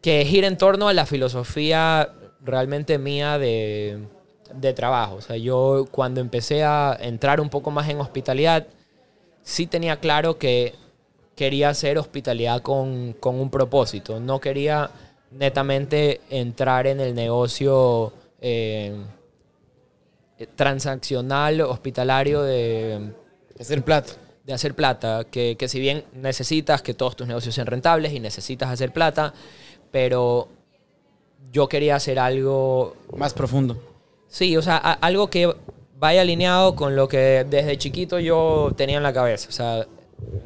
que 0.02 0.26
gira 0.26 0.48
en 0.48 0.58
torno 0.58 0.88
a 0.88 0.94
la 0.94 1.06
filosofía 1.06 2.14
realmente 2.42 2.98
mía 2.98 3.38
de, 3.38 4.00
de 4.54 4.74
trabajo. 4.74 5.16
O 5.16 5.22
sea, 5.22 5.38
yo 5.38 5.88
cuando 5.92 6.22
empecé 6.22 6.64
a 6.64 6.98
entrar 7.00 7.42
un 7.42 7.50
poco 7.50 7.72
más 7.72 7.90
en 7.90 8.00
hospitalidad, 8.00 8.68
sí 9.44 9.68
tenía 9.68 9.98
claro 9.98 10.38
que 10.38 10.74
quería 11.36 11.70
hacer 11.70 11.98
hospitalidad 11.98 12.62
con, 12.62 13.14
con 13.14 13.40
un 13.40 13.50
propósito. 13.50 14.20
No 14.20 14.40
quería 14.40 14.90
netamente 15.32 16.22
entrar 16.30 16.88
en 16.88 17.00
el 17.00 17.14
negocio 17.14 18.14
eh, 18.42 18.96
transaccional 20.56 21.62
hospitalario 21.62 22.42
de, 22.42 23.12
Hacer 23.60 23.84
plato. 23.84 24.14
de 24.46 24.54
hacer 24.54 24.74
plata, 24.76 25.24
que, 25.30 25.56
que 25.58 25.68
si 25.68 25.80
bien 25.80 26.04
necesitas 26.14 26.82
que 26.82 26.94
todos 26.94 27.16
tus 27.16 27.28
negocios 27.28 27.56
sean 27.56 27.68
rentables 27.68 28.14
y 28.14 28.20
necesitas 28.20 28.70
hacer 28.70 28.92
plata, 28.92 29.34
pero 29.92 30.48
yo 31.52 31.68
quería 31.70 31.96
hacer 31.96 32.20
algo 32.20 32.96
Más 33.16 33.34
profundo. 33.34 33.78
Sí, 34.28 34.58
o 34.58 34.62
sea, 34.62 34.76
a- 34.78 34.94
algo 34.94 35.30
que 35.30 35.54
vaya 35.98 36.22
alineado 36.22 36.76
con 36.76 36.96
lo 36.98 37.08
que 37.08 37.46
desde 37.50 37.78
chiquito 37.78 38.20
yo 38.20 38.72
tenía 38.76 38.98
en 38.98 39.04
la 39.04 39.14
cabeza. 39.14 39.48
O 39.48 39.54
sea, 39.54 39.88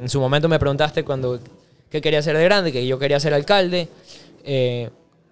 en 0.00 0.08
su 0.08 0.20
momento 0.20 0.48
me 0.48 0.58
preguntaste 0.60 1.02
cuando 1.04 1.40
qué 1.90 2.00
quería 2.00 2.22
ser 2.22 2.36
de 2.36 2.44
grande, 2.44 2.70
que 2.70 2.86
yo 2.86 2.98
quería 3.00 3.18
ser 3.18 3.34
alcalde, 3.34 3.88
eh, 4.44 4.90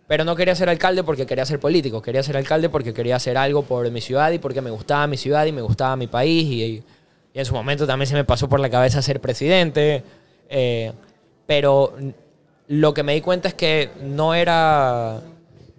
pero 0.09 0.25
no 0.25 0.35
quería 0.35 0.55
ser 0.55 0.71
alcalde 0.71 1.05
porque 1.05 1.27
quería 1.27 1.45
ser 1.45 1.61
político, 1.61 2.03
quería 2.03 2.23
ser 2.23 2.37
alcalde 2.37 2.71
porque 2.71 2.95
quería 2.95 3.17
hacer 3.17 3.37
algo 3.37 3.63
por 3.63 3.89
mi 3.91 4.01
ciudad 4.01 4.33
y 4.33 4.39
porque 4.39 4.63
me 4.63 4.71
gustaba 4.71 5.07
mi 5.07 5.19
ciudad 5.19 5.45
y 5.45 5.53
me 5.53 5.61
gustaba 5.61 5.95
mi 5.97 6.09
país. 6.09 6.45
Y, 6.47 6.83
en 7.35 7.45
su 7.45 7.55
momento 7.55 7.87
también 7.87 8.09
se 8.09 8.15
me 8.15 8.25
pasó 8.25 8.49
por 8.49 8.59
la 8.59 8.69
cabeza 8.69 9.01
ser 9.01 9.21
presidente, 9.21 10.03
eh, 10.49 10.93
pero 11.47 11.95
lo 12.67 12.95
que 12.95 13.03
me 13.05 13.15
di 13.15 13.21
cuenta 13.21 13.49
es 13.49 13.55
que 13.55 13.91
no 14.03 14.35
era 14.35 15.21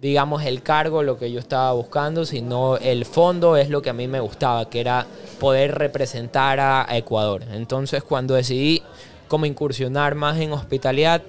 digamos, 0.00 0.42
el 0.44 0.62
cargo, 0.62 1.02
lo 1.02 1.18
que 1.18 1.30
yo 1.30 1.38
estaba 1.38 1.72
buscando, 1.72 2.24
sino 2.24 2.78
el 2.78 3.04
fondo 3.04 3.58
es 3.58 3.68
lo 3.68 3.82
que 3.82 3.90
a 3.90 3.92
mí 3.92 4.08
me 4.08 4.20
gustaba, 4.20 4.70
que 4.70 4.80
era 4.80 5.06
poder 5.38 5.74
representar 5.74 6.58
a 6.58 6.86
Ecuador. 6.96 7.42
Entonces, 7.52 8.02
cuando 8.02 8.34
decidí 8.34 8.82
como 9.28 9.44
incursionar 9.44 10.14
más 10.14 10.38
en 10.38 10.52
hospitalidad, 10.52 11.20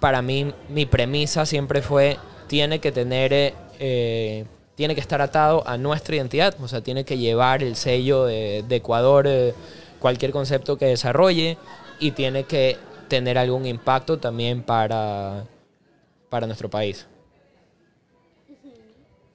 para 0.00 0.22
mí 0.22 0.52
mi 0.68 0.86
premisa 0.86 1.44
siempre 1.44 1.82
fue, 1.82 2.16
tiene 2.46 2.80
que 2.80 2.92
tener, 2.92 3.32
eh, 3.32 3.54
eh, 3.78 4.44
tiene 4.74 4.94
que 4.94 5.00
estar 5.00 5.20
atado 5.20 5.66
a 5.66 5.76
nuestra 5.78 6.16
identidad, 6.16 6.54
o 6.60 6.68
sea, 6.68 6.80
tiene 6.80 7.04
que 7.04 7.18
llevar 7.18 7.62
el 7.62 7.76
sello 7.76 8.24
de, 8.24 8.64
de 8.66 8.76
Ecuador, 8.76 9.26
eh, 9.26 9.54
cualquier 9.98 10.30
concepto 10.30 10.76
que 10.76 10.86
desarrolle, 10.86 11.58
y 11.98 12.10
tiene 12.12 12.44
que 12.44 12.76
tener 13.08 13.38
algún 13.38 13.66
impacto 13.66 14.18
también 14.18 14.62
para, 14.62 15.44
para 16.28 16.46
nuestro 16.46 16.68
país. 16.68 17.06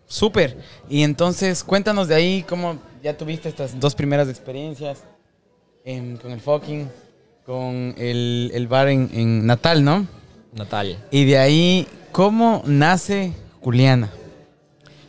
Súper. 0.06 0.58
Y 0.90 1.04
entonces, 1.04 1.64
cuéntanos 1.64 2.10
de 2.10 2.16
ahí 2.16 2.44
cómo 2.48 2.78
ya 3.02 3.18
tuviste 3.18 3.48
estas 3.48 3.80
dos 3.80 3.96
primeras 3.96 4.28
experiencias 4.28 5.04
em, 5.86 6.18
con 6.18 6.32
el 6.32 6.42
fucking, 6.42 6.90
con 7.46 7.96
el, 7.98 8.52
el 8.54 8.68
bar 8.68 8.90
en, 8.90 9.10
en 9.14 9.46
Natal, 9.46 9.84
¿no? 9.84 10.06
Natal. 10.54 10.98
Y 11.12 11.26
de 11.26 11.38
ahí, 11.38 11.88
¿cómo 12.12 12.64
nace 12.66 13.34
Juliana? 13.62 14.10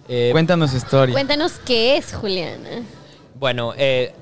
Eh, 0.09 0.31
Cuéntanos 0.33 0.71
su 0.71 0.77
historia. 0.77 1.13
Cuéntanos 1.13 1.53
qué 1.65 1.97
es 1.97 2.13
Juliana. 2.15 2.83
Bueno, 3.39 3.73
eh, 3.77 4.15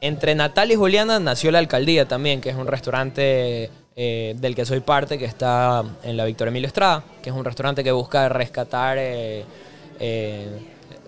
entre 0.00 0.34
Natal 0.34 0.70
y 0.70 0.74
Juliana 0.74 1.18
nació 1.18 1.50
la 1.50 1.58
alcaldía 1.58 2.06
también, 2.06 2.40
que 2.40 2.50
es 2.50 2.56
un 2.56 2.66
restaurante 2.66 3.70
eh, 3.96 4.36
del 4.38 4.54
que 4.54 4.64
soy 4.64 4.78
parte, 4.78 5.18
que 5.18 5.24
está 5.24 5.82
en 6.04 6.16
la 6.16 6.24
Victoria 6.24 6.50
Emilio 6.50 6.68
Estrada, 6.68 7.02
que 7.20 7.30
es 7.30 7.36
un 7.36 7.44
restaurante 7.44 7.82
que 7.82 7.90
busca 7.90 8.28
rescatar 8.28 8.96
eh, 8.96 9.44
eh, 9.98 10.46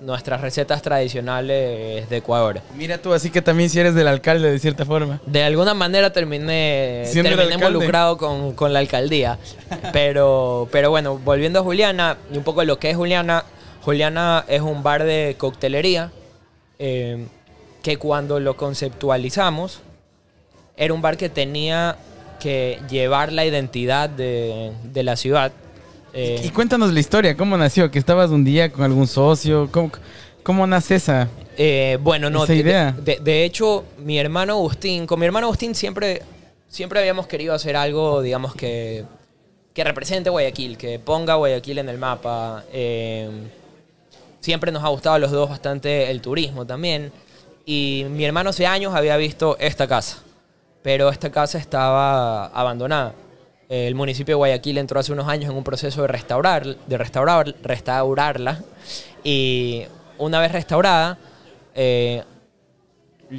nuestras 0.01 0.41
recetas 0.41 0.83
tradicionales 0.83 2.09
de 2.09 2.17
Ecuador. 2.17 2.61
Mira 2.77 2.99
tú, 2.99 3.13
así 3.13 3.31
que 3.31 3.43
también 3.43 3.69
si 3.71 3.79
eres 3.79 3.95
del 3.95 4.09
alcalde 4.09 4.51
de 4.51 4.59
cierta 4.59 4.85
forma. 4.85 5.21
De 5.27 5.43
alguna 5.43 5.75
manera 5.75 6.13
terminé, 6.13 7.05
terminé 7.13 7.55
involucrado 7.55 8.17
con, 8.17 8.55
con 8.55 8.73
la 8.73 8.79
alcaldía. 8.79 9.39
Pero, 9.93 10.69
pero 10.73 10.91
bueno, 10.91 11.19
volviendo 11.19 11.61
a 11.61 11.63
Juliana, 11.63 12.17
y 12.33 12.39
un 12.39 12.45
poco 12.45 12.65
lo 12.65 12.79
que 12.79 12.91
es 12.91 12.97
Juliana, 12.97 13.45
Juliana 13.83 14.45
es 14.49 14.61
un 14.61 14.83
bar 14.83 15.05
de 15.05 15.37
coctelería 15.39 16.13
eh, 16.79 17.27
que 17.83 17.97
cuando 17.97 18.41
lo 18.41 18.57
conceptualizamos, 18.57 19.81
era 20.77 20.95
un 20.95 21.03
bar 21.03 21.17
que 21.17 21.29
tenía 21.29 21.97
que 22.41 22.81
llevar 22.89 23.33
la 23.33 23.45
identidad 23.45 24.09
de, 24.09 24.73
de 24.85 25.03
la 25.03 25.17
ciudad. 25.17 25.53
Eh, 26.13 26.41
Y 26.45 26.51
cuéntanos 26.51 26.93
la 26.93 27.01
historia, 27.01 27.37
¿cómo 27.37 27.57
nació? 27.57 27.91
¿Que 27.91 27.99
estabas 27.99 28.31
un 28.31 28.45
día 28.45 28.71
con 28.73 28.83
algún 28.85 29.07
socio? 29.07 29.69
¿Cómo, 29.71 29.91
cómo 30.43 30.67
nace 30.67 30.97
esa? 30.97 31.29
Eh, 31.57 31.99
bueno, 32.03 32.31
no, 32.31 32.45
Esa 32.45 32.53
de- 32.53 32.59
idea. 32.59 32.93
De, 32.93 33.19
de 33.23 33.45
hecho, 33.45 33.85
mi 33.99 34.19
hermano 34.19 34.55
Agustín, 34.55 35.07
con 35.07 35.21
mi 35.21 35.27
hermano 35.27 35.47
Agustín 35.47 35.75
siempre, 35.75 36.23
siempre 36.69 36.99
habíamos 37.01 37.27
querido 37.27 37.55
hacer 37.55 37.77
algo, 37.77 38.23
digamos, 38.23 38.55
que, 38.55 39.05
que 39.75 39.85
represente 39.85 40.31
Guayaquil, 40.31 40.77
que 40.77 40.99
ponga 40.99 41.35
Guayaquil 41.35 41.79
en 41.79 41.89
el 41.89 41.99
mapa. 41.99 42.65
Eh, 42.73 43.29
siempre 44.41 44.73
nos 44.73 44.83
ha 44.85 44.89
gustado 44.89 45.17
a 45.17 45.19
los 45.19 45.31
dos 45.31 45.49
bastante 45.51 46.11
el 46.11 46.21
turismo 46.21 46.67
también. 46.67 47.13
Y 47.67 48.07
mi 48.11 48.25
hermano 48.25 48.51
hace 48.51 48.67
años 48.67 48.95
había 48.95 49.17
visto 49.17 49.57
esta 49.61 49.87
casa, 49.87 50.19
pero 50.83 51.11
esta 51.11 51.31
casa 51.31 51.59
estaba 51.59 52.47
abandonada. 52.47 53.13
El 53.71 53.95
municipio 53.95 54.33
de 54.33 54.37
Guayaquil 54.37 54.79
entró 54.79 54.99
hace 54.99 55.13
unos 55.13 55.29
años 55.29 55.49
en 55.49 55.57
un 55.57 55.63
proceso 55.63 56.03
de 56.03 56.09
restaurar, 56.09 56.67
de 56.67 56.99
restaurar, 56.99 57.55
restaurarla. 57.63 58.65
Y 59.23 59.85
una 60.19 60.41
vez 60.41 60.51
restaurada, 60.51 61.17
eh, 61.77 62.25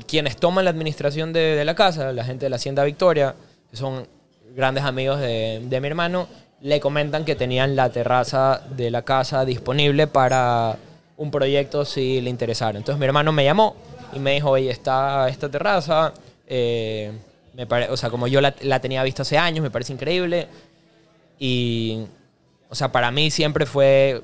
quienes 0.08 0.38
toman 0.38 0.64
la 0.64 0.72
administración 0.72 1.34
de, 1.34 1.62
la 1.66 1.76
casa, 1.76 2.14
la 2.14 2.24
gente 2.24 2.46
de 2.46 2.50
la 2.50 2.56
Hacienda 2.56 2.86
Victoria, 2.86 3.36
que 3.70 3.76
son 3.76 4.08
grandes 4.56 4.86
amigos 4.86 5.20
de, 5.20 5.64
de 5.66 5.82
mi 5.82 5.88
hermano, 5.88 6.30
le 6.62 6.80
comentan 6.80 7.26
que 7.26 7.36
tenían 7.36 7.76
la 7.76 7.90
terraza 7.90 8.62
de 8.70 8.90
la 8.90 9.02
casa 9.02 9.44
disponible 9.44 10.08
para 10.08 10.78
un 11.18 11.30
proyecto 11.30 11.84
si 11.84 12.22
le 12.22 12.30
interesara. 12.30 12.78
Entonces 12.78 12.98
mi 12.98 13.06
hermano 13.06 13.34
me 13.34 13.44
llamó 13.44 13.76
y 14.14 14.20
me 14.20 14.36
dijo, 14.36 14.52
oye, 14.52 14.72
está 14.72 15.28
esta 15.28 15.50
terraza, 15.50 16.14
eh, 16.48 17.12
me 17.54 17.66
pare- 17.68 17.90
o 17.90 17.98
sea, 17.98 18.10
como 18.10 18.28
yo 18.28 18.42
la, 18.42 18.56
la 18.62 18.80
tenía 18.80 19.04
vista 19.04 19.22
hace 19.24 19.38
años, 19.38 19.62
me 19.64 19.72
parece 19.72 19.94
increíble. 19.94 20.48
Y, 21.40 22.06
o 22.70 22.76
sea, 22.76 22.92
para 22.92 23.12
mí 23.12 23.32
siempre 23.32 23.66
fue 23.66 24.22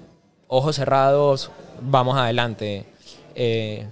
ojos 0.48 0.76
cerrados, 0.76 1.52
vamos 1.82 2.18
adelante. 2.18 2.86
Eh, 3.36 3.88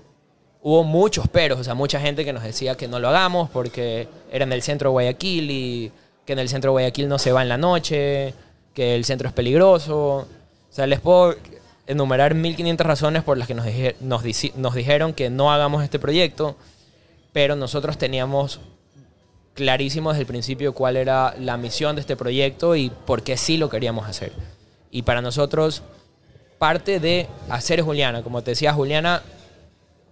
hubo 0.61 0.83
muchos 0.83 1.27
peros, 1.27 1.59
o 1.59 1.63
sea, 1.63 1.73
mucha 1.75 1.99
gente 1.99 2.23
que 2.25 2.33
nos 2.33 2.43
decía 2.43 2.75
que 2.75 2.87
no 2.87 2.99
lo 2.99 3.09
hagamos 3.09 3.49
porque 3.49 4.07
era 4.31 4.43
en 4.45 4.51
el 4.53 4.61
centro 4.61 4.89
de 4.89 4.93
Guayaquil 4.93 5.51
y 5.51 5.91
que 6.25 6.33
en 6.33 6.39
el 6.39 6.49
centro 6.49 6.69
de 6.69 6.73
Guayaquil 6.73 7.07
no 7.07 7.19
se 7.19 7.31
va 7.31 7.41
en 7.41 7.49
la 7.49 7.57
noche, 7.57 8.33
que 8.73 8.95
el 8.95 9.05
centro 9.05 9.27
es 9.27 9.33
peligroso. 9.33 9.97
O 10.17 10.27
sea, 10.69 10.87
les 10.87 10.99
puedo 10.99 11.35
enumerar 11.87 12.33
1500 12.33 12.85
razones 12.87 13.23
por 13.23 13.37
las 13.37 13.47
que 13.47 13.53
nos 13.53 14.73
dijeron 14.73 15.13
que 15.13 15.29
no 15.29 15.51
hagamos 15.51 15.83
este 15.83 15.99
proyecto, 15.99 16.55
pero 17.31 17.55
nosotros 17.55 17.97
teníamos 17.97 18.59
clarísimo 19.55 20.11
desde 20.11 20.21
el 20.21 20.27
principio 20.27 20.73
cuál 20.73 20.97
era 20.97 21.33
la 21.39 21.57
misión 21.57 21.95
de 21.95 22.01
este 22.01 22.15
proyecto 22.15 22.75
y 22.75 22.89
por 22.89 23.23
qué 23.23 23.37
sí 23.37 23.57
lo 23.57 23.69
queríamos 23.69 24.07
hacer. 24.07 24.33
Y 24.91 25.01
para 25.01 25.21
nosotros, 25.21 25.81
parte 26.59 26.99
de 26.99 27.27
hacer 27.49 27.81
Juliana, 27.81 28.21
como 28.21 28.43
te 28.43 28.51
decía 28.51 28.73
Juliana, 28.73 29.23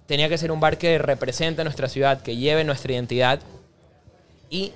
tenía 0.07 0.29
que 0.29 0.37
ser 0.37 0.51
un 0.51 0.59
bar 0.59 0.77
que 0.77 0.97
represente 0.97 1.63
nuestra 1.63 1.89
ciudad, 1.89 2.21
que 2.21 2.37
lleve 2.37 2.63
nuestra 2.63 2.93
identidad 2.93 3.39
y 4.49 4.71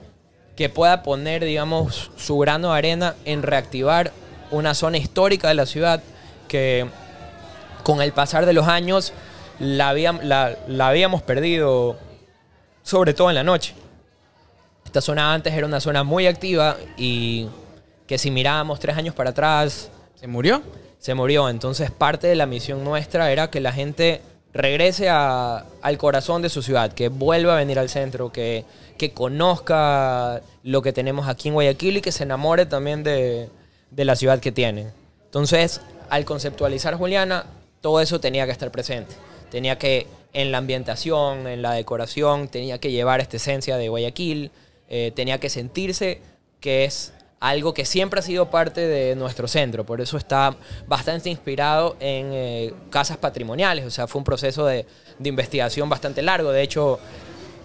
que 0.55 0.69
pueda 0.69 1.01
poner, 1.01 1.43
digamos, 1.45 2.11
su 2.17 2.37
grano 2.37 2.71
de 2.71 2.77
arena 2.77 3.15
en 3.25 3.43
reactivar 3.43 4.11
una 4.51 4.73
zona 4.73 4.97
histórica 4.97 5.47
de 5.47 5.53
la 5.53 5.65
ciudad 5.65 6.01
que 6.47 6.87
con 7.83 8.01
el 8.01 8.11
pasar 8.11 8.45
de 8.45 8.53
los 8.53 8.67
años 8.67 9.13
la, 9.59 9.93
la 9.93 10.87
habíamos 10.87 11.21
perdido, 11.21 11.97
sobre 12.83 13.13
todo 13.13 13.29
en 13.29 13.35
la 13.35 13.43
noche. 13.43 13.75
Esta 14.97 15.05
zona 15.11 15.31
antes 15.31 15.53
era 15.53 15.67
una 15.67 15.79
zona 15.79 16.03
muy 16.03 16.25
activa 16.25 16.75
y 16.97 17.45
que 18.07 18.17
si 18.17 18.31
mirábamos 18.31 18.79
tres 18.79 18.97
años 18.97 19.13
para 19.13 19.29
atrás, 19.29 19.91
¿Se 20.19 20.25
murió? 20.25 20.63
se 20.97 21.13
murió. 21.13 21.49
Entonces 21.49 21.91
parte 21.91 22.25
de 22.25 22.33
la 22.33 22.47
misión 22.47 22.83
nuestra 22.83 23.31
era 23.31 23.51
que 23.51 23.59
la 23.61 23.71
gente 23.71 24.21
regrese 24.55 25.07
a- 25.07 25.65
al 25.83 25.97
corazón 25.99 26.41
de 26.41 26.49
su 26.49 26.63
ciudad, 26.63 26.91
que 26.93 27.09
vuelva 27.09 27.53
a 27.53 27.57
venir 27.57 27.77
al 27.77 27.89
centro, 27.89 28.31
que, 28.31 28.65
que 28.97 29.11
conozca 29.11 30.41
lo 30.63 30.81
que 30.81 30.93
tenemos 30.93 31.27
aquí 31.27 31.49
en 31.49 31.53
Guayaquil 31.53 31.97
y 31.97 32.01
que 32.01 32.11
se 32.11 32.23
enamore 32.23 32.65
también 32.65 33.03
de, 33.03 33.49
de 33.91 34.03
la 34.03 34.15
ciudad 34.15 34.39
que 34.39 34.51
tiene. 34.51 34.87
Entonces, 35.25 35.79
al 36.09 36.25
conceptualizar 36.25 36.95
Juliana, 36.95 37.45
todo 37.81 38.01
eso 38.01 38.19
tenía 38.19 38.47
que 38.47 38.51
estar 38.51 38.71
presente. 38.71 39.13
Tenía 39.51 39.77
que, 39.77 40.07
en 40.33 40.51
la 40.51 40.57
ambientación, 40.57 41.45
en 41.45 41.61
la 41.61 41.73
decoración, 41.73 42.47
tenía 42.47 42.79
que 42.79 42.89
llevar 42.89 43.19
esta 43.21 43.37
esencia 43.37 43.77
de 43.77 43.89
Guayaquil, 43.89 44.49
eh, 44.89 45.11
tenía 45.15 45.39
que 45.39 45.49
sentirse 45.49 46.21
que 46.59 46.85
es 46.85 47.13
algo 47.39 47.73
que 47.73 47.85
siempre 47.85 48.19
ha 48.19 48.23
sido 48.23 48.49
parte 48.49 48.81
de 48.81 49.15
nuestro 49.15 49.47
centro, 49.47 49.85
por 49.85 50.01
eso 50.01 50.17
está 50.17 50.55
bastante 50.87 51.29
inspirado 51.29 51.95
en 51.99 52.29
eh, 52.31 52.73
casas 52.89 53.17
patrimoniales, 53.17 53.85
o 53.85 53.91
sea, 53.91 54.07
fue 54.07 54.19
un 54.19 54.25
proceso 54.25 54.65
de, 54.65 54.85
de 55.19 55.29
investigación 55.29 55.87
bastante 55.87 56.21
largo, 56.21 56.51
de 56.51 56.63
hecho, 56.63 56.99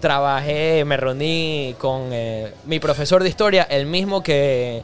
trabajé, 0.01 0.85
me 0.85 0.97
reuní 0.97 1.75
con 1.79 2.11
eh, 2.13 2.53
mi 2.67 2.81
profesor 2.81 3.23
de 3.23 3.31
historia, 3.31 3.63
el 3.63 3.87
mismo 3.87 4.23
que, 4.23 4.83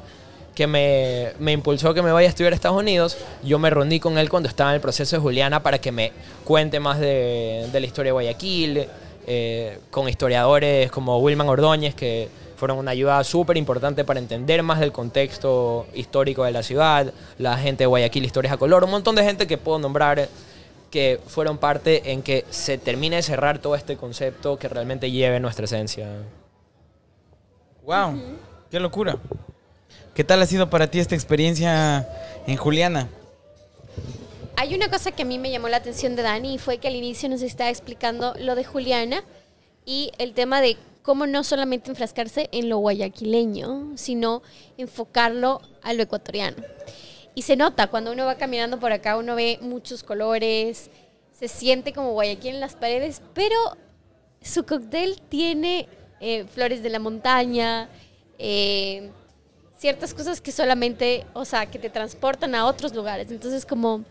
que 0.55 0.67
me, 0.67 1.33
me 1.39 1.53
impulsó 1.53 1.93
que 1.93 2.01
me 2.01 2.13
vaya 2.13 2.29
a 2.29 2.31
estudiar 2.31 2.55
a 2.55 2.57
Estados 2.57 2.79
Unidos, 2.79 3.19
yo 3.43 3.59
me 3.59 3.69
reuní 3.69 4.01
con 4.01 4.17
él 4.17 4.31
cuando 4.31 4.49
estaba 4.49 4.71
en 4.71 4.77
el 4.77 4.81
proceso 4.81 5.17
de 5.17 5.21
Juliana 5.21 5.63
para 5.63 5.79
que 5.79 5.93
me 5.93 6.13
cuente 6.45 6.81
más 6.81 6.99
de, 6.99 7.69
de 7.71 7.81
la 7.81 7.87
historia 7.87 8.09
de 8.09 8.13
Guayaquil, 8.13 8.89
eh, 9.31 9.79
con 9.91 10.09
historiadores 10.09 10.91
como 10.91 11.19
Wilman 11.19 11.51
Ordóñez, 11.51 11.95
que 11.95 12.31
fueron 12.57 12.79
una 12.79 12.93
ayuda 12.93 13.23
súper 13.25 13.59
importante 13.59 14.03
para 14.03 14.19
entender 14.19 14.63
más 14.63 14.81
del 14.81 14.91
contexto 14.91 15.87
histórico 15.93 16.45
de 16.45 16.53
la 16.53 16.63
ciudad, 16.63 17.13
la 17.37 17.59
gente 17.59 17.85
de 17.85 17.89
Guayaquil, 17.89 18.25
Historias 18.25 18.55
a 18.55 18.57
Color, 18.57 18.85
un 18.85 18.91
montón 18.91 19.17
de 19.17 19.25
gente 19.25 19.47
que 19.47 19.59
puedo 19.59 19.79
nombrar 19.79 20.31
que 20.91 21.21
fueron 21.27 21.59
parte 21.59 22.11
en 22.11 22.23
que 22.23 22.47
se 22.49 22.79
termine 22.79 23.17
de 23.17 23.23
cerrar 23.23 23.59
todo 23.59 23.75
este 23.75 23.99
concepto 23.99 24.59
que 24.59 24.67
realmente 24.67 25.11
lleve 25.11 25.39
nuestra 25.41 25.67
esencia. 25.67 26.09
¡Wow! 27.85 28.19
¡Qué 28.71 28.81
locura! 28.81 29.19
¿Qué 30.15 30.25
tal 30.25 30.41
ha 30.41 30.47
sido 30.47 30.71
para 30.71 30.91
ti 30.91 31.01
esta 31.01 31.15
experiencia 31.15 32.09
en 32.47 32.57
Juliana? 32.57 33.09
Hay 34.61 34.75
una 34.75 34.91
cosa 34.91 35.13
que 35.13 35.23
a 35.23 35.25
mí 35.25 35.39
me 35.39 35.53
llamó 35.53 35.69
la 35.69 35.77
atención 35.77 36.17
de 36.17 36.23
Dani 36.23 36.55
y 36.55 36.59
fue 36.59 36.79
que 36.79 36.89
al 36.89 36.97
inicio 36.97 37.29
nos 37.29 37.43
estaba 37.43 37.71
explicando 37.71 38.35
lo 38.41 38.57
de 38.57 38.65
Juliana 38.65 39.23
y 39.85 40.11
el 40.19 40.35
tema 40.35 40.61
de 40.61 40.77
cómo 41.03 41.29
no 41.29 41.45
solamente 41.45 41.91
enfrascarse 41.91 42.49
en 42.51 42.69
lo 42.69 42.79
guayaquileño, 42.79 43.93
sino 43.95 44.43
enfocarlo 44.77 45.61
a 45.83 45.93
lo 45.93 46.03
ecuatoriano. 46.03 46.57
Y 47.37 47.43
se 47.43 47.55
nota, 47.55 47.87
cuando 47.87 48.11
uno 48.11 48.27
va 48.27 48.35
caminando 48.35 48.81
por 48.81 48.91
acá, 48.91 49.17
uno 49.17 49.37
ve 49.37 49.61
muchos 49.63 50.03
colores, 50.03 50.91
se 51.31 51.47
siente 51.47 51.93
como 51.93 52.11
Guayaquil 52.15 52.57
en 52.57 52.61
las 52.61 52.75
paredes, 52.75 53.23
pero 53.35 53.55
su 54.43 54.67
cóctel 54.67 55.21
tiene 55.29 55.89
eh, 56.19 56.47
flores 56.53 56.83
de 56.83 56.91
la 56.91 56.99
montaña, 56.99 57.89
eh, 58.41 59.13
ciertas 59.77 60.15
cosas 60.15 60.41
que 60.41 60.51
solamente, 60.51 61.27
o 61.33 61.45
sea, 61.45 61.67
que 61.67 61.79
te 61.79 61.91
transportan 61.91 62.57
a 62.57 62.67
otros 62.67 62.93
lugares. 62.93 63.31
Entonces, 63.31 63.65
como 63.65 64.05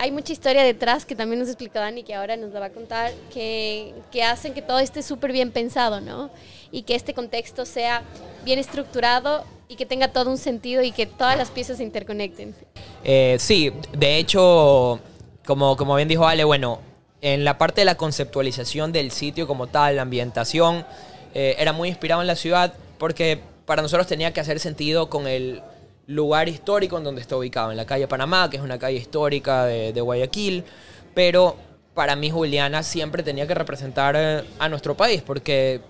hay 0.00 0.10
mucha 0.10 0.32
historia 0.32 0.62
detrás 0.62 1.04
que 1.04 1.14
también 1.14 1.40
nos 1.40 1.48
explicó 1.48 1.78
Dani, 1.78 2.02
que 2.04 2.14
ahora 2.14 2.34
nos 2.34 2.54
la 2.54 2.60
va 2.60 2.66
a 2.66 2.70
contar, 2.70 3.12
que, 3.34 3.92
que 4.10 4.22
hacen 4.22 4.54
que 4.54 4.62
todo 4.62 4.78
esté 4.78 5.02
súper 5.02 5.30
bien 5.30 5.52
pensado, 5.52 6.00
¿no? 6.00 6.30
Y 6.72 6.84
que 6.84 6.94
este 6.94 7.12
contexto 7.12 7.66
sea 7.66 8.02
bien 8.42 8.58
estructurado 8.58 9.44
y 9.68 9.76
que 9.76 9.84
tenga 9.84 10.08
todo 10.08 10.30
un 10.30 10.38
sentido 10.38 10.82
y 10.82 10.92
que 10.92 11.04
todas 11.04 11.36
las 11.36 11.50
piezas 11.50 11.76
se 11.76 11.82
interconecten. 11.82 12.54
Eh, 13.04 13.36
sí, 13.38 13.74
de 13.92 14.16
hecho, 14.16 15.00
como, 15.44 15.76
como 15.76 15.96
bien 15.96 16.08
dijo 16.08 16.26
Ale, 16.26 16.44
bueno, 16.44 16.80
en 17.20 17.44
la 17.44 17.58
parte 17.58 17.82
de 17.82 17.84
la 17.84 17.98
conceptualización 17.98 18.92
del 18.92 19.10
sitio 19.10 19.46
como 19.46 19.66
tal, 19.66 19.96
la 19.96 20.02
ambientación, 20.02 20.86
eh, 21.34 21.56
era 21.58 21.74
muy 21.74 21.90
inspirado 21.90 22.22
en 22.22 22.26
la 22.26 22.36
ciudad 22.36 22.72
porque 22.96 23.38
para 23.66 23.82
nosotros 23.82 24.06
tenía 24.06 24.32
que 24.32 24.40
hacer 24.40 24.60
sentido 24.60 25.10
con 25.10 25.26
el 25.26 25.60
lugar 26.10 26.48
histórico 26.48 26.98
en 26.98 27.04
donde 27.04 27.20
está 27.20 27.36
ubicado, 27.36 27.70
en 27.70 27.76
la 27.76 27.86
calle 27.86 28.08
Panamá, 28.08 28.50
que 28.50 28.56
es 28.56 28.62
una 28.62 28.78
calle 28.78 28.98
histórica 28.98 29.64
de, 29.64 30.00
Guayaquil, 30.00 30.64
pero 31.14 31.56
para 31.94 32.16
mí 32.16 32.30
Juliana 32.30 32.82
siempre 32.82 33.22
tenía 33.22 33.46
que 33.46 33.54
representar 33.54 34.16
eh, 34.18 34.42
a 34.58 34.68
nuestro 34.68 34.96
país, 34.96 35.22
porque 35.22 35.80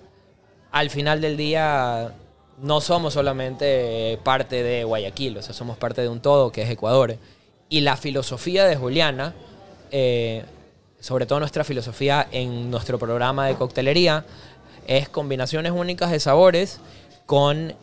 al 0.72 0.90
final 0.90 1.22
del 1.22 1.36
día 1.36 2.12
no 2.58 2.80
somos 2.82 3.14
solamente 3.14 4.18
parte 4.22 4.62
de 4.62 4.84
Guayaquil, 4.84 5.38
o 5.38 5.42
sea, 5.42 5.54
somos 5.54 5.78
parte 5.78 6.02
de 6.02 6.08
un 6.08 6.20
todo 6.20 6.52
que 6.52 6.62
es 6.62 6.70
Ecuador. 6.70 7.16
Y 7.70 7.80
la 7.80 7.96
filosofía 7.96 8.66
de 8.66 8.76
Juliana, 8.76 9.34
eh, 9.90 10.44
sobre 10.98 11.24
todo 11.24 11.40
nuestra 11.40 11.64
filosofía 11.64 12.28
en 12.30 12.70
nuestro 12.70 12.98
programa 12.98 13.46
de 13.46 13.54
coctelería, 13.54 14.26
es 14.86 15.08
combinaciones 15.08 15.72
únicas 15.72 16.10
de 16.10 16.20
sabores 16.20 16.80
con 17.24 17.74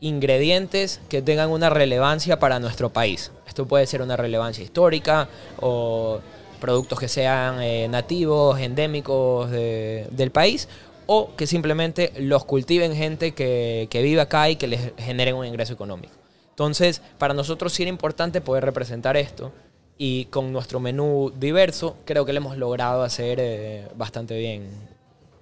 ingredientes 0.00 1.00
que 1.08 1.22
tengan 1.22 1.50
una 1.50 1.70
relevancia 1.70 2.38
para 2.38 2.60
nuestro 2.60 2.90
país. 2.90 3.32
Esto 3.46 3.66
puede 3.66 3.86
ser 3.86 4.02
una 4.02 4.16
relevancia 4.16 4.62
histórica 4.62 5.28
o 5.60 6.20
productos 6.60 6.98
que 6.98 7.08
sean 7.08 7.60
eh, 7.62 7.88
nativos, 7.88 8.58
endémicos 8.58 9.50
de- 9.50 10.06
del 10.10 10.30
país, 10.30 10.68
o 11.06 11.34
que 11.36 11.46
simplemente 11.46 12.12
los 12.18 12.44
cultiven 12.44 12.94
gente 12.94 13.32
que, 13.32 13.88
que 13.90 14.02
vive 14.02 14.20
acá 14.20 14.48
y 14.48 14.56
que 14.56 14.66
les 14.66 14.92
generen 14.96 15.34
un 15.36 15.44
ingreso 15.46 15.72
económico. 15.74 16.14
Entonces, 16.50 17.02
para 17.18 17.34
nosotros 17.34 17.72
sí 17.72 17.82
era 17.82 17.90
importante 17.90 18.40
poder 18.40 18.64
representar 18.64 19.16
esto 19.16 19.52
y 19.98 20.24
con 20.26 20.52
nuestro 20.52 20.80
menú 20.80 21.32
diverso 21.38 21.96
creo 22.04 22.24
que 22.24 22.32
lo 22.32 22.38
hemos 22.38 22.56
logrado 22.56 23.02
hacer 23.02 23.38
eh, 23.40 23.86
bastante 23.96 24.38
bien. 24.38 24.68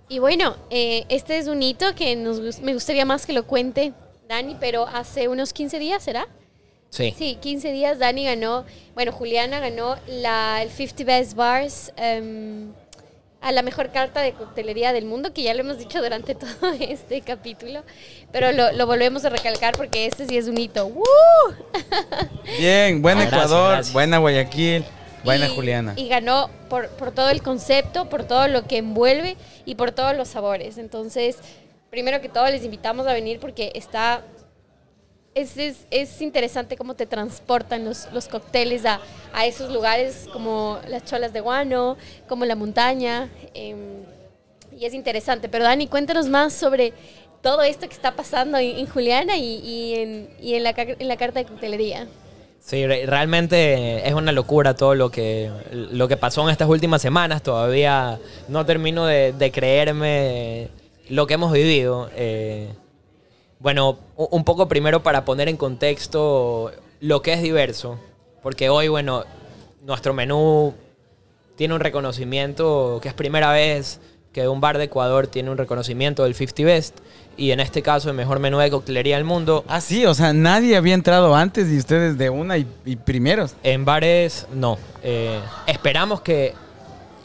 Y 0.08 0.18
bueno, 0.18 0.56
eh, 0.70 1.04
este 1.08 1.38
es 1.38 1.46
un 1.46 1.62
hito 1.62 1.94
que 1.94 2.16
nos, 2.16 2.60
me 2.60 2.74
gustaría 2.74 3.04
más 3.04 3.24
que 3.24 3.32
lo 3.32 3.46
cuente 3.46 3.92
Dani, 4.32 4.56
pero 4.58 4.86
hace 4.86 5.28
unos 5.28 5.52
15 5.52 5.78
días, 5.78 6.02
¿será? 6.02 6.26
Sí. 6.88 7.14
Sí, 7.18 7.36
15 7.40 7.70
días 7.70 7.98
Dani 7.98 8.24
ganó, 8.24 8.64
bueno, 8.94 9.12
Juliana 9.12 9.60
ganó 9.60 9.96
la, 10.06 10.62
el 10.62 10.70
50 10.70 11.04
Best 11.04 11.34
Bars 11.34 11.92
em, 11.96 12.72
a 13.42 13.52
la 13.52 13.60
mejor 13.60 13.90
carta 13.92 14.20
de 14.22 14.32
coctelería 14.32 14.94
del 14.94 15.04
mundo, 15.04 15.34
que 15.34 15.42
ya 15.42 15.52
lo 15.52 15.60
hemos 15.60 15.76
dicho 15.78 16.00
durante 16.02 16.34
todo 16.44 16.72
este 16.80 17.20
capítulo, 17.20 17.82
pero 18.32 18.52
lo, 18.52 18.72
lo 18.72 18.86
volvemos 18.86 19.22
a 19.26 19.28
recalcar 19.28 19.74
porque 19.76 20.06
este 20.06 20.26
sí 20.26 20.38
es 20.38 20.48
un 20.48 20.56
hito. 20.56 20.86
¡Woo! 20.86 21.04
Bien, 22.58 23.02
buen 23.02 23.18
gracias, 23.18 23.42
Ecuador, 23.44 23.72
gracias. 23.72 23.92
buena 23.92 24.16
Guayaquil, 24.18 24.84
buena 25.24 25.46
Y- 25.48 25.54
Juliana. 25.54 25.92
Y 25.96 26.08
ganó 26.08 26.48
por, 26.70 26.88
por 26.88 27.12
todo 27.12 27.28
el 27.28 27.42
concepto, 27.42 28.08
por 28.08 28.24
todo 28.24 28.48
lo 28.48 28.64
que 28.66 28.78
envuelve 28.78 29.36
y 29.66 29.74
por 29.74 29.92
todos 29.92 30.16
los 30.16 30.28
sabores. 30.28 30.78
Entonces, 30.78 31.36
primero 31.92 32.22
que 32.22 32.30
todo, 32.30 32.46
les 32.48 32.64
invitamos 32.64 33.06
a 33.06 33.12
venir 33.12 33.38
porque 33.38 33.70
está. 33.74 34.22
Es, 35.34 35.56
es, 35.58 35.86
es 35.90 36.20
interesante 36.22 36.74
cómo 36.76 36.94
te 36.94 37.04
transportan 37.06 37.84
los, 37.84 38.08
los 38.14 38.28
cócteles 38.28 38.84
a, 38.86 38.98
a 39.34 39.44
esos 39.46 39.70
lugares 39.70 40.26
como 40.32 40.78
las 40.88 41.04
cholas 41.04 41.34
de 41.34 41.40
guano, 41.40 41.98
como 42.28 42.46
la 42.46 42.56
montaña. 42.56 43.28
em, 43.52 43.76
y 44.78 44.86
es 44.86 44.94
interesante. 44.94 45.50
Pero 45.50 45.64
Dani, 45.64 45.86
cuéntanos 45.86 46.28
más 46.28 46.54
sobre 46.54 46.94
todo 47.42 47.62
esto 47.62 47.86
que 47.86 47.94
está 47.94 48.12
pasando 48.12 48.56
en, 48.56 48.86
Juliana 48.86 49.36
y, 49.36 49.56
y 49.56 49.94
en, 49.96 50.30
y 50.40 50.54
en, 50.54 50.62
la, 50.64 50.70
en 50.76 51.08
la 51.08 51.16
carta 51.18 51.40
de 51.40 51.44
coctelería. 51.46 52.06
Sí, 52.60 52.86
re- 52.86 53.04
realmente 53.04 54.06
es 54.08 54.14
una 54.14 54.32
locura 54.32 54.74
todo 54.74 54.94
lo 54.94 55.10
que, 55.10 55.50
lo 55.72 56.08
que 56.08 56.16
pasó 56.16 56.42
en 56.44 56.50
estas 56.50 56.68
últimas 56.70 57.02
semanas. 57.02 57.42
Todavía 57.42 58.18
no 58.48 58.64
termino 58.64 59.04
de 59.06 59.50
creerme 59.52 60.68
lo 61.08 61.26
que 61.26 61.34
hemos 61.34 61.52
vivido. 61.52 62.10
Eh, 62.14 62.68
bueno, 63.58 63.98
un 64.16 64.44
poco 64.44 64.68
primero 64.68 65.02
para 65.02 65.24
poner 65.24 65.48
en 65.48 65.56
contexto 65.56 66.72
lo 67.00 67.22
que 67.22 67.32
es 67.32 67.42
diverso. 67.42 67.98
Porque 68.42 68.68
hoy, 68.68 68.88
bueno, 68.88 69.24
nuestro 69.84 70.14
menú 70.14 70.74
tiene 71.56 71.74
un 71.74 71.80
reconocimiento 71.80 72.98
que 73.02 73.08
es 73.08 73.14
primera 73.14 73.52
vez 73.52 74.00
que 74.32 74.48
un 74.48 74.60
bar 74.60 74.78
de 74.78 74.84
Ecuador 74.84 75.26
tiene 75.26 75.50
un 75.50 75.58
reconocimiento 75.58 76.24
del 76.24 76.34
50 76.34 76.64
Best. 76.64 76.98
Y 77.36 77.50
en 77.50 77.60
este 77.60 77.82
caso, 77.82 78.10
el 78.10 78.16
mejor 78.16 78.40
menú 78.40 78.58
de 78.58 78.70
coctelería 78.70 79.16
del 79.16 79.24
mundo. 79.24 79.64
Ah, 79.68 79.80
sí, 79.80 80.04
o 80.04 80.14
sea, 80.14 80.32
nadie 80.32 80.76
había 80.76 80.94
entrado 80.94 81.34
antes 81.34 81.68
y 81.70 81.78
ustedes 81.78 82.18
de 82.18 82.30
una 82.30 82.58
y, 82.58 82.66
y 82.84 82.96
primeros. 82.96 83.54
En 83.62 83.84
bares, 83.84 84.46
no. 84.52 84.78
Eh, 85.02 85.38
esperamos 85.66 86.20
que 86.20 86.54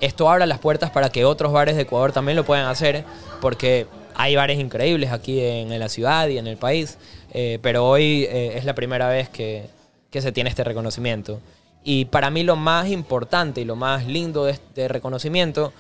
esto 0.02 0.30
abra 0.30 0.46
las 0.46 0.60
puertas 0.60 0.92
para 0.92 1.10
que 1.10 1.26
otros 1.26 1.52
bares 1.52 1.76
de 1.76 1.84
Ecuador 1.84 2.12
también 2.12 2.36
lo 2.36 2.46
puedan 2.46 2.68
hacer, 2.68 3.04
porque 3.42 3.88
hay 4.16 4.36
bares 4.36 4.60
increíbles 4.60 5.12
aquí 5.12 5.40
en, 5.40 5.72
en 5.72 5.80
la 5.80 5.90
ciudad 5.90 6.28
y 6.28 6.38
en 6.38 6.48
el 6.48 6.58
país, 6.58 6.98
eh, 7.34 7.60
pero 7.62 7.88
hoy 7.88 8.26
eh, 8.30 8.58
es 8.58 8.66
la 8.66 8.74
primera 8.74 9.08
vez 9.10 9.30
que, 9.30 9.70
que 10.10 10.22
se 10.22 10.32
tiene 10.32 10.50
este 10.50 10.64
reconocimiento. 10.64 11.40
Y 11.84 12.06
para 12.06 12.30
mí 12.30 12.44
lo 12.44 12.56
más 12.56 12.90
importante 12.90 13.62
y 13.62 13.66
lo 13.66 13.76
más 13.76 14.06
lindo 14.08 14.46
de 14.46 14.54
este 14.54 14.88
reconocimiento 14.88 15.72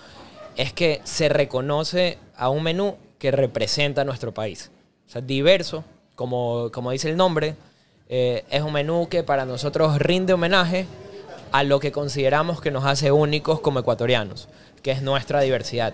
es 0.55 0.71
que 0.71 1.01
se 1.03 1.29
reconoce 1.29 2.17
a 2.35 2.49
un 2.49 2.63
menú 2.63 2.95
que 3.19 3.31
representa 3.31 4.01
a 4.01 4.05
nuestro 4.05 4.33
país. 4.33 4.71
O 5.07 5.09
sea, 5.09 5.21
diverso, 5.21 5.83
como, 6.15 6.69
como 6.71 6.91
dice 6.91 7.09
el 7.09 7.17
nombre, 7.17 7.55
eh, 8.09 8.45
es 8.49 8.61
un 8.61 8.73
menú 8.73 9.07
que 9.09 9.23
para 9.23 9.45
nosotros 9.45 9.99
rinde 9.99 10.33
homenaje 10.33 10.85
a 11.51 11.63
lo 11.63 11.79
que 11.79 11.91
consideramos 11.91 12.61
que 12.61 12.71
nos 12.71 12.85
hace 12.85 13.11
únicos 13.11 13.59
como 13.59 13.79
ecuatorianos, 13.79 14.47
que 14.81 14.91
es 14.91 15.01
nuestra 15.01 15.41
diversidad. 15.41 15.93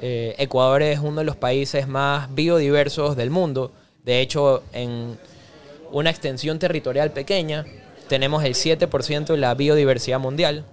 Eh, 0.00 0.34
Ecuador 0.38 0.82
es 0.82 1.00
uno 1.00 1.20
de 1.20 1.24
los 1.24 1.36
países 1.36 1.88
más 1.88 2.34
biodiversos 2.34 3.16
del 3.16 3.30
mundo. 3.30 3.72
De 4.04 4.20
hecho, 4.20 4.62
en 4.72 5.18
una 5.90 6.10
extensión 6.10 6.58
territorial 6.58 7.10
pequeña, 7.10 7.66
tenemos 8.08 8.44
el 8.44 8.54
7% 8.54 9.26
de 9.26 9.36
la 9.36 9.54
biodiversidad 9.54 10.20
mundial. 10.20 10.64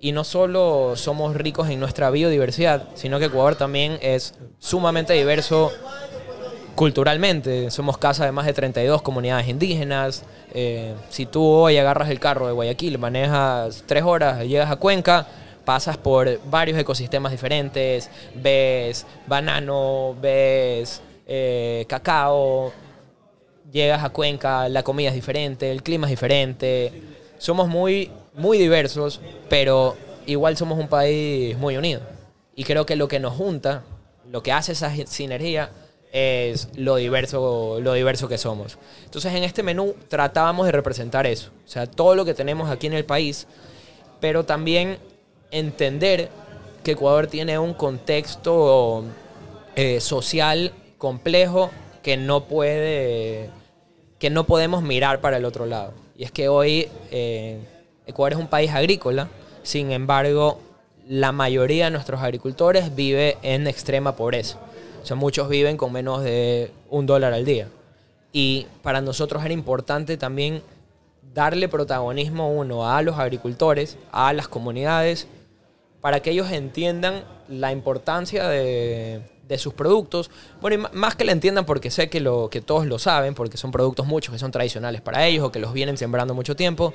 Y 0.00 0.12
no 0.12 0.22
solo 0.22 0.94
somos 0.94 1.34
ricos 1.34 1.68
en 1.70 1.80
nuestra 1.80 2.10
biodiversidad, 2.10 2.88
sino 2.94 3.18
que 3.18 3.24
Ecuador 3.24 3.56
también 3.56 3.98
es 4.00 4.34
sumamente 4.60 5.12
diverso 5.12 5.72
culturalmente. 6.78 7.72
Somos 7.72 7.98
casa 7.98 8.24
de 8.24 8.30
más 8.30 8.46
de 8.46 8.52
32 8.52 9.02
comunidades 9.02 9.48
indígenas. 9.48 10.22
Eh, 10.54 10.94
si 11.10 11.26
tú 11.26 11.44
hoy 11.44 11.76
agarras 11.76 12.08
el 12.08 12.20
carro 12.20 12.46
de 12.46 12.52
Guayaquil, 12.52 12.98
manejas 12.98 13.82
tres 13.84 14.04
horas, 14.04 14.44
llegas 14.44 14.70
a 14.70 14.76
Cuenca, 14.76 15.26
pasas 15.64 15.96
por 15.96 16.40
varios 16.48 16.78
ecosistemas 16.78 17.32
diferentes, 17.32 18.08
ves 18.32 19.06
banano, 19.26 20.14
ves 20.22 21.02
eh, 21.26 21.84
cacao, 21.88 22.72
llegas 23.72 24.04
a 24.04 24.10
Cuenca, 24.10 24.68
la 24.68 24.84
comida 24.84 25.08
es 25.08 25.16
diferente, 25.16 25.72
el 25.72 25.82
clima 25.82 26.06
es 26.06 26.10
diferente. 26.10 26.92
Somos 27.38 27.66
muy, 27.66 28.08
muy 28.34 28.56
diversos, 28.56 29.20
pero 29.48 29.96
igual 30.26 30.56
somos 30.56 30.78
un 30.78 30.86
país 30.86 31.58
muy 31.58 31.76
unido. 31.76 32.02
Y 32.54 32.62
creo 32.62 32.86
que 32.86 32.94
lo 32.94 33.08
que 33.08 33.18
nos 33.18 33.34
junta, 33.34 33.82
lo 34.30 34.44
que 34.44 34.52
hace 34.52 34.70
esa 34.70 34.94
sinergia, 35.06 35.70
es 36.12 36.68
lo 36.74 36.96
diverso, 36.96 37.78
lo 37.80 37.92
diverso 37.92 38.28
que 38.28 38.38
somos. 38.38 38.78
Entonces 39.04 39.34
en 39.34 39.44
este 39.44 39.62
menú 39.62 39.94
tratábamos 40.08 40.66
de 40.66 40.72
representar 40.72 41.26
eso, 41.26 41.50
o 41.66 41.68
sea, 41.68 41.86
todo 41.86 42.14
lo 42.14 42.24
que 42.24 42.34
tenemos 42.34 42.70
aquí 42.70 42.86
en 42.86 42.94
el 42.94 43.04
país, 43.04 43.46
pero 44.20 44.44
también 44.44 44.98
entender 45.50 46.30
que 46.82 46.92
Ecuador 46.92 47.26
tiene 47.26 47.58
un 47.58 47.74
contexto 47.74 49.04
eh, 49.76 50.00
social 50.00 50.72
complejo 50.96 51.70
que 52.02 52.16
no 52.16 52.44
puede, 52.44 53.50
que 54.18 54.30
no 54.30 54.44
podemos 54.44 54.82
mirar 54.82 55.20
para 55.20 55.36
el 55.36 55.44
otro 55.44 55.66
lado. 55.66 55.92
Y 56.16 56.24
es 56.24 56.32
que 56.32 56.48
hoy 56.48 56.88
eh, 57.10 57.58
Ecuador 58.06 58.32
es 58.32 58.38
un 58.38 58.48
país 58.48 58.72
agrícola, 58.72 59.28
sin 59.62 59.92
embargo, 59.92 60.60
la 61.06 61.32
mayoría 61.32 61.86
de 61.86 61.90
nuestros 61.90 62.20
agricultores 62.20 62.94
vive 62.94 63.36
en 63.42 63.66
extrema 63.66 64.16
pobreza. 64.16 64.58
Sea, 65.08 65.16
muchos 65.16 65.48
viven 65.48 65.78
con 65.78 65.90
menos 65.90 66.22
de 66.22 66.70
un 66.90 67.06
dólar 67.06 67.32
al 67.32 67.46
día. 67.46 67.68
Y 68.30 68.66
para 68.82 69.00
nosotros 69.00 69.42
era 69.42 69.54
importante 69.54 70.18
también 70.18 70.62
darle 71.32 71.66
protagonismo 71.66 72.52
uno 72.52 72.90
a 72.90 73.00
los 73.00 73.18
agricultores, 73.18 73.96
a 74.12 74.34
las 74.34 74.48
comunidades, 74.48 75.26
para 76.02 76.20
que 76.20 76.32
ellos 76.32 76.50
entiendan 76.52 77.24
la 77.48 77.72
importancia 77.72 78.48
de, 78.48 79.22
de 79.48 79.56
sus 79.56 79.72
productos. 79.72 80.30
Bueno, 80.60 80.86
y 80.92 80.96
más 80.96 81.16
que 81.16 81.24
la 81.24 81.32
entiendan 81.32 81.64
porque 81.64 81.90
sé 81.90 82.10
que, 82.10 82.20
lo, 82.20 82.50
que 82.50 82.60
todos 82.60 82.84
lo 82.84 82.98
saben, 82.98 83.34
porque 83.34 83.56
son 83.56 83.72
productos 83.72 84.06
muchos 84.06 84.34
que 84.34 84.38
son 84.38 84.50
tradicionales 84.50 85.00
para 85.00 85.26
ellos 85.26 85.46
o 85.46 85.50
que 85.50 85.58
los 85.58 85.72
vienen 85.72 85.96
sembrando 85.96 86.34
mucho 86.34 86.54
tiempo, 86.54 86.92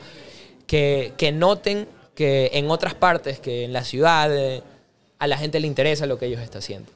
que, 0.67 1.13
que 1.17 1.31
noten 1.31 1.87
que 2.13 2.51
en 2.53 2.69
otras 2.69 2.93
partes, 2.93 3.39
que 3.39 3.63
en 3.63 3.73
la 3.73 3.83
ciudad, 3.83 4.31
eh, 4.31 4.61
a 5.17 5.25
la 5.25 5.35
gente 5.39 5.59
le 5.59 5.65
interesa 5.65 6.05
lo 6.05 6.19
que 6.19 6.27
ellos 6.27 6.41
están 6.41 6.59
haciendo. 6.59 6.91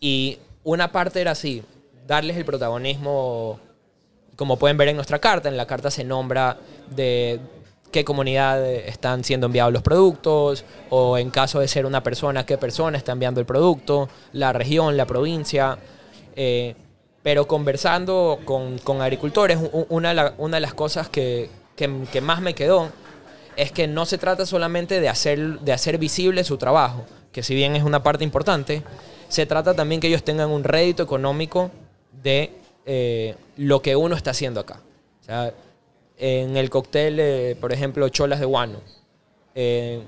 Y 0.00 0.38
una 0.64 0.92
parte 0.92 1.20
era 1.20 1.32
así, 1.32 1.62
darles 2.06 2.36
el 2.36 2.44
protagonismo, 2.44 3.60
como 4.36 4.58
pueden 4.58 4.76
ver 4.76 4.88
en 4.88 4.96
nuestra 4.96 5.18
carta, 5.18 5.48
en 5.48 5.56
la 5.56 5.66
carta 5.66 5.90
se 5.90 6.04
nombra 6.04 6.58
de 6.90 7.40
qué 7.90 8.04
comunidad 8.04 8.64
están 8.66 9.24
siendo 9.24 9.46
enviados 9.46 9.72
los 9.72 9.82
productos, 9.82 10.64
o 10.90 11.18
en 11.18 11.30
caso 11.30 11.60
de 11.60 11.68
ser 11.68 11.86
una 11.86 12.02
persona, 12.02 12.44
qué 12.44 12.58
persona 12.58 12.98
está 12.98 13.12
enviando 13.12 13.40
el 13.40 13.46
producto, 13.46 14.08
la 14.32 14.52
región, 14.52 14.96
la 14.96 15.06
provincia. 15.06 15.78
Eh, 16.34 16.74
pero 17.22 17.48
conversando 17.48 18.38
con, 18.44 18.78
con 18.78 19.02
agricultores, 19.02 19.58
una, 19.88 20.34
una, 20.38 20.56
de 20.58 20.60
las 20.60 20.74
cosas 20.74 21.08
que, 21.08 21.50
que, 21.74 22.04
que, 22.12 22.20
más 22.20 22.40
me 22.40 22.54
quedó 22.54 22.90
es 23.56 23.72
que 23.72 23.88
no 23.88 24.06
se 24.06 24.16
trata 24.16 24.46
solamente 24.46 25.00
de 25.00 25.08
hacer, 25.08 25.58
de 25.58 25.72
hacer 25.72 25.98
visible 25.98 26.44
su 26.44 26.56
trabajo, 26.56 27.04
que 27.32 27.42
si 27.42 27.54
bien 27.56 27.74
es 27.74 27.82
una 27.82 28.04
parte 28.04 28.22
importante, 28.22 28.84
se 29.28 29.46
trata 29.46 29.74
también 29.74 30.00
que 30.00 30.08
ellos 30.08 30.22
tengan 30.22 30.50
un 30.50 30.64
rédito 30.64 31.02
económico 31.02 31.70
de 32.22 32.52
eh, 32.84 33.34
lo 33.56 33.82
que 33.82 33.96
uno 33.96 34.14
está 34.14 34.30
haciendo 34.30 34.60
acá. 34.60 34.80
O 35.28 35.52
en 36.18 36.56
el 36.56 36.70
cóctel, 36.70 37.18
eh, 37.20 37.56
por 37.60 37.72
ejemplo, 37.72 38.08
cholas 38.08 38.40
de 38.40 38.46
guano. 38.46 38.80
Eh, 39.54 40.00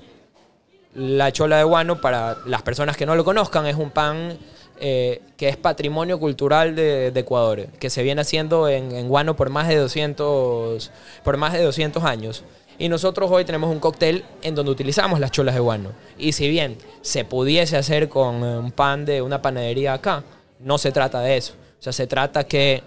la 0.95 1.31
chola 1.31 1.57
de 1.57 1.63
guano, 1.63 2.01
para 2.01 2.37
las 2.45 2.61
personas 2.63 2.97
que 2.97 3.05
no 3.05 3.15
lo 3.15 3.23
conozcan, 3.23 3.67
es 3.67 3.75
un 3.75 3.91
pan 3.91 4.37
que 4.79 5.49
es 5.49 5.57
patrimonio 5.57 6.21
cultural 6.21 6.73
de, 6.73 7.07
Ecuador, 7.13 7.67
que 7.79 7.89
se 7.89 8.01
viene 8.01 8.21
haciendo 8.21 8.69
en, 8.69 8.93
en, 8.93 9.09
guano 9.09 9.35
por 9.35 9.49
más, 9.49 9.67
de 9.67 9.75
200, 9.75 10.91
por 11.21 11.35
más 11.35 11.51
de 11.51 11.63
200 11.63 12.01
años. 12.05 12.45
Y 12.79 12.87
nosotros 12.87 13.29
hoy 13.29 13.43
tenemos 13.43 13.69
un 13.69 13.81
cóctel 13.81 14.23
en 14.41 14.55
donde 14.55 14.71
utilizamos 14.71 15.19
las 15.19 15.31
cholas 15.31 15.53
de 15.53 15.59
guano. 15.59 15.91
Y 16.17 16.31
si 16.31 16.47
bien 16.47 16.77
se 17.01 17.25
pudiese 17.25 17.75
hacer 17.75 18.07
con 18.07 18.41
un 18.41 18.71
pan 18.71 19.03
de 19.03 19.21
una 19.21 19.41
panadería 19.41 19.93
acá, 19.93 20.23
no 20.59 20.77
se 20.77 20.93
trata 20.93 21.19
de 21.19 21.35
eso. 21.35 21.55
O 21.77 21.83
sea, 21.83 21.91
se 21.91 22.07
trata 22.07 22.45
que 22.45 22.81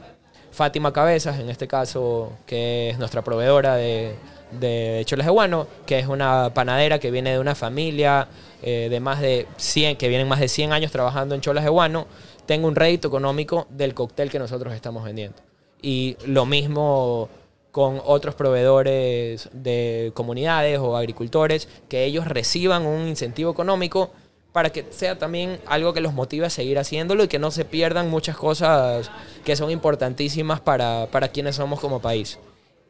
Fátima 0.50 0.94
Cabezas, 0.94 1.38
en 1.38 1.50
este 1.50 1.68
caso, 1.68 2.32
que 2.46 2.88
es 2.88 2.98
nuestra 2.98 3.20
proveedora 3.20 3.76
de, 3.76 4.16
de 4.52 5.02
cholas 5.04 5.26
de 5.26 5.32
guano, 5.32 5.66
que 5.84 5.98
es 5.98 6.06
una 6.06 6.52
panadera 6.54 6.98
que 6.98 7.10
viene 7.10 7.32
de 7.32 7.38
una 7.38 7.54
familia 7.54 8.28
eh, 8.62 8.88
de 8.90 8.98
más 8.98 9.20
de 9.20 9.46
100, 9.58 9.96
que 9.96 10.08
vienen 10.08 10.26
más 10.26 10.40
de 10.40 10.48
100 10.48 10.72
años 10.72 10.90
trabajando 10.90 11.34
en 11.34 11.42
cholas 11.42 11.64
de 11.64 11.70
guano, 11.70 12.06
tenga 12.46 12.66
un 12.66 12.76
rédito 12.76 13.08
económico 13.08 13.66
del 13.68 13.92
cóctel 13.92 14.30
que 14.30 14.38
nosotros 14.38 14.72
estamos 14.72 15.04
vendiendo. 15.04 15.36
Y 15.82 16.16
lo 16.24 16.46
mismo 16.46 17.28
con 17.72 18.00
otros 18.04 18.34
proveedores 18.34 19.48
de 19.52 20.12
comunidades 20.14 20.78
o 20.78 20.96
agricultores, 20.96 21.68
que 21.88 22.04
ellos 22.04 22.28
reciban 22.28 22.86
un 22.86 23.08
incentivo 23.08 23.50
económico 23.50 24.10
para 24.52 24.70
que 24.70 24.84
sea 24.90 25.18
también 25.18 25.58
algo 25.66 25.94
que 25.94 26.02
los 26.02 26.12
motive 26.12 26.46
a 26.46 26.50
seguir 26.50 26.78
haciéndolo 26.78 27.24
y 27.24 27.28
que 27.28 27.38
no 27.38 27.50
se 27.50 27.64
pierdan 27.64 28.10
muchas 28.10 28.36
cosas 28.36 29.10
que 29.44 29.56
son 29.56 29.70
importantísimas 29.70 30.60
para, 30.60 31.08
para 31.10 31.28
quienes 31.28 31.56
somos 31.56 31.80
como 31.80 32.00
país. 32.00 32.38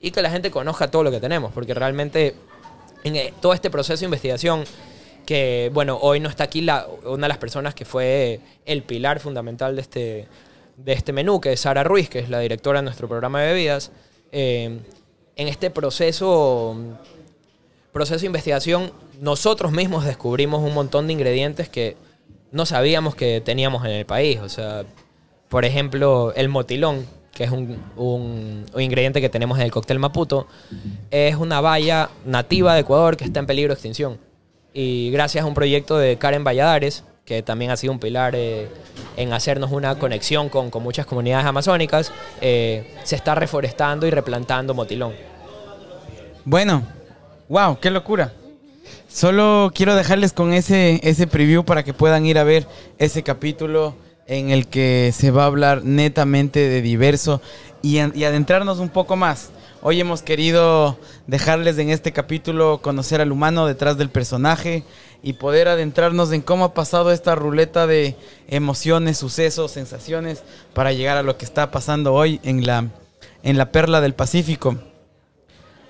Y 0.00 0.10
que 0.10 0.20
la 0.20 0.30
gente 0.30 0.50
conozca 0.50 0.90
todo 0.90 1.04
lo 1.04 1.12
que 1.12 1.20
tenemos, 1.20 1.52
porque 1.52 1.72
realmente 1.72 2.34
en 3.04 3.14
eh, 3.14 3.32
todo 3.40 3.54
este 3.54 3.70
proceso 3.70 4.00
de 4.00 4.06
investigación, 4.06 4.64
que 5.24 5.70
bueno, 5.72 5.96
hoy 6.02 6.18
no 6.18 6.28
está 6.28 6.42
aquí 6.42 6.60
la, 6.60 6.88
una 7.04 7.26
de 7.26 7.28
las 7.28 7.38
personas 7.38 7.74
que 7.76 7.84
fue 7.84 8.40
el 8.66 8.82
pilar 8.82 9.20
fundamental 9.20 9.76
de 9.76 9.82
este, 9.82 10.28
de 10.76 10.92
este 10.92 11.12
menú, 11.12 11.40
que 11.40 11.52
es 11.52 11.60
Sara 11.60 11.84
Ruiz, 11.84 12.08
que 12.08 12.18
es 12.18 12.28
la 12.28 12.40
directora 12.40 12.80
de 12.80 12.84
nuestro 12.84 13.06
programa 13.06 13.40
de 13.40 13.52
bebidas, 13.52 13.92
eh, 14.32 14.80
en 15.36 15.48
este 15.48 15.70
proceso, 15.70 16.76
proceso 17.92 18.20
de 18.20 18.26
investigación, 18.26 18.92
nosotros 19.20 19.72
mismos 19.72 20.04
descubrimos 20.04 20.62
un 20.62 20.74
montón 20.74 21.06
de 21.06 21.12
ingredientes 21.12 21.68
que 21.68 21.96
no 22.50 22.66
sabíamos 22.66 23.14
que 23.14 23.40
teníamos 23.40 23.84
en 23.84 23.92
el 23.92 24.06
país. 24.06 24.40
O 24.40 24.48
sea, 24.48 24.84
por 25.48 25.64
ejemplo, 25.64 26.32
el 26.34 26.48
motilón, 26.48 27.06
que 27.32 27.44
es 27.44 27.50
un, 27.50 27.78
un, 27.96 28.66
un, 28.72 28.80
ingrediente 28.80 29.20
que 29.20 29.28
tenemos 29.28 29.58
en 29.58 29.64
el 29.64 29.70
cóctel 29.70 29.98
Maputo, 29.98 30.46
es 31.10 31.36
una 31.36 31.60
valla 31.60 32.10
nativa 32.24 32.74
de 32.74 32.80
Ecuador 32.80 33.16
que 33.16 33.24
está 33.24 33.40
en 33.40 33.46
peligro 33.46 33.68
de 33.68 33.74
extinción. 33.74 34.18
Y 34.74 35.10
gracias 35.10 35.44
a 35.44 35.46
un 35.46 35.54
proyecto 35.54 35.98
de 35.98 36.16
Karen 36.16 36.44
Valladares, 36.44 37.04
que 37.24 37.42
también 37.42 37.70
ha 37.70 37.76
sido 37.76 37.92
un 37.92 37.98
pilar 37.98 38.34
eh, 38.34 38.68
en 39.16 39.32
hacernos 39.32 39.70
una 39.70 39.98
conexión 39.98 40.48
con, 40.48 40.70
con 40.70 40.82
muchas 40.82 41.06
comunidades 41.06 41.46
amazónicas, 41.46 42.12
eh, 42.40 42.94
se 43.04 43.16
está 43.16 43.34
reforestando 43.34 44.06
y 44.06 44.10
replantando 44.10 44.74
motilón. 44.74 45.12
Bueno, 46.44 46.82
wow, 47.48 47.78
qué 47.78 47.90
locura. 47.90 48.32
Solo 49.08 49.70
quiero 49.74 49.94
dejarles 49.94 50.32
con 50.32 50.52
ese, 50.52 51.00
ese 51.02 51.26
preview 51.26 51.64
para 51.64 51.84
que 51.84 51.92
puedan 51.94 52.26
ir 52.26 52.38
a 52.38 52.44
ver 52.44 52.66
ese 52.98 53.22
capítulo 53.22 53.94
en 54.26 54.50
el 54.50 54.66
que 54.66 55.12
se 55.14 55.30
va 55.30 55.44
a 55.44 55.46
hablar 55.46 55.84
netamente 55.84 56.60
de 56.60 56.82
diverso 56.82 57.40
y, 57.82 57.98
y 58.18 58.24
adentrarnos 58.24 58.78
un 58.78 58.88
poco 58.88 59.14
más. 59.16 59.50
Hoy 59.82 60.00
hemos 60.00 60.22
querido 60.22 60.96
dejarles 61.26 61.76
en 61.78 61.90
este 61.90 62.12
capítulo 62.12 62.80
conocer 62.82 63.20
al 63.20 63.32
humano 63.32 63.66
detrás 63.66 63.98
del 63.98 64.10
personaje, 64.10 64.84
y 65.22 65.34
poder 65.34 65.68
adentrarnos 65.68 66.32
en 66.32 66.42
cómo 66.42 66.64
ha 66.64 66.74
pasado 66.74 67.12
esta 67.12 67.34
ruleta 67.34 67.86
de 67.86 68.16
emociones, 68.48 69.18
sucesos, 69.18 69.70
sensaciones 69.70 70.42
para 70.74 70.92
llegar 70.92 71.16
a 71.16 71.22
lo 71.22 71.38
que 71.38 71.44
está 71.44 71.70
pasando 71.70 72.12
hoy 72.12 72.40
en 72.42 72.66
la, 72.66 72.88
en 73.42 73.56
la 73.56 73.70
perla 73.70 74.00
del 74.00 74.14
Pacífico. 74.14 74.76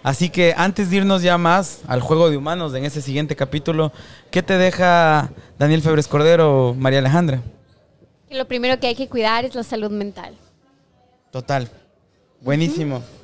Así 0.02 0.28
que 0.28 0.52
antes 0.56 0.90
de 0.90 0.96
irnos 0.96 1.22
ya 1.22 1.38
más 1.38 1.80
al 1.86 2.00
juego 2.00 2.28
de 2.28 2.36
humanos 2.36 2.74
en 2.74 2.84
este 2.84 3.00
siguiente 3.00 3.36
capítulo, 3.36 3.92
¿qué 4.30 4.42
te 4.42 4.58
deja 4.58 5.30
Daniel 5.58 5.80
Febres 5.80 6.08
Cordero, 6.08 6.74
María 6.76 6.98
Alejandra? 6.98 7.40
Lo 8.28 8.46
primero 8.46 8.78
que 8.80 8.88
hay 8.88 8.94
que 8.94 9.08
cuidar 9.08 9.44
es 9.44 9.54
la 9.54 9.62
salud 9.62 9.90
mental. 9.90 10.36
Total. 11.30 11.70
Buenísimo. 12.40 12.96
Uh 12.96 13.00
-huh. 13.00 13.21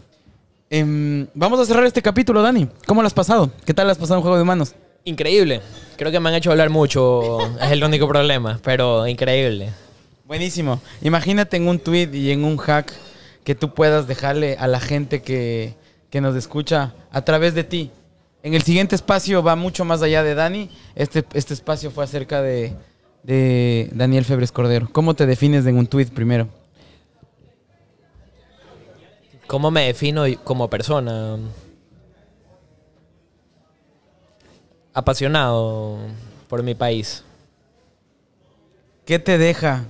Eh, 0.70 1.26
vamos 1.34 1.60
a 1.60 1.64
cerrar 1.64 1.84
este 1.84 2.02
capítulo, 2.02 2.42
Dani. 2.42 2.68
¿Cómo 2.86 3.02
lo 3.02 3.06
has 3.06 3.14
pasado? 3.14 3.50
¿Qué 3.64 3.74
tal 3.74 3.88
has 3.90 3.98
pasado 3.98 4.16
en 4.16 4.22
Juego 4.22 4.36
de 4.36 4.42
Humanos? 4.42 4.74
Increíble. 5.04 5.60
Creo 5.96 6.12
que 6.12 6.20
me 6.20 6.28
han 6.28 6.34
hecho 6.34 6.50
hablar 6.50 6.70
mucho. 6.70 7.38
es 7.62 7.70
el 7.70 7.82
único 7.82 8.06
problema, 8.06 8.60
pero 8.62 9.06
increíble. 9.06 9.70
Buenísimo. 10.26 10.80
Imagínate 11.00 11.56
en 11.56 11.68
un 11.68 11.78
tweet 11.78 12.10
y 12.12 12.30
en 12.30 12.44
un 12.44 12.58
hack 12.58 12.92
que 13.44 13.54
tú 13.54 13.72
puedas 13.72 14.06
dejarle 14.06 14.56
a 14.58 14.66
la 14.66 14.80
gente 14.80 15.22
que, 15.22 15.74
que 16.10 16.20
nos 16.20 16.36
escucha 16.36 16.94
a 17.10 17.22
través 17.22 17.54
de 17.54 17.64
ti. 17.64 17.90
En 18.42 18.54
el 18.54 18.62
siguiente 18.62 18.94
espacio 18.94 19.42
va 19.42 19.56
mucho 19.56 19.84
más 19.86 20.02
allá 20.02 20.22
de 20.22 20.34
Dani. 20.34 20.70
Este, 20.94 21.24
este 21.32 21.54
espacio 21.54 21.90
fue 21.90 22.04
acerca 22.04 22.42
de, 22.42 22.74
de 23.22 23.88
Daniel 23.92 24.24
Febres 24.24 24.52
Cordero. 24.52 24.88
¿Cómo 24.92 25.14
te 25.14 25.26
defines 25.26 25.64
en 25.66 25.78
un 25.78 25.86
tweet 25.86 26.06
primero? 26.06 26.48
¿Cómo 29.48 29.70
me 29.70 29.86
defino 29.86 30.24
como 30.44 30.70
persona? 30.70 31.38
apasionado 34.92 35.96
por 36.48 36.62
mi 36.62 36.74
país. 36.74 37.22
¿Qué 39.06 39.18
te 39.18 39.38
deja 39.38 39.84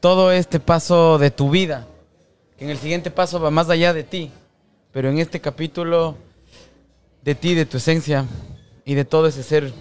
todo 0.00 0.32
este 0.32 0.60
paso 0.60 1.18
de 1.18 1.30
tu 1.30 1.50
vida? 1.50 1.86
que 2.56 2.64
en 2.64 2.70
el 2.70 2.78
siguiente 2.78 3.10
paso 3.10 3.38
va 3.38 3.50
más 3.50 3.70
allá 3.70 3.92
de 3.92 4.02
ti, 4.02 4.32
pero 4.92 5.08
en 5.08 5.18
este 5.18 5.40
capítulo 5.40 6.16
de 7.22 7.36
ti, 7.36 7.54
de 7.54 7.66
tu 7.66 7.76
esencia 7.76 8.24
y 8.84 8.94
de 8.94 9.04
todo 9.04 9.28
ese 9.28 9.44
ser 9.44 9.72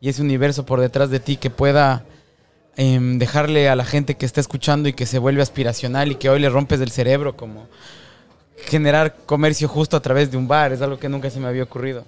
y 0.00 0.10
ese 0.10 0.20
universo 0.20 0.66
por 0.66 0.80
detrás 0.80 1.08
de 1.08 1.20
ti 1.20 1.36
que 1.36 1.48
pueda 1.48 2.04
em, 2.76 3.18
dejarle 3.18 3.68
a 3.68 3.76
la 3.76 3.84
gente 3.84 4.16
que 4.16 4.26
está 4.26 4.40
escuchando 4.40 4.88
y 4.88 4.92
que 4.92 5.06
se 5.06 5.18
vuelve 5.18 5.42
aspiracional 5.42 6.12
y 6.12 6.14
que 6.16 6.30
hoy 6.30 6.40
le 6.40 6.48
rompes 6.48 6.80
el 6.80 6.90
cerebro 6.90 7.36
como 7.36 7.66
generar 8.66 9.16
comercio 9.26 9.68
justo 9.68 9.96
a 9.96 10.00
través 10.00 10.30
de 10.30 10.36
un 10.36 10.46
bar, 10.46 10.72
es 10.72 10.82
algo 10.82 10.98
que 10.98 11.08
nunca 11.08 11.30
se 11.30 11.40
me 11.40 11.48
había 11.48 11.62
ocurrido. 11.62 12.04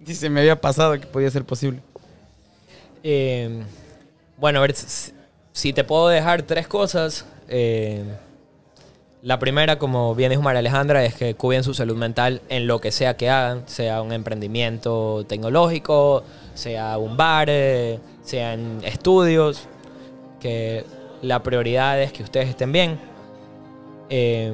Ni 0.00 0.14
se 0.14 0.28
me 0.28 0.40
había 0.40 0.60
pasado 0.60 0.98
que 0.98 1.06
podía 1.06 1.30
ser 1.30 1.44
posible. 1.44 1.80
Eh, 3.02 3.62
bueno, 4.36 4.58
a 4.58 4.62
ver, 4.62 4.74
si, 5.52 5.72
te 5.72 5.84
puedo 5.84 6.08
dejar 6.08 6.42
tres 6.42 6.66
cosas. 6.66 7.24
eh, 7.48 8.04
la 9.24 9.38
primera, 9.38 9.78
como 9.78 10.14
bien 10.14 10.28
dijo 10.28 10.42
María 10.42 10.58
Alejandra, 10.58 11.02
es 11.02 11.14
que 11.14 11.34
cuiden 11.34 11.64
su 11.64 11.72
salud 11.72 11.96
mental 11.96 12.42
en 12.50 12.66
lo 12.66 12.78
que 12.82 12.92
sea 12.92 13.16
que 13.16 13.30
hagan, 13.30 13.66
sea 13.66 14.02
un 14.02 14.12
emprendimiento 14.12 15.24
tecnológico, 15.26 16.24
sea 16.52 16.98
un 16.98 17.16
bar, 17.16 17.48
eh, 17.48 18.00
sean 18.22 18.80
estudios, 18.84 19.66
que 20.44 20.84
la 21.22 21.42
prioridad 21.42 21.98
es 22.02 22.12
que 22.12 22.22
ustedes 22.22 22.50
estén 22.50 22.70
bien. 22.70 22.98
Eh, 24.10 24.52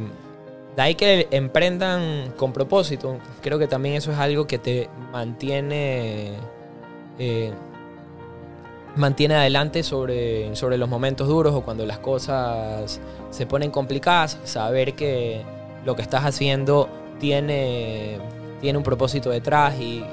de 0.77 0.83
ahí 0.83 0.95
que 0.95 1.27
emprendan 1.33 2.33
con 2.37 2.53
propósito. 2.53 3.19
Creo 3.43 3.59
que 3.59 3.67
también 3.67 3.97
eso 3.97 4.13
es 4.13 4.19
algo 4.19 4.47
que 4.47 4.59
te 4.59 4.89
mantiene. 5.11 6.35
eh, 7.19 7.53
mantiene 8.95 9.35
adelante 9.35 9.83
sobre, 9.83 10.55
sobre 10.55 10.77
los 10.77 10.89
momentos 10.89 11.27
duros 11.27 11.55
o 11.55 11.63
cuando 11.63 11.85
las 11.87 11.99
cosas 11.99 13.01
se 13.31 13.47
ponen 13.47 13.73
complicadas. 13.73 14.39
Saber 14.45 14.95
que 14.95 15.43
lo 15.85 15.97
que 15.97 16.03
estás 16.03 16.25
haciendo 16.25 16.89
tiene, 17.19 18.19
tiene 18.61 18.79
un 18.79 18.85
propósito 18.85 19.31
detrás 19.31 19.75
y, 19.81 20.05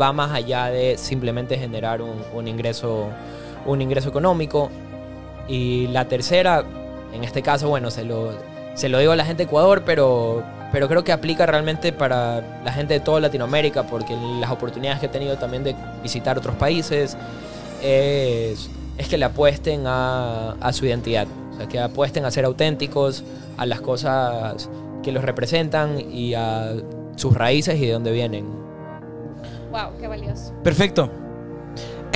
va 0.00 0.12
más 0.12 0.32
allá 0.32 0.66
de 0.66 0.96
simplemente 0.98 1.56
generar 1.56 2.00
un 2.02 2.48
ingreso, 2.48 3.08
un 3.66 3.82
ingreso 3.82 4.08
económico. 4.08 4.70
Y 5.48 5.86
la 5.88 6.06
tercera, 6.06 6.64
en 7.12 7.24
este 7.24 7.42
caso, 7.42 7.68
bueno, 7.68 7.90
se 7.90 8.04
lo, 8.04 8.30
se 8.74 8.88
lo 8.88 8.98
digo 8.98 9.12
a 9.12 9.16
la 9.16 9.24
gente 9.24 9.44
de 9.44 9.48
Ecuador, 9.48 9.82
pero, 9.84 10.42
pero 10.72 10.88
creo 10.88 11.04
que 11.04 11.12
aplica 11.12 11.46
realmente 11.46 11.92
para 11.92 12.60
la 12.64 12.72
gente 12.72 12.94
de 12.94 13.00
toda 13.00 13.20
Latinoamérica, 13.20 13.84
porque 13.84 14.16
las 14.40 14.50
oportunidades 14.50 15.00
que 15.00 15.06
he 15.06 15.10
tenido 15.10 15.36
también 15.36 15.64
de 15.64 15.74
visitar 16.02 16.36
otros 16.36 16.56
países 16.56 17.16
es, 17.82 18.70
es 18.98 19.08
que 19.08 19.18
le 19.18 19.24
apuesten 19.24 19.84
a, 19.86 20.52
a 20.52 20.72
su 20.72 20.86
identidad, 20.86 21.26
o 21.52 21.56
sea, 21.56 21.68
que 21.68 21.78
apuesten 21.78 22.24
a 22.24 22.30
ser 22.30 22.44
auténticos, 22.44 23.24
a 23.56 23.66
las 23.66 23.80
cosas 23.80 24.68
que 25.02 25.12
los 25.12 25.24
representan 25.24 26.00
y 26.10 26.34
a 26.34 26.74
sus 27.16 27.34
raíces 27.34 27.76
y 27.76 27.86
de 27.86 27.92
dónde 27.92 28.12
vienen. 28.12 28.46
Wow, 29.70 29.98
qué 30.00 30.08
valioso. 30.08 30.52
Perfecto. 30.62 31.10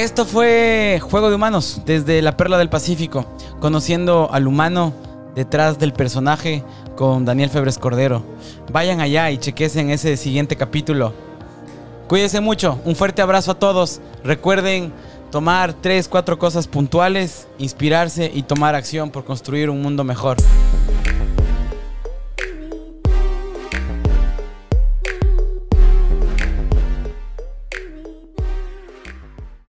Esto 0.00 0.24
fue 0.24 0.98
Juego 1.02 1.28
de 1.28 1.36
Humanos 1.36 1.82
desde 1.84 2.22
la 2.22 2.34
Perla 2.34 2.56
del 2.56 2.70
Pacífico, 2.70 3.26
conociendo 3.60 4.30
al 4.32 4.46
humano 4.46 4.94
detrás 5.34 5.78
del 5.78 5.92
personaje 5.92 6.64
con 6.96 7.26
Daniel 7.26 7.50
Febres 7.50 7.76
Cordero. 7.76 8.22
Vayan 8.72 9.02
allá 9.02 9.30
y 9.30 9.36
chequesen 9.36 9.90
ese 9.90 10.16
siguiente 10.16 10.56
capítulo. 10.56 11.12
Cuídense 12.08 12.40
mucho, 12.40 12.78
un 12.86 12.96
fuerte 12.96 13.20
abrazo 13.20 13.50
a 13.50 13.58
todos. 13.58 14.00
Recuerden 14.24 14.90
tomar 15.30 15.74
tres, 15.74 16.08
cuatro 16.08 16.38
cosas 16.38 16.66
puntuales, 16.66 17.46
inspirarse 17.58 18.30
y 18.32 18.42
tomar 18.44 18.74
acción 18.74 19.10
por 19.10 19.26
construir 19.26 19.68
un 19.68 19.82
mundo 19.82 20.02
mejor. 20.02 20.38